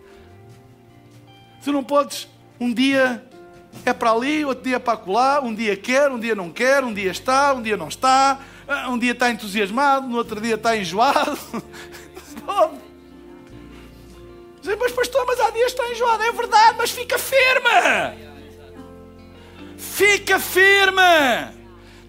Tu 1.64 1.72
não 1.72 1.84
podes, 1.84 2.28
um 2.60 2.72
dia 2.72 3.28
é 3.84 3.92
para 3.92 4.12
ali, 4.12 4.46
outro 4.46 4.66
dia 4.66 4.76
é 4.76 4.80
para 4.80 5.02
lá, 5.08 5.42
um 5.42 5.56
dia 5.56 5.76
quer, 5.76 6.12
um 6.12 6.20
dia 6.20 6.36
não 6.36 6.52
quer, 6.52 6.84
um 6.84 6.94
dia 6.94 7.10
está, 7.10 7.56
um 7.56 7.62
dia 7.64 7.76
não 7.76 7.88
está, 7.88 8.40
um 8.88 9.00
dia 9.00 9.14
está 9.14 9.32
entusiasmado, 9.32 10.08
no 10.08 10.16
outro 10.16 10.40
dia 10.40 10.54
está 10.54 10.78
enjoado. 10.78 11.40
Pode. 12.46 12.83
Mas 14.64 14.92
pastor, 14.92 15.26
mas 15.28 15.40
há 15.40 15.50
dias 15.50 15.72
está 15.72 15.88
enjoado. 15.90 16.24
É 16.24 16.32
verdade, 16.32 16.78
mas 16.78 16.92
fica 16.92 17.18
firme. 17.18 17.70
Fica 19.78 20.40
firme. 20.40 21.63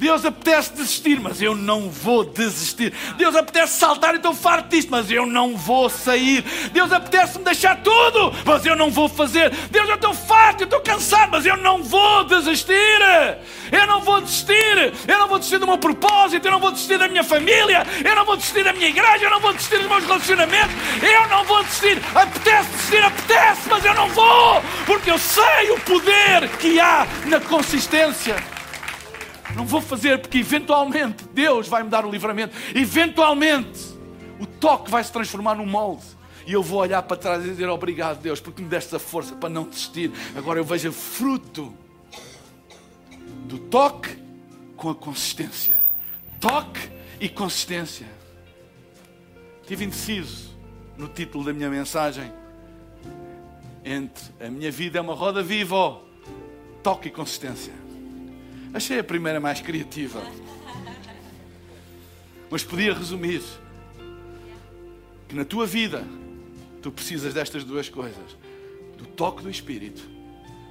Deus 0.04 0.22
apetece 0.22 0.74
desistir, 0.74 1.18
mas 1.18 1.40
eu 1.40 1.56
não 1.56 1.88
vou 1.88 2.24
desistir. 2.24 2.92
Deus 3.16 3.34
apetece 3.34 3.78
saltar 3.78 4.12
e 4.12 4.18
estou 4.18 4.34
farto 4.34 4.68
disto, 4.68 4.90
mas 4.90 5.10
eu 5.10 5.24
não 5.24 5.56
vou 5.56 5.88
sair. 5.88 6.44
Deus 6.72 6.92
apetece-me 6.92 7.42
deixar 7.42 7.80
tudo, 7.80 8.30
mas 8.44 8.66
eu 8.66 8.76
não 8.76 8.90
vou 8.90 9.08
fazer. 9.08 9.48
Deus, 9.70 9.88
eu 9.88 9.94
estou 9.94 10.12
farto, 10.12 10.60
eu 10.60 10.64
estou 10.66 10.80
cansado, 10.82 11.30
mas 11.30 11.46
eu 11.46 11.56
não 11.56 11.82
vou 11.82 12.22
desistir. 12.24 13.00
Eu 13.72 13.86
não 13.86 14.02
vou 14.02 14.20
desistir. 14.20 14.92
Eu 15.08 15.18
não 15.18 15.26
vou 15.26 15.38
desistir 15.38 15.56
do 15.56 15.66
meu 15.66 15.78
propósito, 15.78 16.44
eu 16.44 16.52
não 16.52 16.60
vou 16.60 16.70
desistir 16.70 16.98
da 16.98 17.08
minha 17.08 17.24
família, 17.24 17.82
eu 18.04 18.14
não 18.14 18.26
vou 18.26 18.36
desistir 18.36 18.62
da 18.62 18.74
minha 18.74 18.88
igreja, 18.88 19.24
eu 19.24 19.30
não 19.30 19.40
vou 19.40 19.54
desistir 19.54 19.78
dos 19.78 19.88
meus 19.88 20.04
relacionamentos. 20.04 20.76
Eu 21.02 21.28
não 21.28 21.44
vou 21.44 21.64
desistir. 21.64 21.98
Apetece 22.14 22.68
desistir, 22.68 23.02
apetece, 23.02 23.70
mas 23.70 23.82
eu 23.82 23.94
não 23.94 24.10
vou, 24.10 24.62
porque 24.84 25.10
eu 25.10 25.18
sei 25.18 25.70
o 25.70 25.80
poder 25.80 26.46
que 26.58 26.78
há 26.78 27.06
na 27.24 27.40
consistência. 27.40 28.53
Não 29.56 29.64
vou 29.64 29.80
fazer 29.80 30.18
porque 30.18 30.38
eventualmente 30.38 31.24
Deus 31.32 31.68
vai 31.68 31.82
me 31.82 31.88
dar 31.88 32.04
o 32.04 32.10
livramento. 32.10 32.56
Eventualmente 32.74 33.94
o 34.38 34.46
toque 34.46 34.90
vai 34.90 35.02
se 35.02 35.12
transformar 35.12 35.54
num 35.54 35.66
molde. 35.66 36.04
E 36.46 36.52
eu 36.52 36.62
vou 36.62 36.80
olhar 36.80 37.02
para 37.02 37.16
trás 37.16 37.44
e 37.44 37.48
dizer 37.48 37.68
obrigado, 37.68 38.20
Deus, 38.20 38.40
porque 38.40 38.60
me 38.60 38.68
deste 38.68 38.94
a 38.94 38.98
força 38.98 39.34
para 39.34 39.48
não 39.48 39.64
desistir. 39.64 40.12
Agora 40.36 40.58
eu 40.58 40.64
vejo 40.64 40.92
fruto 40.92 41.74
do 43.46 43.58
toque 43.58 44.18
com 44.76 44.90
a 44.90 44.94
consistência. 44.94 45.76
Toque 46.40 46.90
e 47.20 47.28
consistência. 47.28 48.06
Estive 49.62 49.84
indeciso 49.84 50.54
no 50.98 51.08
título 51.08 51.44
da 51.44 51.52
minha 51.52 51.70
mensagem. 51.70 52.30
Entre 53.84 54.24
a 54.40 54.50
minha 54.50 54.70
vida 54.70 54.98
é 54.98 55.00
uma 55.00 55.14
roda 55.14 55.42
viva, 55.42 56.00
toque 56.82 57.08
e 57.08 57.10
consistência. 57.10 57.83
Achei 58.74 58.98
a 58.98 59.04
primeira 59.04 59.38
mais 59.38 59.60
criativa. 59.60 60.20
Mas 62.50 62.64
podia 62.64 62.92
resumir 62.92 63.40
que 65.28 65.34
na 65.36 65.44
tua 65.44 65.64
vida 65.64 66.04
tu 66.82 66.90
precisas 66.90 67.32
destas 67.32 67.62
duas 67.62 67.88
coisas: 67.88 68.36
do 68.98 69.06
toque 69.06 69.44
do 69.44 69.48
Espírito 69.48 70.02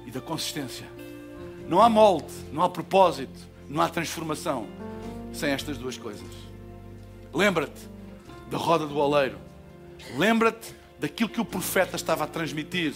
e 0.06 0.10
da 0.10 0.20
consistência. 0.20 0.86
Não 1.66 1.80
há 1.80 1.88
molde, 1.88 2.32
não 2.52 2.62
há 2.62 2.68
propósito, 2.68 3.40
não 3.70 3.80
há 3.80 3.88
transformação 3.88 4.68
sem 5.32 5.50
estas 5.50 5.78
duas 5.78 5.96
coisas. 5.96 6.28
Lembra-te 7.32 7.88
da 8.50 8.58
roda 8.58 8.86
do 8.86 8.98
oleiro. 8.98 9.38
Lembra-te 10.18 10.74
daquilo 11.00 11.30
que 11.30 11.40
o 11.40 11.44
profeta 11.44 11.96
estava 11.96 12.24
a 12.24 12.26
transmitir 12.26 12.92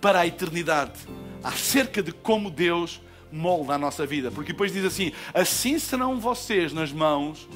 para 0.00 0.20
a 0.20 0.26
eternidade 0.26 0.98
acerca 1.42 2.02
de 2.02 2.10
como 2.10 2.50
Deus 2.50 3.00
molda 3.34 3.74
a 3.74 3.78
nossa 3.78 4.06
vida. 4.06 4.30
Porque 4.30 4.52
depois 4.52 4.72
diz 4.72 4.84
assim: 4.84 5.12
assim 5.34 5.78
serão 5.78 6.20
vocês 6.20 6.72
nas 6.72 6.92
mãos 6.92 7.48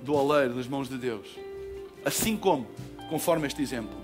do 0.00 0.14
oleiro, 0.14 0.54
nas 0.54 0.66
mãos 0.66 0.88
de 0.88 0.96
Deus. 0.96 1.28
Assim 2.04 2.36
como, 2.36 2.66
conforme 3.08 3.46
este 3.46 3.62
exemplo. 3.62 3.96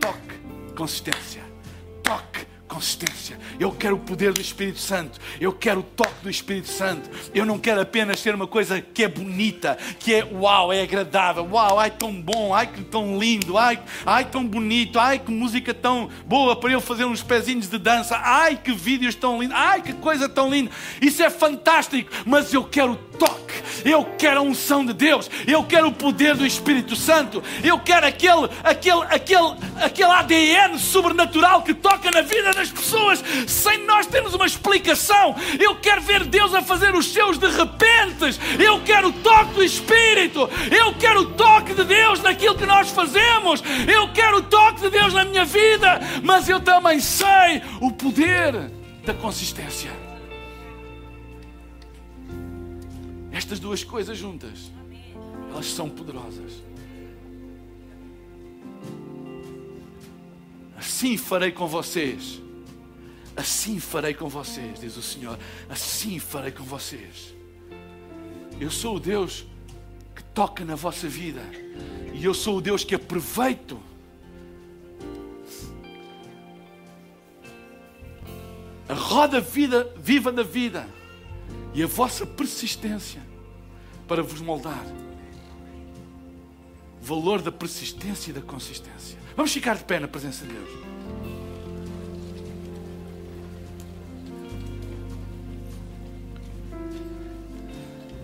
Toque, 0.00 0.74
consistência. 0.74 1.42
Consistência. 2.74 3.38
Eu 3.60 3.70
quero 3.70 3.94
o 3.94 4.00
poder 4.00 4.32
do 4.32 4.40
Espírito 4.40 4.80
Santo. 4.80 5.20
Eu 5.40 5.52
quero 5.52 5.78
o 5.78 5.82
toque 5.84 6.24
do 6.24 6.28
Espírito 6.28 6.66
Santo. 6.66 7.08
Eu 7.32 7.46
não 7.46 7.56
quero 7.56 7.80
apenas 7.80 8.18
ser 8.18 8.34
uma 8.34 8.48
coisa 8.48 8.80
que 8.80 9.04
é 9.04 9.08
bonita, 9.08 9.78
que 10.00 10.12
é 10.12 10.24
uau, 10.24 10.72
é 10.72 10.82
agradável. 10.82 11.48
Uau, 11.52 11.78
ai 11.78 11.92
tão 11.92 12.12
bom, 12.12 12.52
ai 12.52 12.66
que 12.66 12.82
tão 12.82 13.16
lindo, 13.16 13.56
ai, 13.56 13.80
ai 14.04 14.24
tão 14.24 14.44
bonito, 14.44 14.98
ai 14.98 15.20
que 15.20 15.30
música 15.30 15.72
tão 15.72 16.10
boa 16.26 16.56
para 16.56 16.72
eu 16.72 16.80
fazer 16.80 17.04
uns 17.04 17.22
pezinhos 17.22 17.68
de 17.68 17.78
dança. 17.78 18.20
Ai 18.20 18.56
que 18.56 18.72
vídeos 18.72 19.14
tão 19.14 19.40
lindos, 19.40 19.56
ai 19.56 19.80
que 19.80 19.92
coisa 19.92 20.28
tão 20.28 20.50
linda. 20.50 20.72
Isso 21.00 21.22
é 21.22 21.30
fantástico, 21.30 22.10
mas 22.26 22.52
eu 22.52 22.64
quero 22.64 22.94
o 22.94 22.96
toque. 23.18 23.44
Eu 23.84 24.04
quero 24.18 24.40
a 24.40 24.42
unção 24.42 24.84
de 24.84 24.92
Deus. 24.92 25.30
Eu 25.46 25.62
quero 25.64 25.88
o 25.88 25.92
poder 25.92 26.34
do 26.34 26.46
Espírito 26.46 26.96
Santo. 26.96 27.42
Eu 27.62 27.78
quero 27.78 28.06
aquele, 28.06 28.48
aquele, 28.62 29.02
aquele, 29.10 29.54
aquele 29.82 30.10
ADN 30.10 30.78
sobrenatural 30.78 31.62
que 31.62 31.74
toca 31.74 32.10
na 32.10 32.22
vida 32.22 32.52
das 32.52 32.70
pessoas 32.70 33.22
sem 33.46 33.84
nós 33.84 34.06
termos 34.06 34.34
uma 34.34 34.46
explicação. 34.46 35.36
Eu 35.58 35.76
quero 35.76 36.00
ver 36.00 36.24
Deus 36.24 36.54
a 36.54 36.62
fazer 36.62 36.94
os 36.94 37.12
seus 37.12 37.38
de 37.38 37.46
repentes. 37.46 38.40
Eu 38.58 38.80
quero 38.82 39.08
o 39.08 39.12
toque 39.12 39.54
do 39.54 39.62
Espírito. 39.62 40.48
Eu 40.70 40.94
quero 40.94 41.20
o 41.20 41.30
toque 41.32 41.74
de 41.74 41.84
Deus 41.84 42.20
naquilo 42.20 42.56
que 42.56 42.66
nós 42.66 42.90
fazemos. 42.90 43.62
Eu 43.86 44.10
quero 44.12 44.38
o 44.38 44.42
toque 44.42 44.82
de 44.82 44.90
Deus 44.90 45.12
na 45.12 45.24
minha 45.24 45.44
vida. 45.44 46.00
Mas 46.22 46.48
eu 46.48 46.60
também 46.60 47.00
sei 47.00 47.62
o 47.80 47.90
poder 47.92 48.70
da 49.04 49.12
consistência. 49.12 50.03
Estas 53.34 53.58
duas 53.58 53.82
coisas 53.82 54.16
juntas, 54.16 54.70
elas 55.50 55.66
são 55.66 55.90
poderosas. 55.90 56.52
Assim 60.76 61.16
farei 61.16 61.50
com 61.50 61.66
vocês. 61.66 62.40
Assim 63.36 63.80
farei 63.80 64.14
com 64.14 64.28
vocês, 64.28 64.78
diz 64.78 64.96
o 64.96 65.02
Senhor. 65.02 65.36
Assim 65.68 66.20
farei 66.20 66.52
com 66.52 66.62
vocês. 66.62 67.34
Eu 68.60 68.70
sou 68.70 68.96
o 68.96 69.00
Deus 69.00 69.44
que 70.14 70.22
toca 70.22 70.64
na 70.64 70.76
vossa 70.76 71.08
vida. 71.08 71.42
E 72.12 72.24
eu 72.24 72.34
sou 72.34 72.58
o 72.58 72.60
Deus 72.60 72.84
que 72.84 72.94
aproveito. 72.94 73.80
A 78.88 78.94
roda 78.94 79.40
vida, 79.40 79.92
viva 79.96 80.30
da 80.30 80.44
vida 80.44 80.86
e 81.74 81.82
a 81.82 81.86
vossa 81.86 82.24
persistência 82.24 83.20
para 84.06 84.22
vos 84.22 84.40
moldar. 84.40 84.84
Valor 87.02 87.42
da 87.42 87.52
persistência 87.52 88.30
e 88.30 88.32
da 88.32 88.40
consistência. 88.40 89.18
Vamos 89.36 89.52
ficar 89.52 89.76
de 89.76 89.84
pé 89.84 89.98
na 89.98 90.08
presença 90.08 90.46
de 90.46 90.52
Deus. 90.52 90.70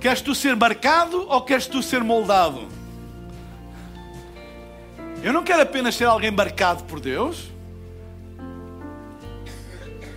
Queres 0.01 0.23
tu 0.23 0.35
ser 0.35 0.57
marcado 0.57 1.29
ou 1.29 1.43
queres 1.43 1.67
tu 1.67 1.83
ser 1.83 2.03
moldado? 2.03 2.69
Eu 5.23 5.33
não 5.33 5.45
quero 5.45 5.63
apenas 5.63 5.95
ser 5.95 6.05
alguém 6.05 6.31
marcado 6.31 6.85
por 6.85 7.01
Deus. 7.01 7.51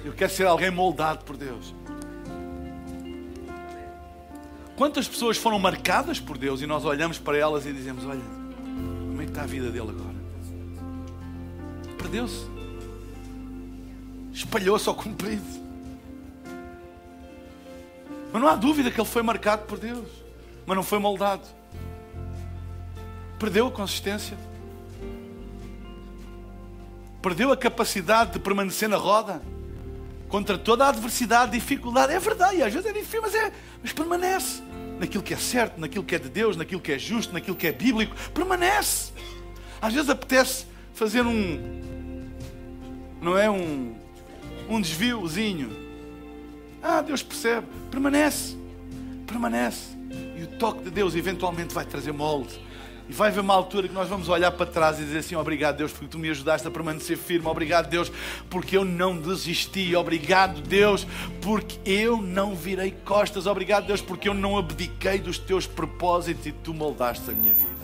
Eu 0.05 0.13
quero 0.13 0.31
ser 0.31 0.45
alguém 0.45 0.71
moldado 0.71 1.25
por 1.25 1.35
Deus. 1.35 1.75
Quantas 4.75 5.07
pessoas 5.07 5.37
foram 5.37 5.59
marcadas 5.59 6.19
por 6.19 6.37
Deus 6.37 6.61
e 6.61 6.65
nós 6.65 6.83
olhamos 6.83 7.19
para 7.19 7.37
elas 7.37 7.65
e 7.65 7.73
dizemos: 7.73 8.05
Olha, 8.05 8.21
como 8.21 9.21
é 9.21 9.25
que 9.25 9.31
está 9.31 9.43
a 9.43 9.45
vida 9.45 9.69
dele 9.69 9.89
agora? 9.89 10.15
Perdeu-se, 11.97 12.47
espalhou-se 14.33 14.89
ao 14.89 14.95
comprido. 14.95 15.63
Mas 18.31 18.41
não 18.41 18.49
há 18.49 18.55
dúvida 18.55 18.89
que 18.89 18.99
ele 18.99 19.07
foi 19.07 19.21
marcado 19.21 19.63
por 19.65 19.77
Deus, 19.77 20.07
mas 20.65 20.75
não 20.75 20.83
foi 20.83 20.97
moldado. 20.97 21.43
Perdeu 23.37 23.67
a 23.67 23.71
consistência, 23.71 24.35
perdeu 27.21 27.51
a 27.51 27.57
capacidade 27.57 28.31
de 28.31 28.39
permanecer 28.39 28.89
na 28.89 28.97
roda 28.97 29.39
contra 30.33 30.57
toda 30.57 30.85
a 30.85 30.89
adversidade, 30.89 31.51
dificuldade. 31.51 32.11
É 32.11 32.19
verdade, 32.19 32.63
às 32.63 32.73
vezes 32.73 32.89
é 32.89 32.91
difícil, 32.91 33.21
mas, 33.21 33.35
é, 33.35 33.51
mas 33.83 33.93
permanece 33.93 34.63
naquilo 34.99 35.21
que 35.21 35.31
é 35.31 35.37
certo, 35.37 35.79
naquilo 35.79 36.03
que 36.03 36.15
é 36.15 36.17
de 36.17 36.27
Deus, 36.27 36.57
naquilo 36.57 36.81
que 36.81 36.91
é 36.91 36.97
justo, 36.97 37.31
naquilo 37.31 37.55
que 37.55 37.67
é 37.67 37.71
bíblico. 37.71 38.15
Permanece. 38.31 39.13
Às 39.79 39.93
vezes 39.93 40.09
apetece 40.09 40.65
fazer 40.95 41.21
um, 41.21 42.23
não 43.21 43.37
é 43.37 43.47
um, 43.47 43.95
um 44.67 44.81
desviozinho. 44.81 45.69
Ah, 46.81 47.03
Deus 47.03 47.21
percebe. 47.21 47.67
Permanece. 47.91 48.57
Permanece. 49.27 49.89
E 50.35 50.45
o 50.45 50.47
toque 50.57 50.85
de 50.85 50.89
Deus 50.89 51.13
eventualmente 51.13 51.75
vai 51.75 51.85
trazer 51.85 52.11
molde 52.11 52.59
e 53.09 53.13
vai 53.13 53.29
haver 53.29 53.41
uma 53.41 53.53
altura 53.53 53.87
que 53.87 53.93
nós 53.93 54.07
vamos 54.07 54.29
olhar 54.29 54.51
para 54.51 54.65
trás 54.65 54.99
e 54.99 55.03
dizer 55.03 55.19
assim: 55.19 55.35
Obrigado, 55.35 55.77
Deus, 55.77 55.91
porque 55.91 56.07
tu 56.07 56.17
me 56.17 56.29
ajudaste 56.29 56.67
a 56.67 56.71
permanecer 56.71 57.17
firme. 57.17 57.47
Obrigado, 57.47 57.89
Deus, 57.89 58.11
porque 58.49 58.77
eu 58.77 58.85
não 58.85 59.17
desisti. 59.17 59.95
Obrigado, 59.95 60.61
Deus, 60.61 61.05
porque 61.41 61.77
eu 61.85 62.21
não 62.21 62.55
virei 62.55 62.91
costas. 62.91 63.45
Obrigado, 63.45 63.87
Deus, 63.87 64.01
porque 64.01 64.29
eu 64.29 64.33
não 64.33 64.57
abdiquei 64.57 65.19
dos 65.19 65.37
teus 65.37 65.67
propósitos 65.67 66.45
e 66.45 66.51
tu 66.51 66.73
moldaste 66.73 67.29
a 67.29 67.33
minha 67.33 67.53
vida. 67.53 67.83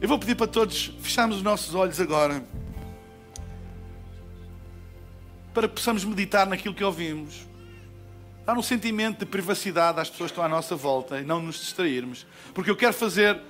Eu 0.00 0.08
vou 0.08 0.18
pedir 0.18 0.34
para 0.34 0.48
todos 0.48 0.92
fecharmos 1.00 1.36
os 1.36 1.42
nossos 1.42 1.74
olhos 1.74 1.98
agora. 2.00 2.44
Para 5.54 5.68
que 5.68 5.74
possamos 5.74 6.04
meditar 6.04 6.46
naquilo 6.46 6.74
que 6.74 6.84
ouvimos. 6.84 7.51
Dar 8.44 8.58
um 8.58 8.62
sentimento 8.62 9.20
de 9.20 9.26
privacidade 9.26 10.00
às 10.00 10.10
pessoas 10.10 10.30
que 10.30 10.32
estão 10.32 10.44
à 10.44 10.48
nossa 10.48 10.74
volta 10.74 11.20
e 11.20 11.24
não 11.24 11.40
nos 11.40 11.60
distrairmos. 11.60 12.26
Porque 12.52 12.70
eu 12.70 12.76
quero 12.76 12.92
fazer 12.92 13.40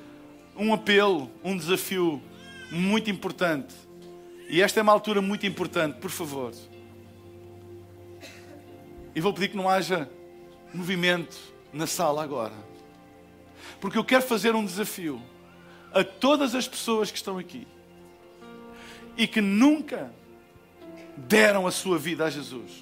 um 0.55 0.75
apelo, 0.75 1.31
um 1.43 1.57
desafio 1.57 2.23
muito 2.71 3.11
importante. 3.11 3.75
E 4.49 4.61
esta 4.61 4.81
é 4.81 4.83
uma 4.83 4.93
altura 4.93 5.23
muito 5.23 5.47
importante, 5.47 5.99
por 5.99 6.11
favor. 6.11 6.53
E 9.15 9.21
vou 9.21 9.33
pedir 9.33 9.49
que 9.49 9.57
não 9.57 9.69
haja 9.69 10.11
movimento 10.75 11.39
na 11.73 11.87
sala 11.87 12.23
agora. 12.23 12.55
Porque 13.81 13.97
eu 13.97 14.05
quero 14.05 14.23
fazer 14.23 14.55
um 14.55 14.65
desafio 14.65 15.23
a 15.93 16.05
todas 16.05 16.55
as 16.55 16.69
pessoas 16.69 17.11
que 17.11 17.17
estão 17.17 17.39
aqui 17.39 17.67
e 19.17 19.27
que 19.27 19.41
nunca 19.41 20.13
deram 21.17 21.67
a 21.67 21.71
sua 21.71 21.99
vida 21.99 22.25
a 22.25 22.31
Jesus. 22.31 22.82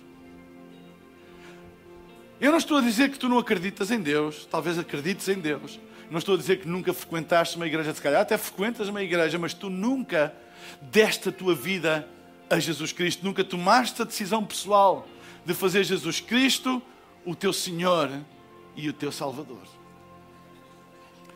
Eu 2.41 2.51
não 2.51 2.59
estou 2.59 2.78
a 2.78 2.80
dizer 2.80 3.11
que 3.11 3.18
tu 3.18 3.28
não 3.28 3.38
acreditas 3.38 3.91
em 3.91 4.01
Deus, 4.01 4.47
talvez 4.47 4.78
acredites 4.78 5.28
em 5.28 5.38
Deus. 5.38 5.78
Não 6.11 6.18
estou 6.18 6.34
a 6.34 6.38
dizer 6.38 6.61
que 6.61 6.66
nunca 6.66 6.93
frequentaste 6.93 7.57
uma 7.57 7.66
igreja, 7.66 7.93
se 7.93 8.01
calhar 8.01 8.22
até 8.22 8.38
frequentas 8.38 8.88
uma 8.88 9.03
igreja, 9.03 9.38
mas 9.38 9.53
tu 9.53 9.68
nunca 9.68 10.34
deste 10.80 11.28
a 11.28 11.32
tua 11.32 11.55
vida 11.55 12.09
a 12.49 12.59
Jesus 12.59 12.93
Cristo, 12.93 13.24
nunca 13.24 13.45
tomaste 13.45 14.03
a 14.03 14.05
decisão 14.05 14.45
pessoal 14.45 15.07
de 15.45 15.55
fazer 15.55 15.84
Jesus 15.84 16.20
Cristo 16.20 16.82
o 17.24 17.34
teu 17.34 17.53
Senhor 17.53 18.11
e 18.74 18.88
o 18.88 18.93
teu 18.93 19.12
Salvador. 19.12 19.62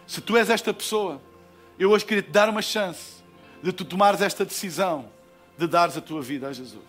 Se 0.07 0.21
tu 0.21 0.37
és 0.37 0.51
esta 0.51 0.73
pessoa, 0.73 1.21
eu 1.79 1.91
hoje 1.91 2.05
queria 2.05 2.23
te 2.23 2.31
dar 2.31 2.49
uma 2.49 2.63
chance 2.63 3.23
de 3.63 3.73
tu 3.73 3.85
tomares 3.85 4.21
esta 4.21 4.45
decisão 4.45 5.09
de 5.57 5.67
dares 5.67 5.97
a 5.97 6.01
tua 6.01 6.21
vida 6.21 6.49
a 6.49 6.53
Jesus. 6.53 6.83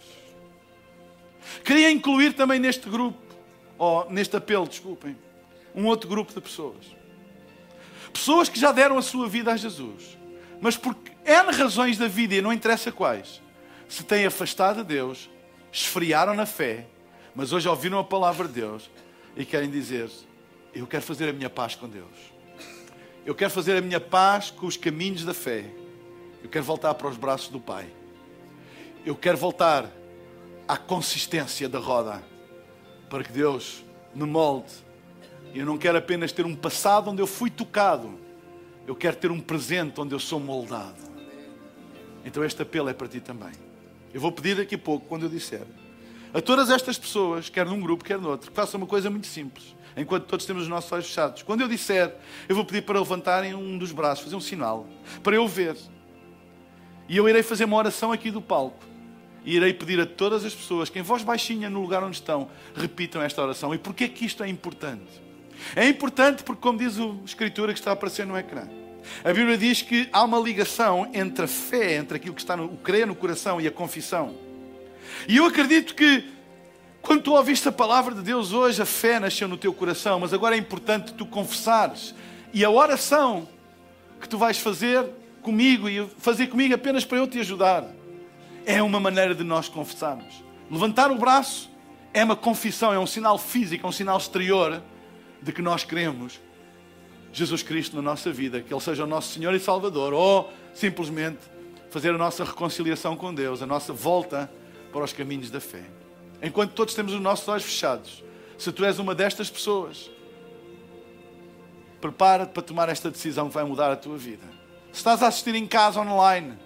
Queria 1.63 1.91
incluir 1.91 2.33
também 2.33 2.59
neste 2.59 2.89
grupo, 2.89 3.17
ou 3.77 4.09
neste 4.09 4.35
apelo, 4.35 4.67
desculpem, 4.67 5.17
um 5.73 5.85
outro 5.85 6.09
grupo 6.09 6.33
de 6.33 6.41
pessoas. 6.41 6.85
Pessoas 8.13 8.47
que 8.47 8.59
já 8.59 8.71
deram 8.71 8.97
a 8.97 9.01
sua 9.01 9.27
vida 9.27 9.51
a 9.51 9.57
Jesus, 9.57 10.17
mas 10.61 10.77
por 10.77 10.95
N 11.25 11.51
razões 11.51 11.97
da 11.97 12.07
vida, 12.07 12.35
e 12.35 12.41
não 12.41 12.53
interessa 12.53 12.91
quais, 12.91 13.41
se 13.89 14.03
têm 14.03 14.25
afastado 14.25 14.77
de 14.77 14.83
Deus, 14.83 15.29
esfriaram 15.71 16.33
na 16.33 16.45
fé, 16.45 16.87
mas 17.35 17.51
hoje 17.51 17.67
ouviram 17.67 17.99
a 17.99 18.03
palavra 18.03 18.47
de 18.47 18.53
Deus 18.53 18.89
e 19.35 19.43
querem 19.43 19.69
dizer: 19.69 20.09
Eu 20.73 20.87
quero 20.87 21.03
fazer 21.03 21.27
a 21.29 21.33
minha 21.33 21.49
paz 21.49 21.75
com 21.75 21.87
Deus. 21.89 22.33
Eu 23.25 23.35
quero 23.35 23.51
fazer 23.51 23.77
a 23.77 23.81
minha 23.81 23.99
paz 23.99 24.51
com 24.51 24.67
os 24.67 24.77
caminhos 24.77 25.25
da 25.25 25.33
fé. 25.33 25.65
Eu 26.43 26.49
quero 26.49 26.63
voltar 26.63 26.93
para 26.93 27.07
os 27.07 27.17
braços 27.17 27.49
do 27.49 27.59
Pai. 27.59 27.87
Eu 29.03 29.15
quero 29.15 29.37
voltar 29.37 29.89
à 30.67 30.77
consistência 30.77 31.67
da 31.67 31.79
roda 31.79 32.23
para 33.09 33.23
que 33.23 33.31
Deus 33.31 33.83
me 34.13 34.25
molde. 34.25 34.71
Eu 35.53 35.65
não 35.65 35.77
quero 35.77 35.97
apenas 35.97 36.31
ter 36.31 36.45
um 36.45 36.55
passado 36.55 37.09
onde 37.09 37.21
eu 37.21 37.27
fui 37.27 37.49
tocado. 37.49 38.19
Eu 38.87 38.95
quero 38.95 39.15
ter 39.15 39.31
um 39.31 39.39
presente 39.39 39.99
onde 39.99 40.13
eu 40.13 40.19
sou 40.19 40.39
moldado. 40.39 41.01
Então 42.25 42.43
este 42.43 42.61
apelo 42.61 42.89
é 42.89 42.93
para 42.93 43.07
ti 43.07 43.19
também. 43.19 43.51
Eu 44.13 44.19
vou 44.19 44.31
pedir 44.31 44.55
daqui 44.55 44.75
a 44.75 44.77
pouco, 44.77 45.05
quando 45.07 45.23
eu 45.23 45.29
disser, 45.29 45.65
a 46.33 46.41
todas 46.41 46.69
estas 46.69 46.97
pessoas, 46.97 47.49
quer 47.49 47.65
num 47.65 47.79
grupo, 47.79 48.03
quer 48.03 48.19
noutro, 48.19 48.49
que 48.49 48.55
façam 48.55 48.77
uma 48.77 48.87
coisa 48.87 49.09
muito 49.09 49.27
simples, 49.27 49.75
enquanto 49.95 50.25
todos 50.25 50.45
temos 50.45 50.63
os 50.63 50.67
nossos 50.67 50.91
olhos 50.91 51.05
fechados. 51.05 51.43
Quando 51.43 51.61
eu 51.61 51.67
disser, 51.67 52.13
eu 52.49 52.55
vou 52.55 52.65
pedir 52.65 52.81
para 52.81 52.99
levantarem 52.99 53.53
um 53.53 53.77
dos 53.77 53.91
braços, 53.91 54.23
fazer 54.25 54.35
um 54.35 54.41
sinal, 54.41 54.85
para 55.23 55.35
eu 55.35 55.47
ver. 55.47 55.77
E 57.07 57.15
eu 57.15 57.29
irei 57.29 57.43
fazer 57.43 57.63
uma 57.65 57.77
oração 57.77 58.11
aqui 58.11 58.31
do 58.31 58.41
palco. 58.41 58.83
E 59.45 59.55
irei 59.55 59.73
pedir 59.73 59.99
a 59.99 60.05
todas 60.05 60.43
as 60.43 60.53
pessoas 60.53 60.89
que, 60.89 60.99
em 60.99 61.03
voz 61.03 61.23
baixinha, 61.23 61.69
no 61.69 61.81
lugar 61.81 62.03
onde 62.03 62.17
estão, 62.17 62.49
repitam 62.75 63.21
esta 63.21 63.41
oração. 63.41 63.73
E 63.73 63.77
porquê 63.77 64.07
que 64.07 64.25
isto 64.25 64.43
é 64.43 64.49
importante? 64.49 65.23
É 65.75 65.87
importante 65.87 66.43
porque, 66.43 66.61
como 66.61 66.79
diz 66.79 66.99
a 66.99 67.05
Escritura 67.23 67.73
que 67.73 67.79
está 67.79 67.91
a 67.91 67.93
aparecer 67.93 68.25
no 68.25 68.37
ecrã, 68.37 68.67
a 69.23 69.31
Bíblia 69.31 69.57
diz 69.57 69.81
que 69.81 70.09
há 70.11 70.23
uma 70.23 70.39
ligação 70.39 71.09
entre 71.13 71.45
a 71.45 71.47
fé, 71.47 71.95
entre 71.95 72.17
aquilo 72.17 72.33
que 72.33 72.41
está 72.41 72.57
no 72.57 72.69
crer 72.77 73.05
no 73.05 73.15
coração 73.15 73.61
e 73.61 73.67
a 73.67 73.71
confissão. 73.71 74.35
E 75.27 75.37
eu 75.37 75.45
acredito 75.45 75.93
que 75.93 76.25
quando 77.01 77.21
tu 77.21 77.33
ouviste 77.33 77.67
a 77.67 77.71
palavra 77.71 78.15
de 78.15 78.21
Deus 78.21 78.51
hoje, 78.51 78.81
a 78.81 78.85
fé 78.85 79.19
nasceu 79.19 79.47
no 79.47 79.57
teu 79.57 79.71
coração, 79.71 80.19
mas 80.19 80.33
agora 80.33 80.55
é 80.55 80.57
importante 80.57 81.13
tu 81.13 81.25
confessares. 81.25 82.15
E 82.51 82.65
a 82.65 82.69
oração 82.69 83.47
que 84.19 84.27
tu 84.27 84.39
vais 84.39 84.57
fazer 84.57 85.05
comigo 85.41 85.87
e 85.87 86.07
fazer 86.17 86.47
comigo 86.47 86.73
apenas 86.73 87.05
para 87.05 87.19
eu 87.19 87.27
te 87.27 87.39
ajudar, 87.39 87.87
é 88.65 88.81
uma 88.81 88.99
maneira 88.99 89.35
de 89.35 89.43
nós 89.43 89.69
confessarmos. 89.69 90.43
Levantar 90.69 91.11
o 91.11 91.15
braço 91.15 91.69
é 92.13 92.23
uma 92.23 92.35
confissão, 92.35 92.93
é 92.93 92.99
um 92.99 93.07
sinal 93.07 93.37
físico, 93.37 93.85
é 93.85 93.89
um 93.89 93.91
sinal 93.91 94.17
exterior 94.17 94.81
de 95.41 95.51
que 95.51 95.61
nós 95.61 95.83
queremos 95.83 96.39
Jesus 97.31 97.61
Cristo 97.61 97.95
na 97.97 98.01
nossa 98.01 98.31
vida, 98.31 98.61
que 98.61 98.73
Ele 98.73 98.81
seja 98.81 99.03
o 99.03 99.07
nosso 99.07 99.33
Senhor 99.33 99.53
e 99.53 99.59
Salvador, 99.59 100.13
ou 100.13 100.51
simplesmente 100.73 101.39
fazer 101.89 102.09
a 102.15 102.17
nossa 102.17 102.43
reconciliação 102.43 103.15
com 103.15 103.33
Deus, 103.33 103.61
a 103.61 103.65
nossa 103.65 103.93
volta 103.93 104.49
para 104.91 105.03
os 105.03 105.13
caminhos 105.13 105.51
da 105.51 105.59
fé. 105.59 105.83
Enquanto 106.41 106.71
todos 106.71 106.93
temos 106.93 107.13
os 107.13 107.21
nossos 107.21 107.47
olhos 107.47 107.63
fechados, 107.63 108.23
se 108.57 108.71
tu 108.71 108.85
és 108.85 108.99
uma 108.99 109.13
destas 109.13 109.49
pessoas, 109.49 110.09
prepara-te 111.99 112.51
para 112.51 112.63
tomar 112.63 112.89
esta 112.89 113.11
decisão 113.11 113.49
que 113.49 113.53
vai 113.53 113.63
mudar 113.63 113.91
a 113.91 113.95
tua 113.95 114.17
vida. 114.17 114.45
Se 114.91 114.99
estás 114.99 115.21
a 115.21 115.27
assistir 115.27 115.55
em 115.55 115.67
casa 115.67 115.99
online, 115.99 116.57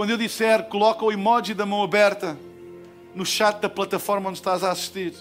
quando 0.00 0.12
eu 0.12 0.16
disser, 0.16 0.64
coloca 0.64 1.04
o 1.04 1.12
emoji 1.12 1.52
da 1.52 1.66
mão 1.66 1.82
aberta 1.82 2.34
no 3.14 3.26
chat 3.26 3.60
da 3.60 3.68
plataforma 3.68 4.30
onde 4.30 4.38
estás 4.38 4.64
a 4.64 4.70
assistir 4.70 5.12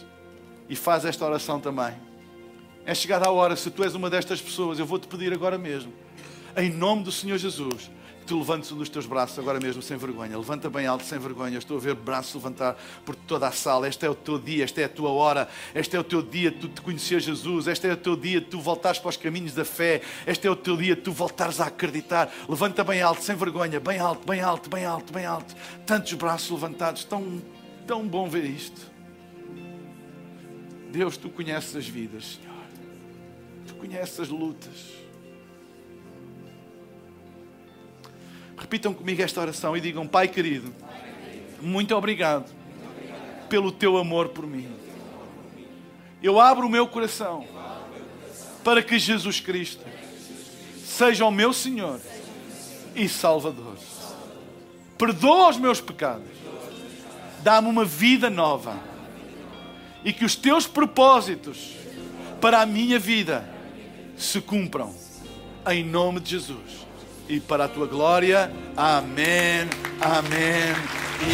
e 0.70 0.74
faz 0.74 1.04
esta 1.04 1.26
oração 1.26 1.60
também. 1.60 1.94
É 2.86 2.96
chegada 2.96 3.28
a 3.28 3.30
hora, 3.30 3.58
se 3.58 3.70
tu 3.70 3.84
és 3.84 3.94
uma 3.94 4.10
destas 4.10 4.40
pessoas, 4.42 4.80
eu 4.80 4.86
vou-te 4.86 5.06
pedir 5.06 5.34
agora 5.34 5.58
mesmo, 5.58 5.92
em 6.56 6.70
nome 6.70 7.04
do 7.04 7.12
Senhor 7.12 7.38
Jesus, 7.38 7.92
tu 8.30 8.38
levantes 8.38 8.72
um 8.72 8.78
dos 8.78 8.90
teus 8.90 9.08
braços 9.08 9.40
agora 9.40 9.60
mesmo 9.60 9.82
sem 9.82 9.98
vergonha. 9.98 10.38
Levanta 10.38 10.70
bem 10.70 10.86
alto 10.86 11.04
sem 11.04 11.18
vergonha. 11.18 11.58
estou 11.58 11.78
a 11.78 11.80
ver 11.80 11.96
braços 11.96 12.36
levantar 12.36 12.78
por 13.04 13.16
toda 13.16 13.48
a 13.48 13.52
sala. 13.52 13.88
Este 13.88 14.06
é 14.06 14.10
o 14.10 14.14
teu 14.14 14.38
dia, 14.38 14.64
esta 14.64 14.82
é 14.82 14.84
a 14.84 14.90
tua 14.90 15.10
hora. 15.10 15.50
Este 15.74 15.96
é 15.96 16.00
o 16.00 16.04
teu 16.04 16.22
dia 16.22 16.52
de 16.52 16.60
tu 16.60 16.70
te 16.70 16.80
conhecer 16.80 17.20
Jesus. 17.20 17.66
Este 17.66 17.88
é 17.88 17.94
o 17.94 17.98
teu 17.98 18.16
dia 18.16 18.40
de 18.40 18.46
tu 18.46 18.62
voltares 18.62 19.00
para 19.00 19.10
os 19.10 19.18
caminhos 19.18 19.56
da 19.56 19.66
fé. 19.66 20.04
Este 20.28 20.46
é 20.46 20.52
o 20.52 20.56
teu 20.56 20.78
dia 20.78 20.96
de 20.96 21.02
tu 21.02 21.12
voltares 21.12 21.60
a 21.60 21.66
acreditar. 21.66 22.32
Levanta 22.48 22.84
bem 22.84 23.02
alto, 23.02 23.24
sem 23.24 23.36
vergonha. 23.36 23.80
Bem 23.80 23.98
alto, 23.98 24.28
bem 24.28 24.42
alto, 24.42 24.70
bem 24.70 24.86
alto, 24.86 25.12
bem 25.12 25.26
alto. 25.26 25.56
Tantos 25.84 26.14
braços 26.14 26.52
levantados. 26.52 27.04
Tão, 27.06 27.42
tão 27.88 28.08
bom 28.08 28.30
ver 28.30 28.46
isto. 28.46 28.80
Deus, 30.92 31.18
tu 31.18 31.32
conheces 31.32 31.76
as 31.76 31.88
vidas, 31.88 32.38
Senhor. 32.40 32.56
Tu 33.66 33.74
conheces 33.74 34.20
as 34.20 34.30
lutas. 34.30 34.99
Repitam 38.60 38.94
comigo 38.94 39.22
esta 39.22 39.40
oração 39.40 39.76
e 39.76 39.82
digam: 39.82 40.06
Pai 40.06 40.28
querido, 40.28 40.74
muito 41.62 41.96
obrigado 41.96 42.52
pelo 43.48 43.72
teu 43.72 43.98
amor 43.98 44.30
por 44.30 44.46
mim. 44.46 44.70
Eu 46.22 46.40
abro 46.40 46.68
o 46.68 46.70
meu 46.70 46.86
coração 46.86 47.48
para 48.64 48.84
que 48.84 49.00
Jesus 49.00 49.40
Cristo 49.40 49.86
seja 50.84 51.26
o 51.26 51.32
meu 51.32 51.54
Senhor 51.54 52.02
e 52.94 53.08
Salvador. 53.08 53.78
Perdoa 54.98 55.50
os 55.50 55.58
meus 55.58 55.80
pecados. 55.80 56.28
Dá-me 57.42 57.70
uma 57.70 57.86
vida 57.86 58.30
nova. 58.30 58.78
E 60.04 60.12
que 60.12 60.26
os 60.26 60.36
teus 60.36 60.68
propósitos 60.68 61.76
para 62.42 62.62
a 62.62 62.66
minha 62.66 63.00
vida 63.00 63.50
se 64.18 64.42
cumpram. 64.42 64.94
Em 65.66 65.84
nome 65.84 66.20
de 66.20 66.32
Jesus 66.32 66.89
e 67.30 67.40
para 67.40 67.66
a 67.66 67.68
tua 67.68 67.86
glória. 67.86 68.52
Amém, 68.76 69.70
amém. 70.02 70.76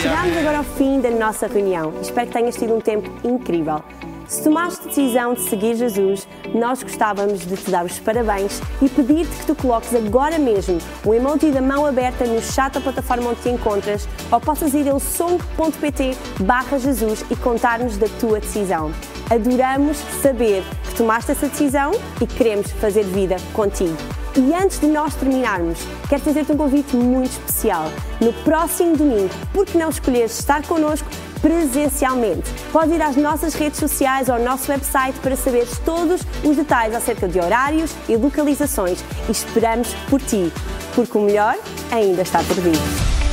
Chegamos 0.02 0.38
agora 0.38 0.58
ao 0.58 0.64
fim 0.64 1.00
da 1.00 1.10
nossa 1.10 1.48
reunião. 1.48 1.94
Espero 2.02 2.28
que 2.28 2.34
tenhas 2.34 2.56
tido 2.56 2.76
um 2.76 2.82
tempo 2.82 3.10
incrível. 3.24 3.82
Se 4.28 4.44
tomaste 4.44 4.82
a 4.82 4.88
decisão 4.88 5.36
de 5.36 5.42
seguir 5.42 5.76
Jesus, 5.76 6.28
nós 6.54 6.82
gostávamos 6.82 7.46
de 7.46 7.56
te 7.56 7.70
dar 7.70 7.86
os 7.86 8.00
parabéns 8.00 8.60
e 8.82 8.90
pedir-te 8.90 9.30
que 9.30 9.46
tu 9.46 9.56
coloques 9.56 9.94
agora 9.94 10.40
mesmo 10.40 10.80
o 11.06 11.14
emoji 11.14 11.52
da 11.52 11.62
mão 11.62 11.86
aberta 11.86 12.26
no 12.26 12.42
chat 12.42 12.74
da 12.74 12.82
plataforma 12.82 13.30
onde 13.30 13.42
te 13.42 13.50
encontras 13.50 14.08
ou 14.32 14.42
possas 14.42 14.74
ir 14.74 14.90
ao 14.90 15.00
som.pt 15.00 16.18
barra 16.42 16.80
Jesus 16.80 17.24
e 17.30 17.36
contar-nos 17.36 17.98
da 17.98 18.08
tua 18.20 18.40
decisão. 18.40 18.92
Adoramos 19.30 19.98
saber 20.24 20.64
que 20.86 20.96
tomaste 20.96 21.32
essa 21.32 21.48
decisão 21.48 21.92
e 22.20 22.26
queremos 22.26 22.72
fazer 22.72 23.04
vida 23.04 23.36
contigo. 23.54 24.25
E 24.38 24.54
antes 24.54 24.80
de 24.82 24.88
nós 24.88 25.16
terminarmos, 25.16 25.80
quero 26.10 26.22
fazer-te 26.22 26.52
um 26.52 26.58
convite 26.58 26.94
muito 26.94 27.32
especial. 27.32 27.90
No 28.20 28.34
próximo 28.34 28.98
domingo, 28.98 29.30
por 29.54 29.66
que 29.66 29.78
não 29.78 29.90
escolheres 29.90 30.38
estar 30.38 30.62
connosco 30.68 31.08
presencialmente? 31.42 32.52
Podes 32.70 32.94
ir 32.94 33.02
às 33.02 33.16
nossas 33.16 33.54
redes 33.54 33.80
sociais 33.80 34.28
ou 34.28 34.36
ao 34.36 34.42
nosso 34.42 34.70
website 34.70 35.18
para 35.20 35.38
saberes 35.38 35.80
todos 35.86 36.22
os 36.44 36.58
detalhes 36.58 36.94
acerca 36.94 37.30
de 37.30 37.40
horários 37.40 37.96
e 38.10 38.18
localizações 38.18 39.02
e 39.30 39.32
esperamos 39.32 39.94
por 40.10 40.20
ti, 40.20 40.52
porque 40.94 41.18
o 41.18 41.22
melhor 41.22 41.56
ainda 41.90 42.22
está 42.22 42.40
por 42.40 42.56
vir. 42.56 43.25